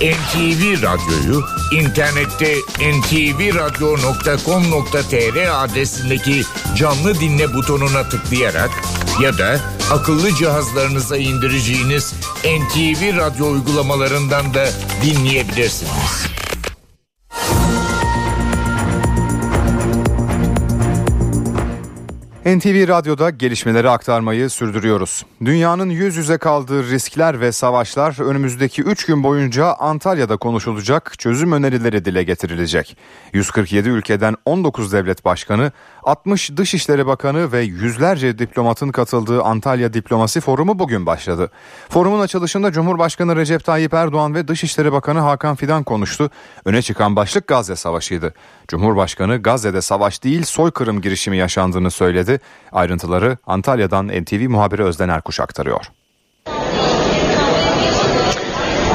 NTV 0.00 0.82
Radyo'yu 0.82 1.44
internette 1.72 2.56
ntvradio.com.tr 2.80 5.64
adresindeki 5.64 6.42
canlı 6.76 7.20
dinle 7.20 7.54
butonuna 7.54 8.08
tıklayarak 8.08 8.70
ya 9.22 9.38
da 9.38 9.60
akıllı 9.90 10.34
cihazlarınıza 10.34 11.16
indireceğiniz 11.16 12.14
NTV 12.44 13.16
Radyo 13.16 13.46
uygulamalarından 13.46 14.54
da 14.54 14.68
dinleyebilirsiniz. 15.02 16.26
NTV 22.46 22.88
Radyo'da 22.88 23.30
gelişmeleri 23.30 23.90
aktarmayı 23.90 24.50
sürdürüyoruz. 24.50 25.26
Dünyanın 25.44 25.90
yüz 25.90 26.16
yüze 26.16 26.38
kaldığı 26.38 26.90
riskler 26.90 27.40
ve 27.40 27.52
savaşlar 27.52 28.24
önümüzdeki 28.24 28.82
3 28.82 29.06
gün 29.06 29.22
boyunca 29.22 29.66
Antalya'da 29.72 30.36
konuşulacak, 30.36 31.18
çözüm 31.18 31.52
önerileri 31.52 32.04
dile 32.04 32.22
getirilecek. 32.22 32.96
147 33.32 33.88
ülkeden 33.88 34.36
19 34.44 34.92
devlet 34.92 35.24
başkanı, 35.24 35.72
60 36.06 36.56
Dışişleri 36.56 37.06
Bakanı 37.06 37.52
ve 37.52 37.60
yüzlerce 37.60 38.38
diplomatın 38.38 38.88
katıldığı 38.88 39.42
Antalya 39.42 39.92
Diplomasi 39.92 40.40
Forumu 40.40 40.78
bugün 40.78 41.06
başladı. 41.06 41.50
Forumun 41.88 42.20
açılışında 42.20 42.72
Cumhurbaşkanı 42.72 43.36
Recep 43.36 43.64
Tayyip 43.64 43.94
Erdoğan 43.94 44.34
ve 44.34 44.48
Dışişleri 44.48 44.92
Bakanı 44.92 45.20
Hakan 45.20 45.56
Fidan 45.56 45.82
konuştu. 45.82 46.30
Öne 46.64 46.82
çıkan 46.82 47.16
başlık 47.16 47.46
Gazze 47.46 47.76
Savaşı'ydı. 47.76 48.34
Cumhurbaşkanı 48.68 49.42
Gazze'de 49.42 49.80
savaş 49.80 50.24
değil 50.24 50.44
soykırım 50.44 51.00
girişimi 51.00 51.36
yaşandığını 51.36 51.90
söyledi. 51.90 52.40
Ayrıntıları 52.72 53.36
Antalya'dan 53.46 54.08
NTV 54.08 54.48
muhabiri 54.48 54.84
Özden 54.84 55.08
Erkuş 55.08 55.40
aktarıyor. 55.40 55.95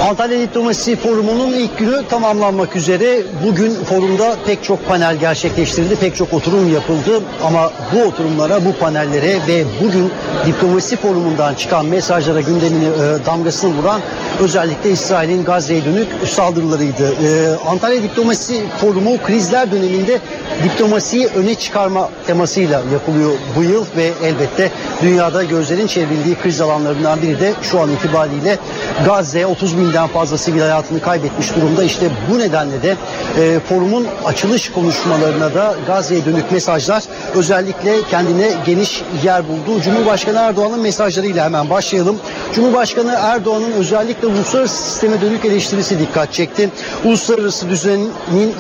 Antalya 0.10 0.40
Diplomasi 0.40 0.96
Forumu'nun 0.96 1.54
ilk 1.54 1.78
günü 1.78 2.08
tamamlanmak 2.10 2.76
üzere. 2.76 3.24
Bugün 3.46 3.84
forumda 3.84 4.36
pek 4.46 4.64
çok 4.64 4.88
panel 4.88 5.16
gerçekleştirildi, 5.16 5.96
pek 5.96 6.16
çok 6.16 6.34
oturum 6.34 6.74
yapıldı. 6.74 7.22
Ama 7.44 7.72
bu 7.94 8.04
oturumlara, 8.04 8.66
bu 8.66 8.74
panellere 8.74 9.38
ve 9.48 9.66
bugün 9.84 10.12
Diplomasi 10.46 10.98
Forumu'ndan 10.98 11.54
çıkan 11.54 11.86
mesajlara 11.86 12.42
gündemini 12.42 12.86
e, 12.86 13.26
damgasını 13.26 13.78
vuran 13.78 14.02
özellikle 14.42 14.92
İsrail'in 14.92 15.44
Gazze'ye 15.44 15.86
dönük 15.86 16.08
saldırılarıydı. 16.28 17.14
E, 17.26 17.56
Antalya 17.70 18.04
Diplomasi 18.04 18.64
Forumu 18.82 19.18
krizler 19.18 19.72
döneminde 19.72 20.20
diplomasiyi 20.64 21.28
öne 21.28 21.56
çıkarma 21.56 22.10
temasıyla 22.28 22.82
yapılıyor 22.94 23.32
bu 23.56 23.64
yıl 23.64 23.86
ve 23.98 24.12
elbette 24.24 24.72
dünyada 25.02 25.44
gözlerin 25.44 25.88
çevrildiği 25.88 26.36
kriz 26.36 26.62
alanlarından 26.62 27.22
biri 27.22 27.40
de 27.40 27.54
şu 27.62 27.80
an 27.80 27.92
itibariyle 27.92 28.58
Gazze 29.06 29.46
30 29.46 29.78
binden 29.78 30.08
fazla 30.08 30.38
sivil 30.38 30.60
hayatını 30.60 31.02
kaybetmiş 31.02 31.56
durumda. 31.56 31.84
İşte 31.84 32.10
bu 32.32 32.40
nedenle 32.40 32.84
de 32.84 32.96
e, 33.38 33.60
forumun 33.60 34.08
açılış 34.26 34.72
konuşmalarına 34.72 35.54
da 35.54 35.76
Gazze'ye 35.88 36.26
dönük 36.26 36.52
mesajlar 36.52 37.04
özellikle 37.36 38.02
kendine 38.10 38.52
geniş 38.66 39.04
yer 39.24 39.48
buldu. 39.48 39.82
Cumhurbaşkanı 39.82 40.38
Erdoğan'ın 40.38 40.80
mesajlarıyla 40.80 41.46
hemen 41.46 41.70
başlayalım. 41.70 42.18
Cumhurbaşkanı 42.56 43.16
Erdoğan'ın 43.22 43.72
özellikle 43.72 44.28
uluslararası 44.36 44.84
sisteme 44.84 45.22
dönük 45.22 45.46
eleştirisi 45.46 46.00
dikkat 46.00 46.34
çekti. 46.34 46.70
Uluslararası 47.06 47.70
düzenin 47.70 48.12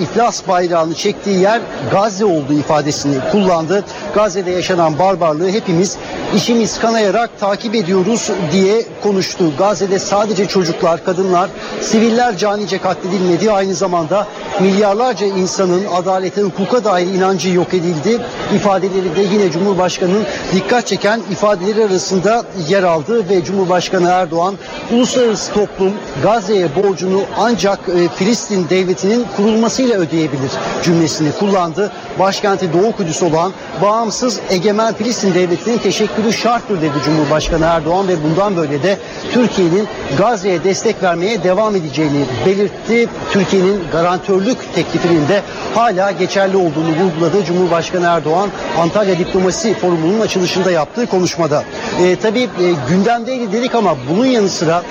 iflas 0.01 0.47
bayrağını 0.47 0.93
çektiği 0.93 1.39
yer 1.39 1.61
Gazze 1.91 2.26
olduğu 2.26 2.53
ifadesini 2.53 3.15
kullandı. 3.32 3.84
Gazze'de 4.15 4.51
yaşanan 4.51 4.99
barbarlığı 4.99 5.49
hepimiz 5.49 5.97
işimiz 6.36 6.80
kanayarak 6.80 7.39
takip 7.39 7.76
ediyoruz 7.76 8.30
diye 8.51 8.86
konuştu. 9.03 9.43
Gazze'de 9.57 9.99
sadece 9.99 10.45
çocuklar, 10.45 11.05
kadınlar, 11.05 11.49
siviller 11.82 12.38
canice 12.38 12.78
katledilmedi. 12.78 13.51
Aynı 13.51 13.74
zamanda 13.74 14.28
milyarlarca 14.59 15.26
insanın 15.26 15.86
adalete, 15.86 16.41
hukuka 16.41 16.84
dair 16.84 17.07
inancı 17.07 17.49
yok 17.49 17.74
edildi. 17.74 18.22
İfadeleri 18.55 19.15
de 19.15 19.22
yine 19.34 19.51
Cumhurbaşkanı'nın 19.51 20.24
dikkat 20.53 20.88
çeken 20.88 21.22
ifadeleri 21.32 21.86
arasında 21.86 22.43
yer 22.69 22.84
aldı 22.84 23.30
ve 23.30 23.43
Cumhurbaşkanı 23.43 24.09
Erdoğan 24.09 24.55
uluslararası 24.91 25.53
toplum 25.62 25.93
Gazze'ye 26.24 26.68
borcunu 26.76 27.22
ancak 27.38 27.80
e, 27.89 28.09
Filistin 28.16 28.70
devletinin 28.70 29.26
kurulmasıyla 29.38 29.97
ödeyebilir 29.97 30.51
cümlesini 30.84 31.32
kullandı. 31.32 31.91
Başkenti 32.20 32.74
Doğu 32.74 32.91
Kudüs 32.91 33.24
olan 33.24 33.51
bağımsız 33.82 34.39
egemen 34.49 34.93
Filistin 34.93 35.34
devletinin 35.34 35.78
teşekkürü 35.78 36.34
şarttır 36.34 36.82
dedi 36.82 36.93
Cumhurbaşkanı 37.05 37.66
Erdoğan 37.66 38.07
ve 38.07 38.24
bundan 38.24 38.57
böyle 38.57 38.84
de 38.84 38.97
Türkiye'nin 39.32 39.88
Gazze'ye 40.18 40.64
destek 40.64 41.03
vermeye 41.03 41.43
devam 41.43 41.76
edeceğini 41.76 42.26
belirtti. 42.45 43.09
Türkiye'nin 43.32 43.82
garantörlük 43.91 44.76
teklifinin 44.76 45.28
de 45.28 45.41
hala 45.76 46.12
geçerli 46.12 46.57
olduğunu 46.57 46.89
vurguladı 46.89 47.45
Cumhurbaşkanı 47.45 48.05
Erdoğan 48.05 48.49
Antalya 48.80 49.20
Diplomasi 49.20 49.74
Forumu'nun 49.74 50.22
açılışında 50.22 50.72
yaptığı 50.72 51.05
konuşmada. 51.05 51.64
E, 52.03 52.16
tabii 52.16 52.41
e, 52.41 52.47
gündemdeydi 52.89 53.51
dedik 53.51 53.76
ama 53.76 53.95
bunun 54.09 54.26
yanı 54.26 54.49
sıra 54.49 54.84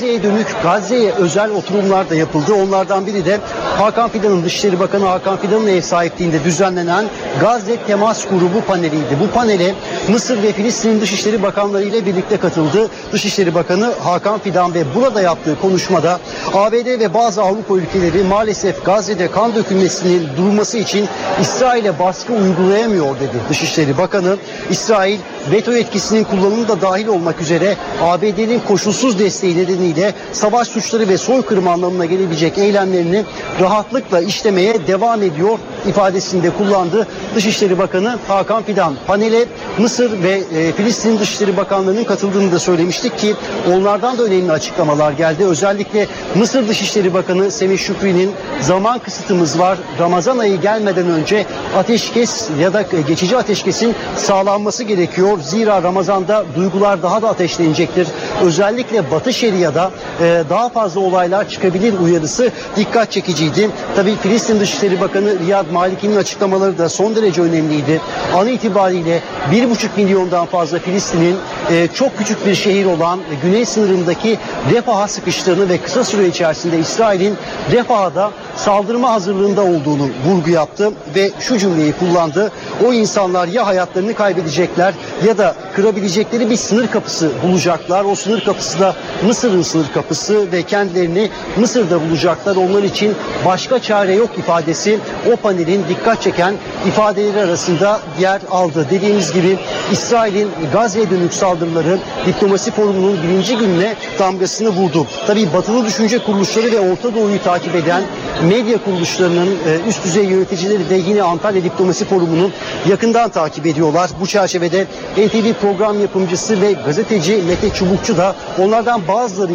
Gazze'ye 0.00 0.22
dönük 0.22 0.62
Gazze'ye 0.62 1.12
özel 1.12 1.50
oturumlar 1.50 2.10
da 2.10 2.14
yapıldı. 2.14 2.54
Onlardan 2.54 3.06
biri 3.06 3.24
de 3.24 3.38
Hakan 3.78 4.08
Fidan'ın 4.08 4.44
Dışişleri 4.44 4.80
Bakanı 4.80 5.06
Hakan 5.06 5.36
Fidan'ın 5.36 5.66
ev 5.66 5.80
sahipliğinde 5.80 6.44
düzenlenen 6.44 7.04
Gazze 7.40 7.76
Temas 7.76 8.28
Grubu 8.28 8.60
paneliydi. 8.66 9.16
Bu 9.22 9.30
panele 9.34 9.74
Mısır 10.08 10.42
ve 10.42 10.52
Filistin 10.52 11.00
Dışişleri 11.00 11.42
Bakanları 11.42 11.82
ile 11.82 12.06
birlikte 12.06 12.36
katıldı. 12.36 12.88
Dışişleri 13.12 13.54
Bakanı 13.54 13.92
Hakan 14.02 14.38
Fidan 14.38 14.74
ve 14.74 14.84
burada 14.94 15.20
yaptığı 15.20 15.60
konuşmada 15.60 16.20
ABD 16.54 16.86
ve 16.86 17.14
bazı 17.14 17.42
Avrupa 17.42 17.74
ülkeleri 17.74 18.24
maalesef 18.24 18.84
Gazze'de 18.84 19.30
kan 19.30 19.54
dökülmesinin 19.54 20.28
durması 20.36 20.78
için 20.78 21.08
İsrail'e 21.40 21.98
baskı 21.98 22.32
uygulayamıyor 22.32 23.16
dedi 23.16 23.36
Dışişleri 23.48 23.98
Bakanı. 23.98 24.36
İsrail 24.70 25.18
veto 25.52 25.72
etkisinin 25.72 26.24
kullanımı 26.24 26.68
da 26.68 26.80
dahil 26.80 27.06
olmak 27.06 27.40
üzere 27.40 27.76
ABD'nin 28.02 28.60
koşulsuz 28.60 29.18
desteği 29.18 29.56
nedeniyle 29.56 29.89
savaş 30.32 30.68
suçları 30.68 31.08
ve 31.08 31.18
soykırım 31.18 31.68
anlamına 31.68 32.04
gelebilecek 32.04 32.58
eylemlerini 32.58 33.24
rahatlıkla 33.60 34.20
işlemeye 34.20 34.86
devam 34.86 35.22
ediyor 35.22 35.58
ifadesinde 35.88 36.50
kullandı. 36.50 37.06
Dışişleri 37.34 37.78
Bakanı 37.78 38.18
Hakan 38.28 38.62
Fidan 38.62 38.94
panele 39.06 39.44
Mısır 39.78 40.22
ve 40.22 40.42
e, 40.54 40.72
Filistin 40.72 41.18
Dışişleri 41.18 41.56
Bakanlarının 41.56 42.04
katıldığını 42.04 42.52
da 42.52 42.58
söylemiştik 42.58 43.18
ki 43.18 43.34
onlardan 43.72 44.18
da 44.18 44.22
önemli 44.22 44.52
açıklamalar 44.52 45.12
geldi. 45.12 45.44
Özellikle 45.44 46.06
Mısır 46.34 46.68
Dışişleri 46.68 47.14
Bakanı 47.14 47.50
Semih 47.50 47.78
Şükrü'nün 47.78 48.32
zaman 48.60 48.98
kısıtımız 48.98 49.58
var. 49.58 49.78
Ramazan 49.98 50.38
ayı 50.38 50.60
gelmeden 50.60 51.06
önce 51.10 51.46
ateşkes 51.76 52.48
ya 52.60 52.72
da 52.72 52.82
geçici 53.08 53.36
ateşkesin 53.36 53.94
sağlanması 54.16 54.84
gerekiyor. 54.84 55.38
Zira 55.40 55.82
Ramazan'da 55.82 56.44
duygular 56.56 57.02
daha 57.02 57.22
da 57.22 57.28
ateşlenecektir. 57.28 58.08
Özellikle 58.42 59.10
Batı 59.10 59.32
Şeria'da 59.32 59.79
e, 60.20 60.42
daha 60.50 60.68
fazla 60.68 61.00
olaylar 61.00 61.48
çıkabilir 61.48 61.94
uyarısı 61.98 62.50
dikkat 62.76 63.12
çekiciydi. 63.12 63.70
Tabii 63.96 64.16
Filistin 64.16 64.60
Dışişleri 64.60 65.00
Bakanı 65.00 65.38
Riyad 65.38 65.70
Maliki'nin 65.72 66.16
açıklamaları 66.16 66.78
da 66.78 66.88
son 66.88 67.16
derece 67.16 67.42
önemliydi. 67.42 68.00
An 68.34 68.48
itibariyle 68.48 69.22
1,5 69.52 69.88
milyondan 69.96 70.46
fazla 70.46 70.78
Filistin'in 70.78 71.36
e, 71.70 71.88
çok 71.94 72.18
küçük 72.18 72.46
bir 72.46 72.54
şehir 72.54 72.86
olan 72.86 73.20
güney 73.42 73.66
sınırındaki 73.66 74.38
Refah'a 74.74 75.08
sıkıştığını 75.08 75.68
ve 75.68 75.78
kısa 75.78 76.04
süre 76.04 76.26
içerisinde 76.26 76.78
İsrail'in 76.78 77.36
Refah'da 77.72 78.30
saldırma 78.56 79.12
hazırlığında 79.12 79.62
olduğunu 79.62 80.08
vurgu 80.26 80.50
yaptı 80.50 80.92
ve 81.14 81.30
şu 81.40 81.58
cümleyi 81.58 81.92
kullandı. 81.92 82.52
O 82.86 82.92
insanlar 82.92 83.48
ya 83.48 83.66
hayatlarını 83.66 84.14
kaybedecekler 84.14 84.94
ya 85.26 85.38
da 85.38 85.54
kırabilecekleri 85.76 86.50
bir 86.50 86.56
sınır 86.56 86.86
kapısı 86.86 87.30
bulacaklar. 87.42 88.04
O 88.04 88.14
sınır 88.14 88.44
kapısı 88.44 88.80
da 88.80 88.94
Mısır'ın 89.26 89.62
sınır 89.70 89.92
kapısı 89.94 90.52
ve 90.52 90.62
kendilerini 90.62 91.30
Mısır'da 91.56 92.00
bulacaklar. 92.00 92.56
Onlar 92.56 92.82
için 92.82 93.14
başka 93.46 93.78
çare 93.78 94.14
yok 94.14 94.30
ifadesi 94.38 94.98
o 95.32 95.36
panelin 95.36 95.84
dikkat 95.88 96.22
çeken 96.22 96.54
ifadeleri 96.86 97.40
arasında 97.40 98.00
yer 98.20 98.40
aldı. 98.50 98.86
Dediğimiz 98.90 99.32
gibi 99.32 99.58
İsrail'in 99.92 100.48
Gazze'ye 100.72 101.10
dönük 101.10 101.34
saldırıları 101.34 101.98
diplomasi 102.26 102.70
forumunun 102.70 103.18
birinci 103.22 103.56
gününe 103.56 103.94
damgasını 104.18 104.68
vurdu. 104.68 105.06
Tabii 105.26 105.52
batılı 105.52 105.86
düşünce 105.86 106.18
kuruluşları 106.18 106.72
ve 106.72 106.80
Orta 106.80 107.14
Doğu'yu 107.14 107.42
takip 107.42 107.74
eden 107.74 108.02
medya 108.48 108.84
kuruluşlarının 108.84 109.46
e, 109.46 109.88
üst 109.88 110.04
düzey 110.04 110.24
yöneticileri 110.24 110.90
de 110.90 110.94
yine 110.94 111.22
Antalya 111.22 111.64
Diplomasi 111.64 112.04
Forumu'nu 112.04 112.50
yakından 112.88 113.30
takip 113.30 113.66
ediyorlar. 113.66 114.10
Bu 114.20 114.26
çerçevede 114.26 114.86
NTV 115.16 115.52
program 115.60 116.00
yapımcısı 116.00 116.60
ve 116.60 116.72
gazeteci 116.72 117.42
Mete 117.48 117.70
Çubukçu 117.70 118.16
da 118.16 118.34
onlardan 118.58 119.08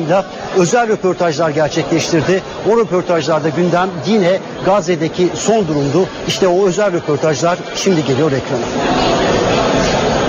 bazılarıyla 0.05 0.25
özel 0.57 0.87
röportajlar 0.87 1.49
gerçekleştirdi. 1.49 2.41
O 2.69 2.77
röportajlarda 2.77 3.49
gündem 3.49 3.89
yine 4.07 4.39
Gazze'deki 4.65 5.29
son 5.35 5.67
durumdu. 5.67 6.07
İşte 6.27 6.47
o 6.47 6.67
özel 6.67 6.93
röportajlar 6.93 7.57
şimdi 7.75 8.05
geliyor 8.05 8.31
ekrana. 8.31 8.65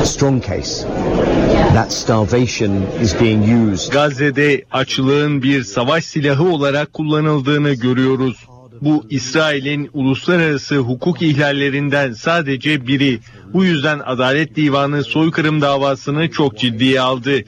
strong 0.05 0.41
case 0.41 0.87
that 1.75 1.93
starvation 1.93 2.87
is 3.03 3.21
being 3.21 3.73
used. 3.73 3.93
Gazze'de 3.93 4.65
açlığın 4.71 5.43
bir 5.43 5.65
savaş 5.65 6.05
silahı 6.05 6.45
olarak 6.45 6.93
kullanıldığını 6.93 7.73
görüyoruz. 7.73 8.37
Bu 8.81 9.05
İsrail'in 9.11 9.91
uluslararası 9.93 10.77
hukuk 10.77 11.23
ihlallerinden 11.23 12.13
sadece 12.13 12.87
biri. 12.87 13.19
Bu 13.53 13.65
yüzden 13.65 13.99
Adalet 13.99 14.57
Divanı 14.57 15.05
soykırım 15.05 15.61
davasını 15.61 16.31
çok 16.31 16.59
ciddiye 16.59 17.01
aldı. 17.01 17.43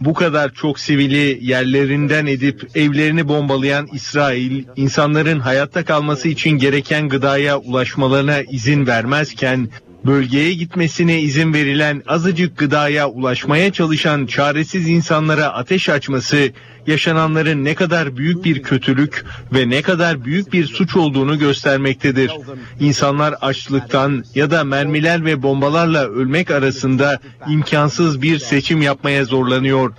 Bu 0.00 0.14
kadar 0.14 0.54
çok 0.54 0.80
sivili 0.80 1.38
yerlerinden 1.40 2.26
edip 2.26 2.70
evlerini 2.74 3.28
bombalayan 3.28 3.88
İsrail, 3.92 4.64
insanların 4.76 5.40
hayatta 5.40 5.84
kalması 5.84 6.28
için 6.28 6.50
gereken 6.50 7.08
gıdaya 7.08 7.58
ulaşmalarına 7.58 8.42
izin 8.42 8.86
vermezken, 8.86 9.68
bölgeye 10.06 10.54
gitmesine 10.54 11.20
izin 11.20 11.54
verilen 11.54 12.02
azıcık 12.06 12.58
gıdaya 12.58 13.08
ulaşmaya 13.08 13.72
çalışan 13.72 14.26
çaresiz 14.26 14.88
insanlara 14.88 15.46
ateş 15.46 15.88
açması, 15.88 16.52
yaşananların 16.86 17.64
ne 17.64 17.74
kadar 17.74 18.16
büyük 18.16 18.44
bir 18.44 18.62
kötülük 18.62 19.24
ve 19.52 19.70
ne 19.70 19.82
kadar 19.82 20.24
büyük 20.24 20.52
bir 20.52 20.66
suç 20.66 20.96
olduğunu 20.96 21.38
göstermektedir. 21.38 22.32
İnsanlar 22.80 23.34
açlıktan 23.40 24.24
ya 24.34 24.50
da 24.50 24.64
mermiler 24.64 25.24
ve 25.24 25.42
bombalarla 25.42 26.08
ölmek 26.08 26.50
arasında 26.50 27.20
imkansız 27.48 28.22
bir 28.22 28.38
seçim 28.38 28.82
yapmaya 28.82 29.24
zorlanıyor. 29.24 29.92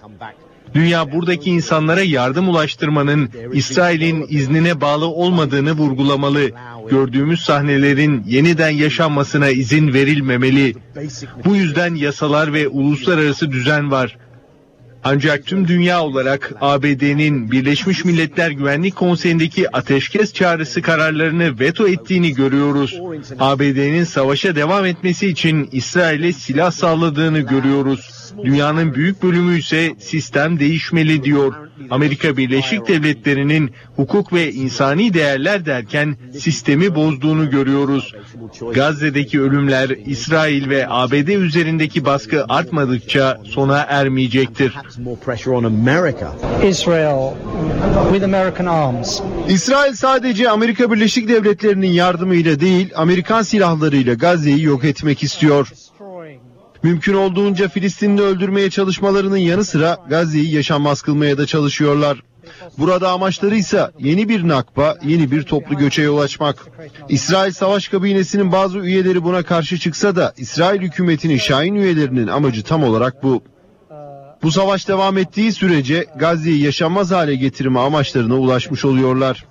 Dünya 0.73 1.11
buradaki 1.11 1.49
insanlara 1.49 2.01
yardım 2.01 2.49
ulaştırmanın 2.49 3.29
İsrail'in 3.53 4.25
iznine 4.29 4.81
bağlı 4.81 5.05
olmadığını 5.05 5.71
vurgulamalı. 5.71 6.49
Gördüğümüz 6.89 7.41
sahnelerin 7.41 8.23
yeniden 8.27 8.69
yaşanmasına 8.69 9.49
izin 9.49 9.93
verilmemeli. 9.93 10.75
Bu 11.45 11.55
yüzden 11.55 11.95
yasalar 11.95 12.53
ve 12.53 12.67
uluslararası 12.67 13.51
düzen 13.51 13.91
var. 13.91 14.17
Ancak 15.03 15.45
tüm 15.45 15.67
dünya 15.67 16.03
olarak 16.03 16.53
ABD'nin 16.61 17.51
Birleşmiş 17.51 18.05
Milletler 18.05 18.51
Güvenlik 18.51 18.95
Konseyi'ndeki 18.95 19.77
ateşkes 19.77 20.33
çağrısı 20.33 20.81
kararlarını 20.81 21.59
veto 21.59 21.87
ettiğini 21.87 22.33
görüyoruz. 22.33 22.99
ABD'nin 23.39 24.03
savaşa 24.03 24.55
devam 24.55 24.85
etmesi 24.85 25.27
için 25.27 25.69
İsrail'e 25.71 26.33
silah 26.33 26.71
sağladığını 26.71 27.39
görüyoruz. 27.39 28.20
Dünyanın 28.43 28.93
büyük 28.93 29.23
bölümü 29.23 29.59
ise 29.59 29.95
sistem 29.99 30.59
değişmeli 30.59 31.23
diyor. 31.23 31.53
Amerika 31.89 32.37
Birleşik 32.37 32.87
Devletleri'nin 32.87 33.71
hukuk 33.95 34.33
ve 34.33 34.51
insani 34.51 35.13
değerler 35.13 35.65
derken 35.65 36.17
sistemi 36.39 36.95
bozduğunu 36.95 37.49
görüyoruz. 37.49 38.15
Gazze'deki 38.73 39.41
ölümler 39.41 39.89
İsrail 40.05 40.69
ve 40.69 40.85
ABD 40.89 41.27
üzerindeki 41.27 42.05
baskı 42.05 42.45
artmadıkça 42.49 43.41
sona 43.43 43.77
ermeyecektir. 43.77 44.73
Israel 46.63 47.33
with 48.11 48.23
American 48.23 48.65
arms. 48.65 49.19
İsrail 49.49 49.93
sadece 49.93 50.49
Amerika 50.49 50.91
Birleşik 50.91 51.29
Devletleri'nin 51.29 51.91
yardımıyla 51.91 52.59
değil, 52.59 52.91
Amerikan 52.95 53.41
silahlarıyla 53.41 54.13
Gazze'yi 54.13 54.63
yok 54.63 54.85
etmek 54.85 55.23
istiyor. 55.23 55.67
Mümkün 56.83 57.13
olduğunca 57.13 57.69
Filistinli 57.69 58.21
öldürmeye 58.21 58.69
çalışmalarının 58.69 59.37
yanı 59.37 59.65
sıra 59.65 59.97
Gazze'yi 60.09 60.53
yaşanmaz 60.55 61.01
kılmaya 61.01 61.37
da 61.37 61.45
çalışıyorlar. 61.45 62.23
Burada 62.77 63.11
amaçları 63.11 63.55
ise 63.55 63.91
yeni 63.99 64.29
bir 64.29 64.47
nakba, 64.47 64.97
yeni 65.03 65.31
bir 65.31 65.43
toplu 65.43 65.77
göçe 65.77 66.01
yol 66.01 66.17
açmak. 66.17 66.67
İsrail 67.09 67.51
Savaş 67.51 67.87
Kabinesi'nin 67.87 68.51
bazı 68.51 68.79
üyeleri 68.79 69.23
buna 69.23 69.43
karşı 69.43 69.77
çıksa 69.77 70.15
da 70.15 70.33
İsrail 70.37 70.81
hükümetinin 70.81 71.37
Şahin 71.37 71.75
üyelerinin 71.75 72.27
amacı 72.27 72.63
tam 72.63 72.83
olarak 72.83 73.23
bu. 73.23 73.43
Bu 74.43 74.51
savaş 74.51 74.87
devam 74.87 75.17
ettiği 75.17 75.51
sürece 75.51 76.05
Gazze'yi 76.15 76.63
yaşanmaz 76.63 77.11
hale 77.11 77.35
getirme 77.35 77.79
amaçlarına 77.79 78.35
ulaşmış 78.35 78.85
oluyorlar. 78.85 79.45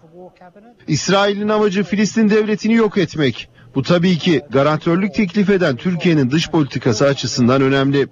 İsrail'in 0.89 1.49
amacı 1.49 1.85
Filistin 1.85 2.31
devletini 2.31 2.75
yok 2.75 2.99
etmek. 2.99 3.49
Bu 3.75 3.83
tabii 3.83 4.19
ki 4.19 4.43
garantörlük 4.51 5.15
teklif 5.15 5.51
eden 5.51 5.77
Türkiye'nin 5.77 6.31
dış 6.31 6.51
politikası 6.51 7.07
açısından 7.07 7.63
önemli. 7.63 8.09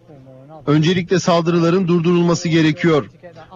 Öncelikle 0.66 1.18
saldırıların 1.18 1.88
durdurulması 1.88 2.48
gerekiyor. 2.48 3.06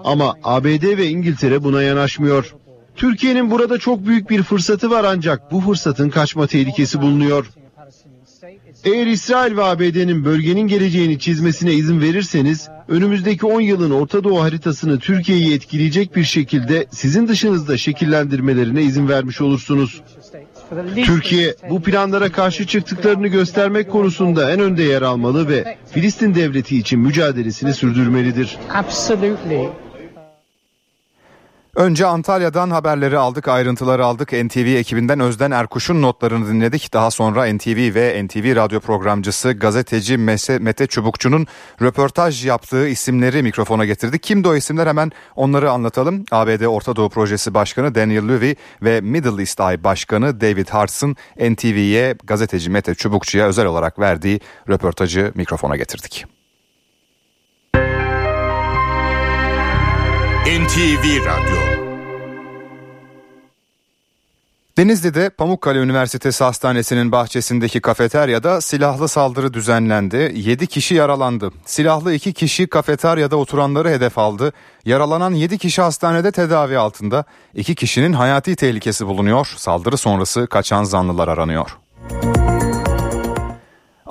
Ama 0.05 0.37
ABD 0.43 0.99
ve 0.99 1.09
İngiltere 1.09 1.65
buna 1.65 1.83
yanaşmıyor. 1.83 2.55
Türkiye'nin 2.97 3.51
burada 3.51 3.79
çok 3.79 4.07
büyük 4.07 4.31
bir 4.31 4.43
fırsatı 4.43 4.91
var 4.91 5.05
ancak 5.05 5.53
bu 5.53 5.61
fırsatın 5.61 6.11
kaçma 6.11 6.47
tehlikesi 6.47 7.03
bulunuyor. 7.03 7.47
Eğer 8.85 9.07
İsrail 9.07 9.57
ve 9.57 9.63
ABD'nin 9.65 10.25
bölgenin 10.25 10.69
geleceğini 10.69 11.19
çizmesine 11.19 11.73
izin 11.73 12.01
verirseniz 12.01 12.69
önümüzdeki 12.89 13.47
10 13.47 13.61
yılın 13.61 13.91
Orta 13.91 14.25
Doğu 14.25 14.43
haritasını 14.43 14.99
Türkiye'yi 14.99 15.55
etkileyecek 15.55 16.17
bir 16.17 16.25
şekilde 16.25 16.87
sizin 16.91 17.29
dışınızda 17.29 17.77
şekillendirmelerine 17.77 18.83
izin 18.83 19.09
vermiş 19.09 19.41
olursunuz. 19.41 20.03
Türkiye 21.05 21.55
bu 21.71 21.83
planlara 21.83 22.33
karşı 22.33 22.67
çıktıklarını 22.67 23.29
göstermek 23.29 23.91
konusunda 23.91 24.53
en 24.53 24.61
önde 24.61 24.83
yer 24.83 25.03
almalı 25.03 25.49
ve 25.49 25.77
Filistin 25.93 26.35
devleti 26.35 26.79
için 26.79 27.01
mücadelesini 27.01 27.75
sürdürmelidir. 27.75 28.57
Absolutely. 28.75 29.69
Önce 31.77 32.07
Antalya'dan 32.07 32.71
haberleri 32.71 33.19
aldık, 33.19 33.49
ayrıntıları 33.49 34.05
aldık. 34.05 34.33
NTV 34.33 34.77
ekibinden 34.77 35.21
Özden 35.21 35.51
Erkuş'un 35.51 36.03
notlarını 36.03 36.49
dinledik. 36.49 36.93
Daha 36.93 37.11
sonra 37.11 37.55
NTV 37.55 37.95
ve 37.95 38.27
NTV 38.27 38.57
radyo 38.57 38.81
programcısı 38.81 39.53
gazeteci 39.53 40.19
Mete 40.61 40.87
Çubukçu'nun 40.87 41.47
röportaj 41.83 42.47
yaptığı 42.47 42.89
isimleri 42.89 43.43
mikrofona 43.43 43.85
getirdik. 43.85 44.23
Kimdi 44.23 44.49
o 44.49 44.55
isimler 44.57 44.87
hemen 44.87 45.13
onları 45.37 45.71
anlatalım. 45.71 46.25
ABD 46.31 46.65
Orta 46.65 46.97
Doğu 46.97 47.09
Projesi 47.09 47.55
Başkanı 47.55 47.95
Daniel 47.95 48.29
Levy 48.29 48.55
ve 48.83 49.01
Middle 49.01 49.43
East 49.43 49.61
Eye 49.61 49.85
Başkanı 49.85 50.41
David 50.41 50.69
Harts'ın 50.69 51.17
NTV'ye 51.51 52.15
gazeteci 52.25 52.71
Mete 52.71 52.95
Çubukçu'ya 52.95 53.47
özel 53.47 53.67
olarak 53.67 53.99
verdiği 53.99 54.41
röportajı 54.69 55.33
mikrofona 55.35 55.77
getirdik. 55.77 56.27
NTV 60.47 61.27
Radyo 61.27 61.57
Denizli'de 64.79 65.31
Pamukkale 65.31 65.79
Üniversitesi 65.79 66.45
Hastanesi'nin 66.45 67.13
bahçesindeki 67.13 67.81
kafeteryada 67.81 68.61
silahlı 68.61 69.09
saldırı 69.09 69.55
düzenlendi. 69.55 70.33
7 70.35 70.67
kişi 70.67 70.95
yaralandı. 70.95 71.51
Silahlı 71.65 72.15
2 72.15 72.33
kişi 72.33 72.67
kafeteryada 72.67 73.37
oturanları 73.37 73.89
hedef 73.89 74.19
aldı. 74.19 74.53
Yaralanan 74.85 75.35
7 75.35 75.59
kişi 75.59 75.83
hastanede 75.83 76.33
tedavi 76.33 76.79
altında. 76.79 77.25
2 77.55 77.75
kişinin 77.75 78.13
hayati 78.13 78.57
tehlikesi 78.57 79.07
bulunuyor. 79.07 79.53
Saldırı 79.57 79.97
sonrası 79.97 80.47
kaçan 80.47 80.85
zanlılar 80.85 81.29
aranıyor. 81.29 81.82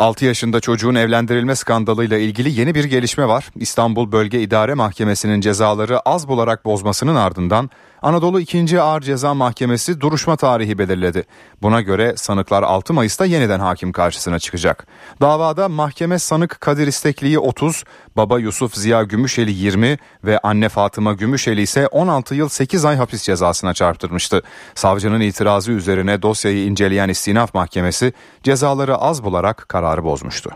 6 0.02 0.26
yaşında 0.26 0.60
çocuğun 0.60 0.96
evlendirilme 0.96 1.56
skandalıyla 1.56 2.18
ilgili 2.18 2.60
yeni 2.60 2.76
bir 2.76 2.84
gelişme 2.84 3.28
var. 3.28 3.50
İstanbul 3.56 4.12
Bölge 4.12 4.42
İdare 4.42 4.74
Mahkemesi'nin 4.74 5.42
cezaları 5.42 6.00
az 6.00 6.28
bularak 6.28 6.66
bozmasının 6.66 7.16
ardından 7.16 7.70
Anadolu 8.02 8.40
2. 8.40 8.82
Ağır 8.82 9.02
Ceza 9.02 9.34
Mahkemesi 9.34 10.02
duruşma 10.02 10.36
tarihi 10.36 10.78
belirledi. 10.78 11.24
Buna 11.62 11.82
göre 11.82 12.14
sanıklar 12.18 12.64
6 12.64 12.94
Mayıs'ta 12.94 13.26
yeniden 13.26 13.60
hakim 13.60 13.92
karşısına 13.92 14.40
çıkacak. 14.40 14.88
Davada 15.22 15.70
mahkeme 15.70 16.20
sanık 16.20 16.62
Kadir 16.62 16.88
İstekli'yi 16.88 17.40
30, 17.40 17.84
baba 18.18 18.40
Yusuf 18.40 18.76
Ziya 18.76 19.04
Gümüşeli 19.04 19.52
20 19.52 19.98
ve 20.24 20.40
anne 20.40 20.70
Fatıma 20.70 21.14
Gümüşeli 21.14 21.62
ise 21.62 21.88
16 21.88 22.36
yıl 22.36 22.50
8 22.50 22.86
ay 22.86 22.96
hapis 22.96 23.24
cezasına 23.24 23.74
çarptırmıştı. 23.74 24.42
Savcının 24.76 25.20
itirazı 25.20 25.72
üzerine 25.72 26.22
dosyayı 26.22 26.66
inceleyen 26.66 27.10
istinaf 27.10 27.54
mahkemesi 27.54 28.14
cezaları 28.44 28.98
az 28.98 29.24
bularak 29.24 29.66
kararı 29.70 30.04
bozmuştu. 30.04 30.52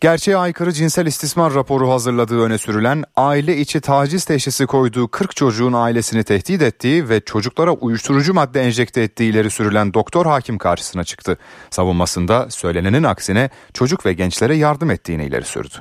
Gerçeğe 0.00 0.36
aykırı 0.36 0.72
cinsel 0.72 1.06
istismar 1.06 1.54
raporu 1.54 1.90
hazırladığı 1.90 2.40
öne 2.40 2.58
sürülen 2.58 3.04
aile 3.16 3.56
içi 3.56 3.80
taciz 3.80 4.24
teşhisi 4.24 4.66
koyduğu 4.66 5.08
40 5.08 5.36
çocuğun 5.36 5.72
ailesini 5.72 6.24
tehdit 6.24 6.62
ettiği 6.62 7.08
ve 7.08 7.20
çocuklara 7.20 7.72
uyuşturucu 7.72 8.34
madde 8.34 8.62
enjekte 8.62 9.00
ettiği 9.00 9.30
ileri 9.30 9.50
sürülen 9.50 9.94
doktor 9.94 10.26
hakim 10.26 10.58
karşısına 10.58 11.04
çıktı. 11.04 11.38
Savunmasında 11.70 12.50
söylenenin 12.50 13.02
aksine 13.02 13.50
çocuk 13.74 14.06
ve 14.06 14.12
gençlere 14.12 14.56
yardım 14.56 14.90
ettiğini 14.90 15.24
ileri 15.24 15.44
sürdü. 15.44 15.74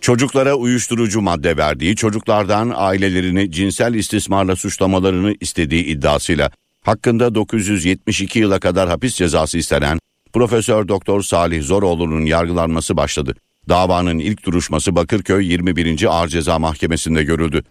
Çocuklara 0.00 0.54
uyuşturucu 0.54 1.20
madde 1.20 1.56
verdiği, 1.56 1.96
çocuklardan 1.96 2.72
ailelerini 2.76 3.52
cinsel 3.52 3.94
istismarla 3.94 4.56
suçlamalarını 4.56 5.34
istediği 5.40 5.84
iddiasıyla 5.84 6.50
hakkında 6.82 7.34
972 7.34 8.38
yıla 8.38 8.60
kadar 8.60 8.88
hapis 8.88 9.14
cezası 9.14 9.58
istenen 9.58 9.98
Profesör 10.38 10.88
Doktor 10.88 11.22
Salih 11.22 11.62
Zoroğlu'nun 11.62 12.24
yargılanması 12.24 12.96
başladı. 12.96 13.34
Davanın 13.68 14.18
ilk 14.18 14.44
duruşması 14.44 14.96
Bakırköy 14.96 15.52
21. 15.52 16.04
Ağır 16.04 16.28
Ceza 16.28 16.58
Mahkemesi'nde 16.58 17.24
görüldü. 17.24 17.62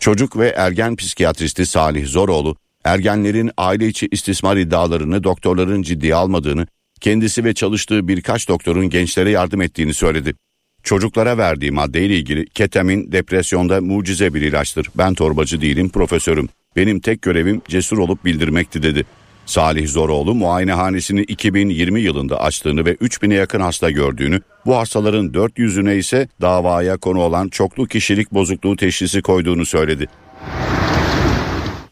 Çocuk 0.00 0.38
ve 0.38 0.48
ergen 0.48 0.96
psikiyatristi 0.96 1.66
Salih 1.66 2.06
Zoroğlu, 2.06 2.56
ergenlerin 2.84 3.50
aile 3.56 3.88
içi 3.88 4.08
istismar 4.10 4.56
iddialarını 4.56 5.24
doktorların 5.24 5.82
ciddiye 5.82 6.14
almadığını, 6.14 6.66
kendisi 7.00 7.44
ve 7.44 7.54
çalıştığı 7.54 8.08
birkaç 8.08 8.48
doktorun 8.48 8.90
gençlere 8.90 9.30
yardım 9.30 9.62
ettiğini 9.62 9.94
söyledi. 9.94 10.34
Çocuklara 10.82 11.38
verdiği 11.38 11.70
maddeyle 11.70 12.16
ilgili 12.16 12.46
ketamin 12.46 13.12
depresyonda 13.12 13.80
mucize 13.80 14.34
bir 14.34 14.42
ilaçtır. 14.42 14.88
Ben 14.94 15.14
torbacı 15.14 15.60
değilim 15.60 15.88
profesörüm. 15.88 16.48
Benim 16.76 17.00
tek 17.00 17.22
görevim 17.22 17.62
cesur 17.68 17.98
olup 17.98 18.24
bildirmekti 18.24 18.82
dedi. 18.82 19.04
Salih 19.48 19.88
Zoroğlu 19.88 20.34
muayenehanesini 20.34 21.22
2020 21.22 22.00
yılında 22.00 22.40
açtığını 22.40 22.84
ve 22.84 22.94
3000'e 22.94 23.34
yakın 23.34 23.60
hasta 23.60 23.90
gördüğünü, 23.90 24.40
bu 24.66 24.76
hastaların 24.76 25.28
400'üne 25.28 25.96
ise 25.96 26.28
davaya 26.40 26.96
konu 26.96 27.20
olan 27.20 27.48
çoklu 27.48 27.86
kişilik 27.86 28.32
bozukluğu 28.32 28.76
teşhisi 28.76 29.22
koyduğunu 29.22 29.66
söyledi. 29.66 30.06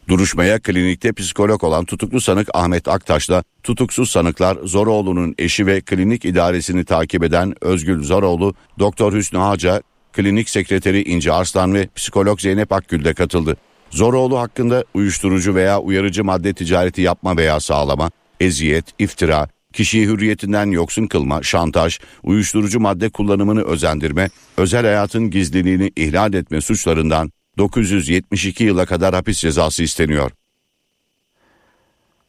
Duruşmaya 0.07 0.59
klinikte 0.59 1.13
psikolog 1.13 1.63
olan 1.63 1.85
tutuklu 1.85 2.21
sanık 2.21 2.49
Ahmet 2.53 2.87
Aktaş'la 2.87 3.43
tutuksuz 3.63 4.09
sanıklar 4.09 4.57
Zoroğlu'nun 4.63 5.35
eşi 5.37 5.65
ve 5.65 5.81
klinik 5.81 6.25
idaresini 6.25 6.85
takip 6.85 7.23
eden 7.23 7.53
Özgül 7.61 8.03
Zoroğlu, 8.03 8.53
Doktor 8.79 9.13
Hüsnü 9.13 9.39
Haca, 9.39 9.81
klinik 10.13 10.49
sekreteri 10.49 11.03
İnce 11.03 11.33
Arslan 11.33 11.73
ve 11.73 11.87
psikolog 11.95 12.39
Zeynep 12.39 12.71
Akgül 12.71 13.05
de 13.05 13.13
katıldı. 13.13 13.57
Zoroğlu 13.97 14.39
hakkında 14.39 14.83
uyuşturucu 14.93 15.55
veya 15.55 15.79
uyarıcı 15.79 16.23
madde 16.23 16.53
ticareti 16.53 17.01
yapma 17.01 17.37
veya 17.37 17.59
sağlama, 17.59 18.11
eziyet, 18.39 18.85
iftira, 18.99 19.49
kişiyi 19.73 20.07
hürriyetinden 20.07 20.71
yoksun 20.71 21.07
kılma, 21.07 21.43
şantaj, 21.43 21.99
uyuşturucu 22.23 22.79
madde 22.79 23.09
kullanımını 23.09 23.63
özendirme, 23.63 24.29
özel 24.57 24.85
hayatın 24.85 25.29
gizliliğini 25.29 25.91
ihlal 25.95 26.33
etme 26.33 26.61
suçlarından 26.61 27.31
972 27.57 28.63
yıla 28.63 28.85
kadar 28.85 29.15
hapis 29.15 29.39
cezası 29.39 29.83
isteniyor. 29.83 30.31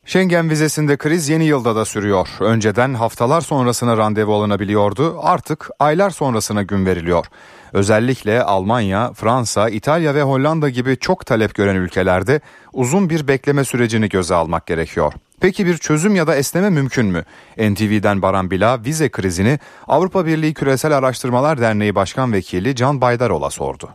Schengen 0.09 0.51
vizesinde 0.51 0.97
kriz 0.97 1.29
yeni 1.29 1.45
yılda 1.45 1.77
da 1.77 1.85
sürüyor. 1.85 2.29
Önceden 2.41 2.95
haftalar 2.95 3.41
sonrasına 3.41 3.97
randevu 3.97 4.35
alınabiliyordu. 4.35 5.19
Artık 5.23 5.71
aylar 5.79 6.11
sonrasına 6.11 6.63
gün 6.63 6.87
veriliyor. 6.87 7.27
Özellikle 7.73 8.43
Almanya, 8.43 9.13
Fransa, 9.13 9.69
İtalya 9.69 10.15
ve 10.15 10.23
Hollanda 10.23 10.69
gibi 10.69 10.97
çok 10.99 11.27
talep 11.27 11.55
gören 11.55 11.77
ülkelerde 11.77 12.41
uzun 12.73 13.11
bir 13.11 13.29
bekleme 13.29 13.65
sürecini 13.65 14.09
göze 14.09 14.35
almak 14.35 14.67
gerekiyor. 14.67 15.13
Peki 15.41 15.67
bir 15.67 15.77
çözüm 15.77 16.17
ya 16.17 16.27
da 16.27 16.37
esneme 16.37 16.71
mümkün 16.71 17.07
mü? 17.07 17.25
NTV'den 17.59 18.23
Baran 18.23 18.51
Bila 18.51 18.85
vize 18.85 19.09
krizini 19.09 19.59
Avrupa 19.89 20.27
Birliği 20.27 20.55
Küresel 20.55 20.97
Araştırmalar 20.97 21.61
Derneği 21.61 21.95
Başkan 21.95 22.33
Vekili 22.33 22.77
Can 22.77 23.01
Baydarol'a 23.01 23.51
sordu. 23.51 23.89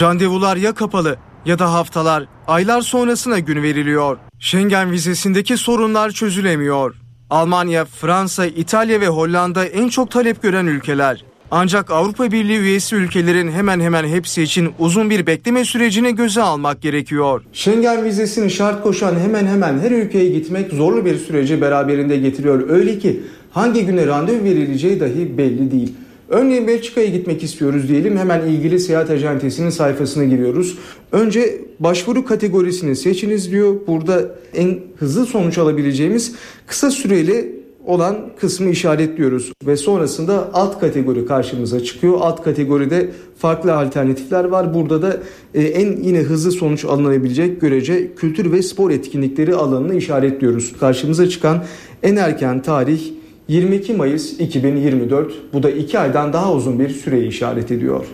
Randevular 0.00 0.56
ya 0.56 0.72
kapalı 0.74 1.16
ya 1.44 1.58
da 1.58 1.72
haftalar, 1.72 2.24
aylar 2.46 2.80
sonrasına 2.80 3.38
gün 3.38 3.62
veriliyor. 3.62 4.18
Schengen 4.38 4.92
vizesindeki 4.92 5.56
sorunlar 5.56 6.10
çözülemiyor. 6.10 6.94
Almanya, 7.30 7.84
Fransa, 7.84 8.46
İtalya 8.46 9.00
ve 9.00 9.08
Hollanda 9.08 9.64
en 9.64 9.88
çok 9.88 10.10
talep 10.10 10.42
gören 10.42 10.66
ülkeler. 10.66 11.24
Ancak 11.50 11.90
Avrupa 11.90 12.32
Birliği 12.32 12.58
üyesi 12.58 12.96
ülkelerin 12.96 13.50
hemen 13.52 13.80
hemen 13.80 14.04
hepsi 14.08 14.42
için 14.42 14.70
uzun 14.78 15.10
bir 15.10 15.26
bekleme 15.26 15.64
sürecini 15.64 16.14
göze 16.14 16.42
almak 16.42 16.82
gerekiyor. 16.82 17.42
Schengen 17.52 18.04
vizesini 18.04 18.50
şart 18.50 18.82
koşan 18.82 19.18
hemen 19.18 19.46
hemen 19.46 19.78
her 19.78 19.90
ülkeye 19.90 20.30
gitmek 20.30 20.72
zorlu 20.72 21.04
bir 21.04 21.18
süreci 21.18 21.60
beraberinde 21.60 22.16
getiriyor. 22.16 22.68
Öyle 22.70 22.98
ki 22.98 23.20
hangi 23.52 23.86
güne 23.86 24.06
randevu 24.06 24.44
verileceği 24.44 25.00
dahi 25.00 25.38
belli 25.38 25.70
değil. 25.70 25.94
Örneğin 26.28 26.66
Belçika'ya 26.66 27.06
gitmek 27.06 27.42
istiyoruz 27.42 27.88
diyelim 27.88 28.16
hemen 28.16 28.46
ilgili 28.46 28.80
seyahat 28.80 29.10
acentesinin 29.10 29.70
sayfasına 29.70 30.24
giriyoruz. 30.24 30.78
Önce 31.12 31.60
başvuru 31.80 32.24
kategorisini 32.24 32.96
seçiniz 32.96 33.50
diyor. 33.50 33.74
Burada 33.86 34.34
en 34.54 34.78
hızlı 34.98 35.26
sonuç 35.26 35.58
alabileceğimiz 35.58 36.34
kısa 36.66 36.90
süreli 36.90 37.58
olan 37.86 38.16
kısmı 38.40 38.70
işaretliyoruz 38.70 39.52
ve 39.66 39.76
sonrasında 39.76 40.50
alt 40.52 40.80
kategori 40.80 41.26
karşımıza 41.26 41.84
çıkıyor. 41.84 42.14
Alt 42.20 42.44
kategoride 42.44 43.10
farklı 43.38 43.74
alternatifler 43.74 44.44
var. 44.44 44.74
Burada 44.74 45.02
da 45.02 45.16
e, 45.54 45.62
en 45.62 46.02
yine 46.02 46.18
hızlı 46.18 46.52
sonuç 46.52 46.84
alınabilecek 46.84 47.60
görece 47.60 48.14
kültür 48.14 48.52
ve 48.52 48.62
spor 48.62 48.90
etkinlikleri 48.90 49.54
alanını 49.54 49.94
işaretliyoruz. 49.94 50.72
Karşımıza 50.80 51.28
çıkan 51.28 51.64
en 52.02 52.16
erken 52.16 52.62
tarih 52.62 53.00
22 53.48 53.94
Mayıs 53.94 54.40
2024. 54.40 55.32
Bu 55.52 55.62
da 55.62 55.70
2 55.70 55.98
aydan 55.98 56.32
daha 56.32 56.52
uzun 56.52 56.78
bir 56.78 56.88
süreyi 56.88 57.28
işaret 57.28 57.70
ediyor. 57.70 58.06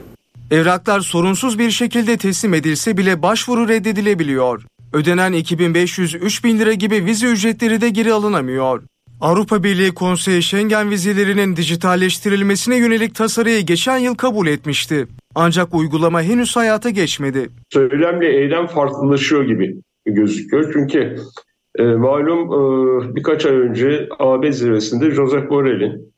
Evraklar 0.51 1.01
sorunsuz 1.01 1.59
bir 1.59 1.71
şekilde 1.71 2.17
teslim 2.17 2.55
edilse 2.55 2.97
bile 2.97 3.23
başvuru 3.23 3.69
reddedilebiliyor. 3.69 4.63
Ödenen 4.93 5.33
2500-3000 5.33 6.59
lira 6.59 6.73
gibi 6.73 7.05
vize 7.05 7.27
ücretleri 7.27 7.81
de 7.81 7.89
geri 7.89 8.13
alınamıyor. 8.13 8.83
Avrupa 9.21 9.65
Birliği 9.65 9.95
Konseyi 9.95 10.43
Schengen 10.43 10.91
vizelerinin 10.91 11.57
dijitalleştirilmesine 11.57 12.77
yönelik 12.77 13.15
tasarıyı 13.15 13.61
geçen 13.61 13.99
yıl 13.99 14.15
kabul 14.15 14.47
etmişti. 14.47 15.07
Ancak 15.35 15.75
uygulama 15.75 16.23
henüz 16.23 16.57
hayata 16.57 16.91
geçmedi. 16.91 17.49
Söylemle 17.73 18.27
eylem 18.27 18.67
farklılaşıyor 18.67 19.45
gibi 19.45 19.75
gözüküyor. 20.07 20.73
Çünkü 20.73 21.17
e, 21.79 21.83
malum 21.83 22.41
e, 22.41 23.15
birkaç 23.17 23.47
ay 23.47 23.57
önce 23.57 24.09
AB 24.19 24.53
zirvesinde 24.53 25.11
Josep 25.11 25.51
Borrell'in 25.51 26.15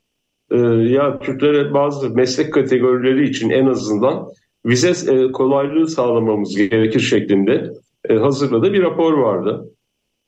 e, 0.50 0.56
ya 0.92 1.18
Türklere 1.18 1.74
bazı 1.74 2.10
meslek 2.10 2.52
kategorileri 2.52 3.28
için 3.28 3.50
en 3.50 3.66
azından 3.66 4.28
vize 4.66 5.12
e, 5.12 5.32
kolaylığı 5.32 5.88
sağlamamız 5.88 6.56
gerekir 6.56 7.00
şeklinde 7.00 7.70
e, 8.08 8.14
hazırladığı 8.14 8.72
bir 8.72 8.82
rapor 8.82 9.12
vardı. 9.12 9.70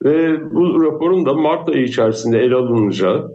Ve 0.04 0.40
bu 0.54 0.84
raporun 0.84 1.26
da 1.26 1.34
Mart 1.34 1.68
ayı 1.68 1.84
içerisinde 1.84 2.38
ele 2.38 2.54
alınacağı 2.54 3.30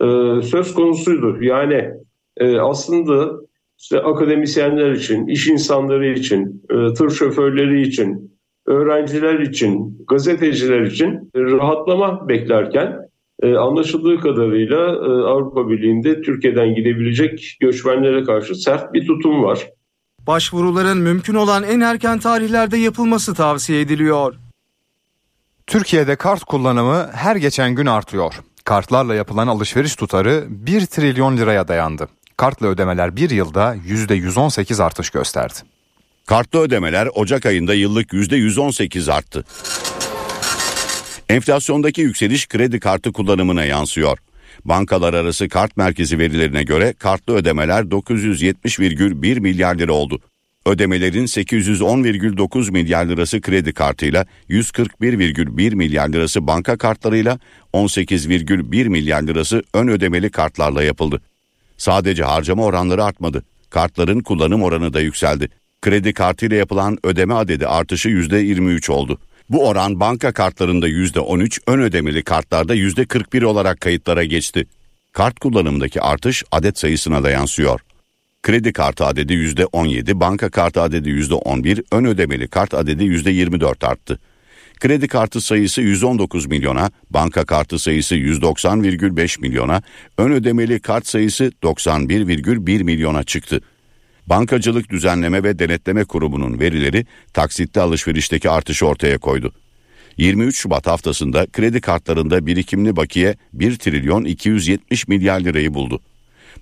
e, 0.00 0.06
söz 0.42 0.74
konusuydu. 0.74 1.38
Yani 1.40 1.90
e, 2.36 2.58
aslında 2.58 3.40
işte 3.78 4.00
akademisyenler 4.00 4.90
için, 4.92 5.26
iş 5.26 5.48
insanları 5.48 6.06
için, 6.06 6.62
e, 6.70 6.94
tır 6.94 7.10
şoförleri 7.10 7.82
için, 7.82 8.35
öğrenciler 8.66 9.38
için, 9.38 10.04
gazeteciler 10.08 10.80
için 10.80 11.30
rahatlama 11.36 12.28
beklerken 12.28 13.06
e, 13.42 13.54
anlaşıldığı 13.54 14.20
kadarıyla 14.20 14.80
e, 14.86 15.08
Avrupa 15.32 15.68
Birliği'nde 15.68 16.20
Türkiye'den 16.22 16.74
gidebilecek 16.74 17.56
göçmenlere 17.60 18.24
karşı 18.24 18.54
sert 18.54 18.92
bir 18.94 19.06
tutum 19.06 19.42
var. 19.42 19.70
Başvuruların 20.26 20.98
mümkün 20.98 21.34
olan 21.34 21.62
en 21.62 21.80
erken 21.80 22.18
tarihlerde 22.18 22.76
yapılması 22.76 23.34
tavsiye 23.34 23.80
ediliyor. 23.80 24.34
Türkiye'de 25.66 26.16
kart 26.16 26.44
kullanımı 26.44 27.08
her 27.12 27.36
geçen 27.36 27.74
gün 27.74 27.86
artıyor. 27.86 28.34
Kartlarla 28.64 29.14
yapılan 29.14 29.46
alışveriş 29.46 29.96
tutarı 29.96 30.44
1 30.48 30.86
trilyon 30.86 31.36
liraya 31.36 31.68
dayandı. 31.68 32.08
Kartla 32.36 32.66
ödemeler 32.66 33.16
bir 33.16 33.30
yılda 33.30 33.76
%118 33.76 34.82
artış 34.82 35.10
gösterdi. 35.10 35.54
Kartlı 36.26 36.60
ödemeler 36.60 37.08
Ocak 37.14 37.46
ayında 37.46 37.74
yıllık 37.74 38.12
%118 38.12 39.12
arttı. 39.12 39.44
Enflasyondaki 41.28 42.00
yükseliş 42.00 42.48
kredi 42.48 42.80
kartı 42.80 43.12
kullanımına 43.12 43.64
yansıyor. 43.64 44.18
Bankalar 44.64 45.14
arası 45.14 45.48
kart 45.48 45.76
merkezi 45.76 46.18
verilerine 46.18 46.62
göre 46.62 46.92
kartlı 46.92 47.34
ödemeler 47.34 47.82
970,1 47.82 49.40
milyar 49.40 49.74
lira 49.74 49.92
oldu. 49.92 50.20
Ödemelerin 50.66 51.26
810,9 51.26 52.70
milyar 52.70 53.06
lirası 53.06 53.40
kredi 53.40 53.72
kartıyla, 53.72 54.26
141,1 54.48 55.74
milyar 55.74 56.08
lirası 56.08 56.46
banka 56.46 56.76
kartlarıyla, 56.78 57.38
18,1 57.72 58.88
milyar 58.88 59.22
lirası 59.22 59.62
ön 59.74 59.88
ödemeli 59.88 60.30
kartlarla 60.30 60.82
yapıldı. 60.82 61.22
Sadece 61.76 62.24
harcama 62.24 62.64
oranları 62.64 63.04
artmadı. 63.04 63.44
Kartların 63.70 64.20
kullanım 64.20 64.62
oranı 64.62 64.92
da 64.92 65.00
yükseldi. 65.00 65.48
Kredi 65.82 66.12
kartıyla 66.12 66.56
yapılan 66.56 66.98
ödeme 67.04 67.34
adedi 67.34 67.66
artışı 67.66 68.08
%23 68.08 68.90
oldu. 68.90 69.18
Bu 69.50 69.68
oran 69.68 70.00
banka 70.00 70.32
kartlarında 70.32 70.88
%13, 70.88 71.60
ön 71.66 71.80
ödemeli 71.80 72.22
kartlarda 72.22 72.74
%41 72.74 73.44
olarak 73.44 73.80
kayıtlara 73.80 74.24
geçti. 74.24 74.66
Kart 75.12 75.40
kullanımındaki 75.40 76.00
artış 76.00 76.44
adet 76.52 76.78
sayısına 76.78 77.24
da 77.24 77.30
yansıyor. 77.30 77.80
Kredi 78.42 78.72
kartı 78.72 79.04
adedi 79.04 79.32
%17, 79.32 80.20
banka 80.20 80.50
kartı 80.50 80.80
adedi 80.80 81.08
%11, 81.10 81.84
ön 81.92 82.04
ödemeli 82.04 82.48
kart 82.48 82.74
adedi 82.74 83.04
%24 83.04 83.86
arttı. 83.86 84.18
Kredi 84.80 85.08
kartı 85.08 85.40
sayısı 85.40 85.82
119 85.82 86.46
milyona, 86.46 86.90
banka 87.10 87.44
kartı 87.44 87.78
sayısı 87.78 88.16
190,5 88.16 89.40
milyona, 89.40 89.82
ön 90.18 90.30
ödemeli 90.30 90.80
kart 90.80 91.06
sayısı 91.06 91.52
91,1 91.62 92.82
milyona 92.82 93.24
çıktı. 93.24 93.60
Bankacılık 94.26 94.90
Düzenleme 94.90 95.42
ve 95.42 95.58
Denetleme 95.58 96.04
Kurumu'nun 96.04 96.60
verileri 96.60 97.06
taksitli 97.32 97.80
alışverişteki 97.80 98.50
artışı 98.50 98.86
ortaya 98.86 99.18
koydu. 99.18 99.52
23 100.16 100.58
Şubat 100.58 100.86
haftasında 100.86 101.46
kredi 101.46 101.80
kartlarında 101.80 102.46
birikimli 102.46 102.96
bakiye 102.96 103.36
1 103.52 103.76
trilyon 103.76 104.24
270 104.24 105.08
milyar 105.08 105.40
lirayı 105.40 105.74
buldu. 105.74 106.00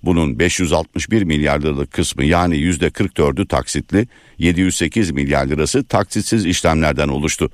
Bunun 0.02 0.38
561 0.38 1.22
milyar 1.22 1.60
liralık 1.60 1.92
kısmı 1.92 2.24
yani 2.24 2.56
%44'ü 2.56 3.48
taksitli, 3.48 4.08
708 4.38 5.10
milyar 5.10 5.46
lirası 5.46 5.84
taksitsiz 5.84 6.46
işlemlerden 6.46 7.08
oluştu. 7.08 7.50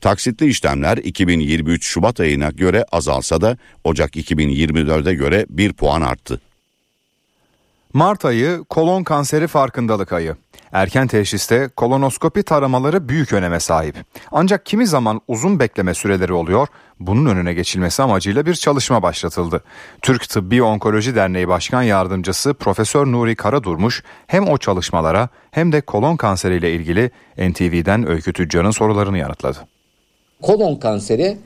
Taksitli 0.00 0.46
işlemler 0.46 0.96
2023 0.96 1.86
Şubat 1.86 2.20
ayına 2.20 2.50
göre 2.50 2.84
azalsa 2.92 3.40
da 3.40 3.58
Ocak 3.84 4.16
2024'e 4.16 5.14
göre 5.14 5.46
1 5.50 5.72
puan 5.72 6.02
arttı. 6.02 6.40
Mart 7.96 8.24
ayı 8.24 8.64
kolon 8.68 9.04
kanseri 9.04 9.46
farkındalık 9.46 10.12
ayı. 10.12 10.36
Erken 10.72 11.06
teşhiste 11.06 11.68
kolonoskopi 11.76 12.42
taramaları 12.42 13.08
büyük 13.08 13.32
öneme 13.32 13.60
sahip. 13.60 13.96
Ancak 14.32 14.66
kimi 14.66 14.86
zaman 14.86 15.20
uzun 15.28 15.60
bekleme 15.60 15.94
süreleri 15.94 16.32
oluyor. 16.32 16.68
Bunun 17.00 17.26
önüne 17.26 17.54
geçilmesi 17.54 18.02
amacıyla 18.02 18.46
bir 18.46 18.54
çalışma 18.54 19.02
başlatıldı. 19.02 19.62
Türk 20.02 20.28
Tıbbi 20.28 20.62
Onkoloji 20.62 21.14
Derneği 21.14 21.48
Başkan 21.48 21.82
Yardımcısı 21.82 22.54
Profesör 22.54 23.06
Nuri 23.06 23.36
Karadurmuş 23.36 24.02
hem 24.26 24.48
o 24.48 24.58
çalışmalara 24.58 25.28
hem 25.50 25.72
de 25.72 25.80
kolon 25.80 26.16
kanseriyle 26.16 26.74
ilgili 26.74 27.10
NTV'den 27.38 28.08
Öykü 28.08 28.32
Tüccar'ın 28.32 28.70
sorularını 28.70 29.18
yanıtladı. 29.18 29.58
Kolon 30.42 30.76
kanseri 30.76 31.36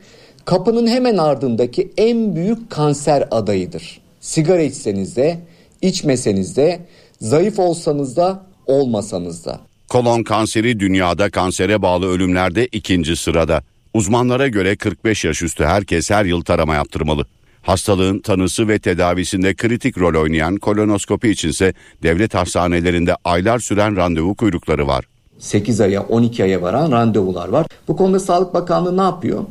kapının 0.44 0.86
hemen 0.86 1.16
ardındaki 1.16 1.92
en 1.96 2.36
büyük 2.36 2.70
kanser 2.70 3.28
adayıdır. 3.30 4.00
Sigara 4.20 4.62
içseniz 4.62 5.16
de, 5.16 5.40
içmeseniz 5.82 6.56
de, 6.56 6.86
zayıf 7.20 7.58
olsanız 7.58 8.16
da, 8.16 8.46
olmasanız 8.66 9.44
da. 9.44 9.60
Kolon 9.88 10.22
kanseri 10.22 10.80
dünyada 10.80 11.30
kansere 11.30 11.82
bağlı 11.82 12.06
ölümlerde 12.06 12.66
ikinci 12.66 13.16
sırada. 13.16 13.62
Uzmanlara 13.94 14.48
göre 14.48 14.76
45 14.76 15.24
yaş 15.24 15.42
üstü 15.42 15.64
herkes 15.64 16.10
her 16.10 16.24
yıl 16.24 16.42
tarama 16.42 16.74
yaptırmalı. 16.74 17.24
Hastalığın 17.62 18.18
tanısı 18.18 18.68
ve 18.68 18.78
tedavisinde 18.78 19.54
kritik 19.54 19.98
rol 19.98 20.22
oynayan 20.22 20.56
kolonoskopi 20.56 21.28
içinse 21.28 21.74
devlet 22.02 22.34
hastanelerinde 22.34 23.16
aylar 23.24 23.58
süren 23.58 23.96
randevu 23.96 24.34
kuyrukları 24.34 24.86
var. 24.86 25.04
8 25.38 25.80
aya 25.80 26.02
12 26.02 26.44
aya 26.44 26.62
varan 26.62 26.92
randevular 26.92 27.48
var. 27.48 27.66
Bu 27.88 27.96
konuda 27.96 28.20
Sağlık 28.20 28.54
Bakanlığı 28.54 28.96
ne 28.96 29.02
yapıyor? 29.02 29.44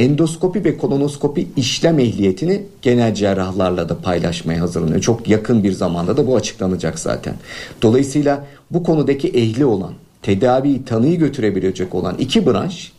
Endoskopi 0.00 0.64
ve 0.64 0.76
kolonoskopi 0.76 1.48
işlem 1.56 1.98
ehliyetini 1.98 2.62
genel 2.82 3.14
cerrahlarla 3.14 3.88
da 3.88 3.98
paylaşmaya 3.98 4.60
hazırlanıyor. 4.60 5.00
Çok 5.00 5.28
yakın 5.28 5.64
bir 5.64 5.72
zamanda 5.72 6.16
da 6.16 6.26
bu 6.26 6.36
açıklanacak 6.36 6.98
zaten. 6.98 7.34
Dolayısıyla 7.82 8.46
bu 8.70 8.82
konudaki 8.82 9.28
ehli 9.28 9.64
olan, 9.64 9.92
tedaviyi 10.22 10.84
tanıyı 10.84 11.18
götürebilecek 11.18 11.94
olan 11.94 12.16
iki 12.18 12.46
branş 12.46 12.92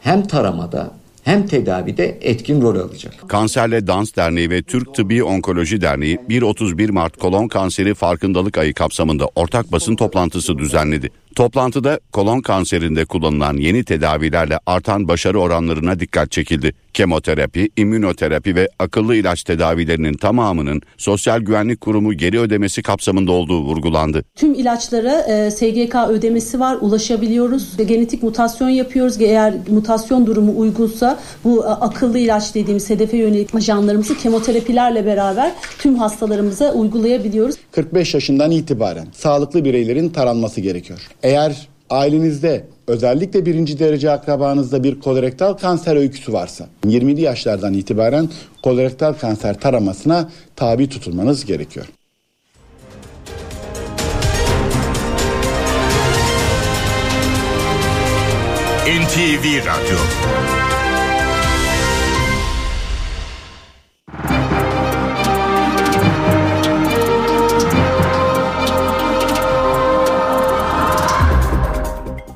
hem 0.00 0.26
taramada 0.26 0.90
hem 1.22 1.46
tedavide 1.46 2.18
etkin 2.20 2.62
rol 2.62 2.76
alacak. 2.76 3.28
Kanserle 3.28 3.86
Dans 3.86 4.16
Derneği 4.16 4.50
ve 4.50 4.62
Türk 4.62 4.94
Tıbbi 4.94 5.24
Onkoloji 5.24 5.80
Derneği 5.80 6.16
1-31 6.16 6.92
Mart 6.92 7.16
kolon 7.16 7.48
kanseri 7.48 7.94
farkındalık 7.94 8.58
ayı 8.58 8.74
kapsamında 8.74 9.28
ortak 9.34 9.72
basın 9.72 9.96
toplantısı 9.96 10.58
düzenledi. 10.58 11.10
Toplantıda 11.34 12.00
kolon 12.12 12.40
kanserinde 12.40 13.04
kullanılan 13.04 13.56
yeni 13.56 13.84
tedavilerle 13.84 14.58
artan 14.66 15.08
başarı 15.08 15.40
oranlarına 15.40 16.00
dikkat 16.00 16.30
çekildi. 16.30 16.74
Kemoterapi, 16.94 17.70
immünoterapi 17.76 18.56
ve 18.56 18.68
akıllı 18.78 19.16
ilaç 19.16 19.42
tedavilerinin 19.42 20.14
tamamının 20.14 20.82
Sosyal 20.96 21.40
Güvenlik 21.40 21.80
Kurumu 21.80 22.12
geri 22.12 22.40
ödemesi 22.40 22.82
kapsamında 22.82 23.32
olduğu 23.32 23.60
vurgulandı. 23.60 24.24
Tüm 24.34 24.54
ilaçlara 24.54 25.20
e, 25.20 25.50
SGK 25.50 25.96
ödemesi 26.08 26.60
var, 26.60 26.78
ulaşabiliyoruz. 26.80 27.76
Genetik 27.76 28.22
mutasyon 28.22 28.68
yapıyoruz. 28.68 29.20
Eğer 29.20 29.54
mutasyon 29.68 30.26
durumu 30.26 30.58
uygunsa 30.58 31.20
bu 31.44 31.64
e, 31.64 31.68
akıllı 31.68 32.18
ilaç 32.18 32.54
dediğimiz 32.54 32.90
hedefe 32.90 33.16
yönelik 33.16 33.54
ajanlarımızı 33.54 34.18
kemoterapilerle 34.18 35.06
beraber 35.06 35.52
tüm 35.78 35.94
hastalarımıza 35.94 36.72
uygulayabiliyoruz. 36.72 37.56
45 37.72 38.14
yaşından 38.14 38.50
itibaren 38.50 39.06
sağlıklı 39.12 39.64
bireylerin 39.64 40.08
taranması 40.08 40.60
gerekiyor. 40.60 41.00
Eğer 41.24 41.68
ailenizde 41.90 42.64
özellikle 42.86 43.46
birinci 43.46 43.78
derece 43.78 44.10
akrabanızda 44.10 44.84
bir 44.84 45.00
kolorektal 45.00 45.52
kanser 45.54 45.96
öyküsü 45.96 46.32
varsa 46.32 46.66
20'li 46.86 47.20
yaşlardan 47.20 47.74
itibaren 47.74 48.28
kolorektal 48.62 49.12
kanser 49.12 49.60
taramasına 49.60 50.30
tabi 50.56 50.88
tutulmanız 50.88 51.44
gerekiyor. 51.44 51.86
NTV 58.86 59.66
Radyo 59.66 59.98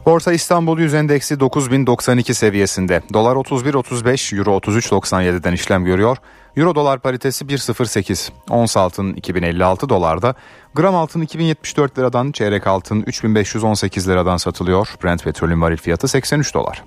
Borsa 0.09 0.33
İstanbul 0.33 0.79
Yüz 0.79 0.95
Endeksi 0.95 1.41
9092 1.41 2.35
seviyesinde. 2.35 3.03
Dolar 3.13 3.37
31.35, 3.37 4.39
Euro 4.39 4.59
33.97'den 4.59 5.53
işlem 5.53 5.85
görüyor. 5.85 6.17
Euro 6.57 6.75
dolar 6.75 6.99
paritesi 6.99 7.45
1.08. 7.45 8.31
Ons 8.51 8.77
altın 8.77 9.15
2056 9.15 9.89
dolarda. 9.89 10.35
Gram 10.75 10.95
altın 10.95 11.21
2074 11.21 11.99
liradan, 11.99 12.33
çeyrek 12.33 12.67
altın 12.67 13.03
3518 13.03 14.09
liradan 14.09 14.37
satılıyor. 14.37 14.89
Brent 15.05 15.25
petrolün 15.25 15.61
varil 15.61 15.77
fiyatı 15.77 16.09
83 16.09 16.55
dolar. 16.55 16.85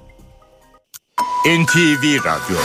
NTV 1.45 2.25
Radyo 2.25 2.57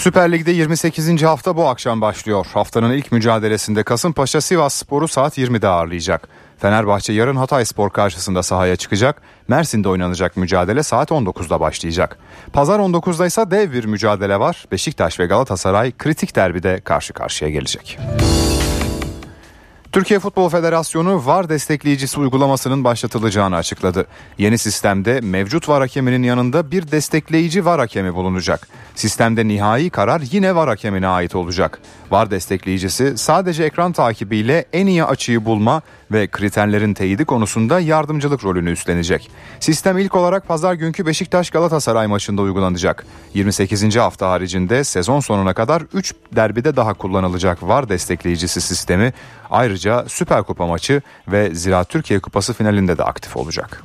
Süper 0.00 0.32
Lig'de 0.32 0.50
28. 0.50 1.22
hafta 1.22 1.56
bu 1.56 1.68
akşam 1.68 2.00
başlıyor. 2.00 2.46
Haftanın 2.54 2.92
ilk 2.92 3.12
mücadelesinde 3.12 3.82
Kasımpaşa 3.82 4.40
Sivas 4.40 4.74
Sporu 4.74 5.08
saat 5.08 5.38
20'de 5.38 5.68
ağırlayacak. 5.68 6.28
Fenerbahçe 6.58 7.12
yarın 7.12 7.36
Hatay 7.36 7.64
Spor 7.64 7.90
karşısında 7.90 8.42
sahaya 8.42 8.76
çıkacak. 8.76 9.22
Mersin'de 9.48 9.88
oynanacak 9.88 10.36
mücadele 10.36 10.82
saat 10.82 11.10
19'da 11.10 11.60
başlayacak. 11.60 12.18
Pazar 12.52 12.78
19'da 12.78 13.26
ise 13.26 13.50
dev 13.50 13.72
bir 13.72 13.84
mücadele 13.84 14.40
var. 14.40 14.64
Beşiktaş 14.72 15.20
ve 15.20 15.26
Galatasaray 15.26 15.92
kritik 15.98 16.36
derbide 16.36 16.80
karşı 16.84 17.12
karşıya 17.12 17.50
gelecek. 17.50 17.98
Türkiye 19.92 20.20
Futbol 20.20 20.48
Federasyonu 20.48 21.26
VAR 21.26 21.48
destekleyicisi 21.48 22.20
uygulamasının 22.20 22.84
başlatılacağını 22.84 23.56
açıkladı. 23.56 24.06
Yeni 24.38 24.58
sistemde 24.58 25.20
mevcut 25.20 25.68
VAR 25.68 25.80
hakeminin 25.80 26.22
yanında 26.22 26.70
bir 26.70 26.90
destekleyici 26.90 27.64
VAR 27.64 27.80
hakemi 27.80 28.14
bulunacak. 28.14 28.68
Sistemde 28.94 29.48
nihai 29.48 29.90
karar 29.90 30.22
yine 30.32 30.54
VAR 30.54 30.68
hakemine 30.68 31.06
ait 31.06 31.34
olacak. 31.34 31.80
VAR 32.10 32.30
destekleyicisi 32.30 33.18
sadece 33.18 33.64
ekran 33.64 33.92
takibiyle 33.92 34.64
en 34.72 34.86
iyi 34.86 35.04
açıyı 35.04 35.44
bulma 35.44 35.82
ve 36.12 36.26
kriterlerin 36.26 36.94
teyidi 36.94 37.24
konusunda 37.24 37.80
yardımcılık 37.80 38.44
rolünü 38.44 38.70
üstlenecek. 38.70 39.30
Sistem 39.60 39.98
ilk 39.98 40.14
olarak 40.14 40.48
pazar 40.48 40.74
günkü 40.74 41.06
Beşiktaş 41.06 41.50
Galatasaray 41.50 42.06
maçında 42.06 42.42
uygulanacak. 42.42 43.06
28. 43.34 43.96
hafta 43.96 44.30
haricinde 44.30 44.84
sezon 44.84 45.20
sonuna 45.20 45.54
kadar 45.54 45.82
3 45.94 46.14
derbide 46.32 46.76
daha 46.76 46.94
kullanılacak 46.94 47.62
VAR 47.62 47.88
destekleyicisi 47.88 48.60
sistemi 48.60 49.12
ayrıca 49.50 50.04
Süper 50.08 50.42
Kupa 50.42 50.66
maçı 50.66 51.02
ve 51.28 51.54
Ziraat 51.54 51.88
Türkiye 51.88 52.20
Kupası 52.20 52.54
finalinde 52.54 52.98
de 52.98 53.04
aktif 53.04 53.36
olacak. 53.36 53.82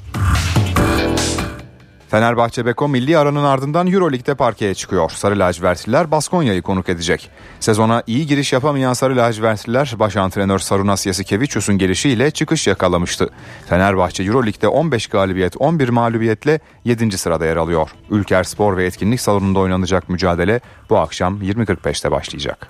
Fenerbahçe 2.15 2.65
Beko 2.65 2.87
milli 2.87 3.17
aranın 3.17 3.43
ardından 3.43 3.87
Euroleague'de 3.87 4.35
parkeye 4.35 4.73
çıkıyor. 4.73 5.09
Sarı 5.09 5.39
lacivertliler 5.39 6.11
Baskonya'yı 6.11 6.61
konuk 6.61 6.89
edecek. 6.89 7.29
Sezona 7.59 8.03
iyi 8.07 8.27
giriş 8.27 8.53
yapamayan 8.53 8.93
Sarı 8.93 9.17
lacivertliler 9.17 9.95
baş 9.99 10.17
antrenör 10.17 10.59
Sarunas 10.59 11.05
Yasikevicius'un 11.05 11.77
gelişiyle 11.77 12.31
çıkış 12.31 12.67
yakalamıştı. 12.67 13.29
Fenerbahçe 13.69 14.23
Euroleague'de 14.23 14.67
15 14.67 15.07
galibiyet 15.07 15.53
11 15.59 15.89
mağlubiyetle 15.89 16.59
7. 16.85 17.17
sırada 17.17 17.45
yer 17.45 17.57
alıyor. 17.57 17.89
Ülker 18.09 18.43
Spor 18.43 18.77
ve 18.77 18.85
Etkinlik 18.85 19.21
Salonu'nda 19.21 19.59
oynanacak 19.59 20.09
mücadele 20.09 20.59
bu 20.89 20.97
akşam 20.97 21.41
20.45'te 21.41 22.11
başlayacak. 22.11 22.67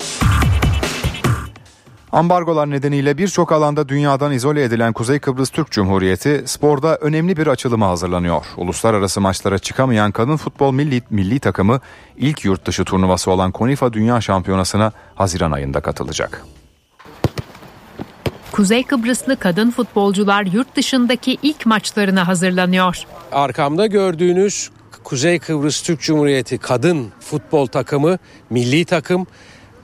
Ambargolar 2.15 2.69
nedeniyle 2.69 3.17
birçok 3.17 3.51
alanda 3.51 3.89
dünyadan 3.89 4.31
izole 4.31 4.63
edilen 4.63 4.93
Kuzey 4.93 5.19
Kıbrıs 5.19 5.49
Türk 5.49 5.71
Cumhuriyeti 5.71 6.43
sporda 6.45 6.97
önemli 6.97 7.37
bir 7.37 7.47
açılıma 7.47 7.89
hazırlanıyor. 7.89 8.45
Uluslararası 8.57 9.21
maçlara 9.21 9.59
çıkamayan 9.59 10.11
kadın 10.11 10.37
futbol 10.37 10.73
milli, 10.73 11.01
milli 11.09 11.39
takımı 11.39 11.79
ilk 12.17 12.45
yurt 12.45 12.65
dışı 12.65 12.83
turnuvası 12.83 13.31
olan 13.31 13.51
Konifa 13.51 13.93
Dünya 13.93 14.21
Şampiyonası'na 14.21 14.91
Haziran 15.15 15.51
ayında 15.51 15.81
katılacak. 15.81 16.45
Kuzey 18.51 18.83
Kıbrıslı 18.83 19.39
kadın 19.39 19.71
futbolcular 19.71 20.45
yurt 20.45 20.75
dışındaki 20.75 21.37
ilk 21.43 21.65
maçlarına 21.65 22.27
hazırlanıyor. 22.27 22.97
Arkamda 23.31 23.85
gördüğünüz 23.85 24.69
Kuzey 25.03 25.39
Kıbrıs 25.39 25.81
Türk 25.81 26.01
Cumhuriyeti 26.01 26.57
kadın 26.57 27.11
futbol 27.19 27.65
takımı, 27.65 28.17
milli 28.49 28.85
takım 28.85 29.27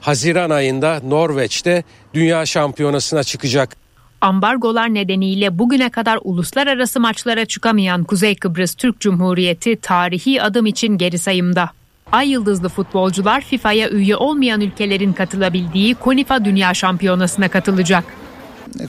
Haziran 0.02 0.50
ayında 0.50 1.00
Norveç'te 1.04 1.84
Dünya 2.14 2.46
Şampiyonası'na 2.46 3.24
çıkacak. 3.24 3.76
Ambargolar 4.20 4.94
nedeniyle 4.94 5.58
bugüne 5.58 5.90
kadar 5.90 6.18
uluslararası 6.22 7.00
maçlara 7.00 7.44
çıkamayan 7.44 8.04
Kuzey 8.04 8.36
Kıbrıs 8.36 8.74
Türk 8.74 9.00
Cumhuriyeti 9.00 9.76
tarihi 9.76 10.42
adım 10.42 10.66
için 10.66 10.98
geri 10.98 11.18
sayımda. 11.18 11.70
Ay 12.12 12.30
yıldızlı 12.30 12.68
futbolcular 12.68 13.40
FIFA'ya 13.40 13.90
üye 13.90 14.16
olmayan 14.16 14.60
ülkelerin 14.60 15.12
katılabildiği 15.12 15.94
Konifa 15.94 16.44
Dünya 16.44 16.74
Şampiyonası'na 16.74 17.48
katılacak. 17.48 18.04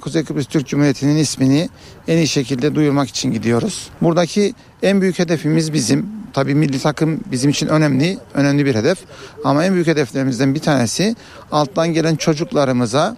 Kuzey 0.02 0.24
Kıbrıs 0.24 0.46
Türk 0.46 0.68
Cumhuriyeti'nin 0.68 1.18
ismini 1.18 1.70
en 2.08 2.18
iyi 2.18 2.28
şekilde 2.28 2.76
duyurmak 2.76 3.10
için 3.10 3.32
gidiyoruz. 3.32 3.90
Buradaki 4.02 4.54
en 4.84 5.02
büyük 5.02 5.20
hedefimiz 5.20 5.74
bizim. 5.74 6.23
Tabii 6.34 6.56
milli 6.56 6.80
takım 6.80 7.20
bizim 7.32 7.50
için 7.52 7.68
önemli, 7.68 8.18
önemli 8.34 8.66
bir 8.66 8.76
hedef. 8.76 8.98
Ama 9.44 9.66
en 9.66 9.74
büyük 9.74 9.88
hedeflerimizden 9.88 10.56
bir 10.56 10.60
tanesi 10.60 11.16
alttan 11.52 11.94
gelen 11.94 12.16
çocuklarımıza 12.16 13.18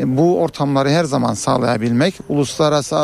e, 0.00 0.16
bu 0.16 0.40
ortamları 0.40 0.88
her 0.88 1.04
zaman 1.04 1.34
sağlayabilmek, 1.34 2.14
uluslararası 2.28 2.96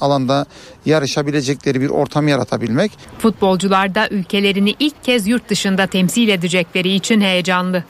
alanda 0.00 0.46
yarışabilecekleri 0.86 1.80
bir 1.80 1.90
ortam 1.90 2.28
yaratabilmek. 2.28 2.92
Futbolcular 3.18 3.94
da 3.94 4.08
ülkelerini 4.08 4.74
ilk 4.78 5.04
kez 5.04 5.26
yurt 5.26 5.48
dışında 5.48 5.86
temsil 5.86 6.28
edecekleri 6.28 6.94
için 6.94 7.20
heyecanlı. 7.20 7.84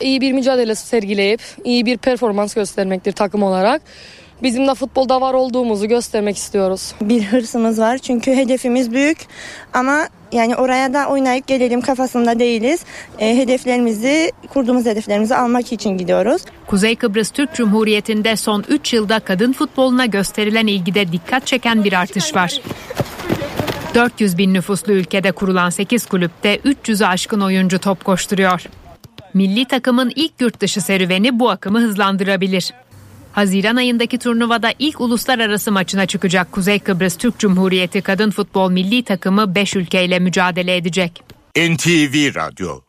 İyi 0.00 0.20
bir 0.20 0.32
mücadele 0.32 0.74
sergileyip 0.74 1.40
iyi 1.64 1.86
bir 1.86 1.96
performans 1.96 2.54
göstermektir 2.54 3.12
takım 3.12 3.42
olarak. 3.42 3.82
Bizim 4.42 4.68
de 4.68 4.74
futbolda 4.74 5.20
var 5.20 5.34
olduğumuzu 5.34 5.86
göstermek 5.88 6.36
istiyoruz. 6.36 6.94
Bir 7.00 7.22
hırsımız 7.24 7.78
var 7.78 7.98
çünkü 7.98 8.32
hedefimiz 8.36 8.92
büyük 8.92 9.18
ama 9.72 10.08
yani 10.32 10.56
oraya 10.56 10.94
da 10.94 11.06
oynayıp 11.06 11.46
gelelim 11.46 11.80
kafasında 11.80 12.38
değiliz. 12.38 12.80
E, 13.18 13.36
hedeflerimizi, 13.36 14.32
kurduğumuz 14.48 14.86
hedeflerimizi 14.86 15.36
almak 15.36 15.72
için 15.72 15.98
gidiyoruz. 15.98 16.42
Kuzey 16.66 16.96
Kıbrıs 16.96 17.30
Türk 17.30 17.54
Cumhuriyeti'nde 17.54 18.36
son 18.36 18.64
3 18.68 18.92
yılda 18.92 19.20
kadın 19.20 19.52
futboluna 19.52 20.06
gösterilen 20.06 20.66
ilgide 20.66 21.12
dikkat 21.12 21.46
çeken 21.46 21.84
bir 21.84 21.92
artış 21.92 22.36
var. 22.36 22.60
400 23.94 24.38
bin 24.38 24.54
nüfuslu 24.54 24.92
ülkede 24.92 25.32
kurulan 25.32 25.70
8 25.70 26.06
kulüpte 26.06 26.56
300'ü 26.56 27.06
aşkın 27.06 27.40
oyuncu 27.40 27.78
top 27.78 28.04
koşturuyor. 28.04 28.62
Milli 29.34 29.64
takımın 29.64 30.12
ilk 30.16 30.32
yurt 30.40 30.60
dışı 30.60 30.80
serüveni 30.80 31.38
bu 31.38 31.50
akımı 31.50 31.80
hızlandırabilir. 31.80 32.72
Haziran 33.32 33.76
ayındaki 33.76 34.18
turnuvada 34.18 34.72
ilk 34.78 35.00
uluslararası 35.00 35.72
maçına 35.72 36.06
çıkacak 36.06 36.52
Kuzey 36.52 36.78
Kıbrıs 36.78 37.16
Türk 37.16 37.38
Cumhuriyeti 37.38 38.02
kadın 38.02 38.30
futbol 38.30 38.70
milli 38.70 39.02
takımı 39.02 39.54
5 39.54 39.76
ülkeyle 39.76 40.18
mücadele 40.18 40.76
edecek. 40.76 41.22
NTV 41.56 42.34
Radyo 42.34 42.82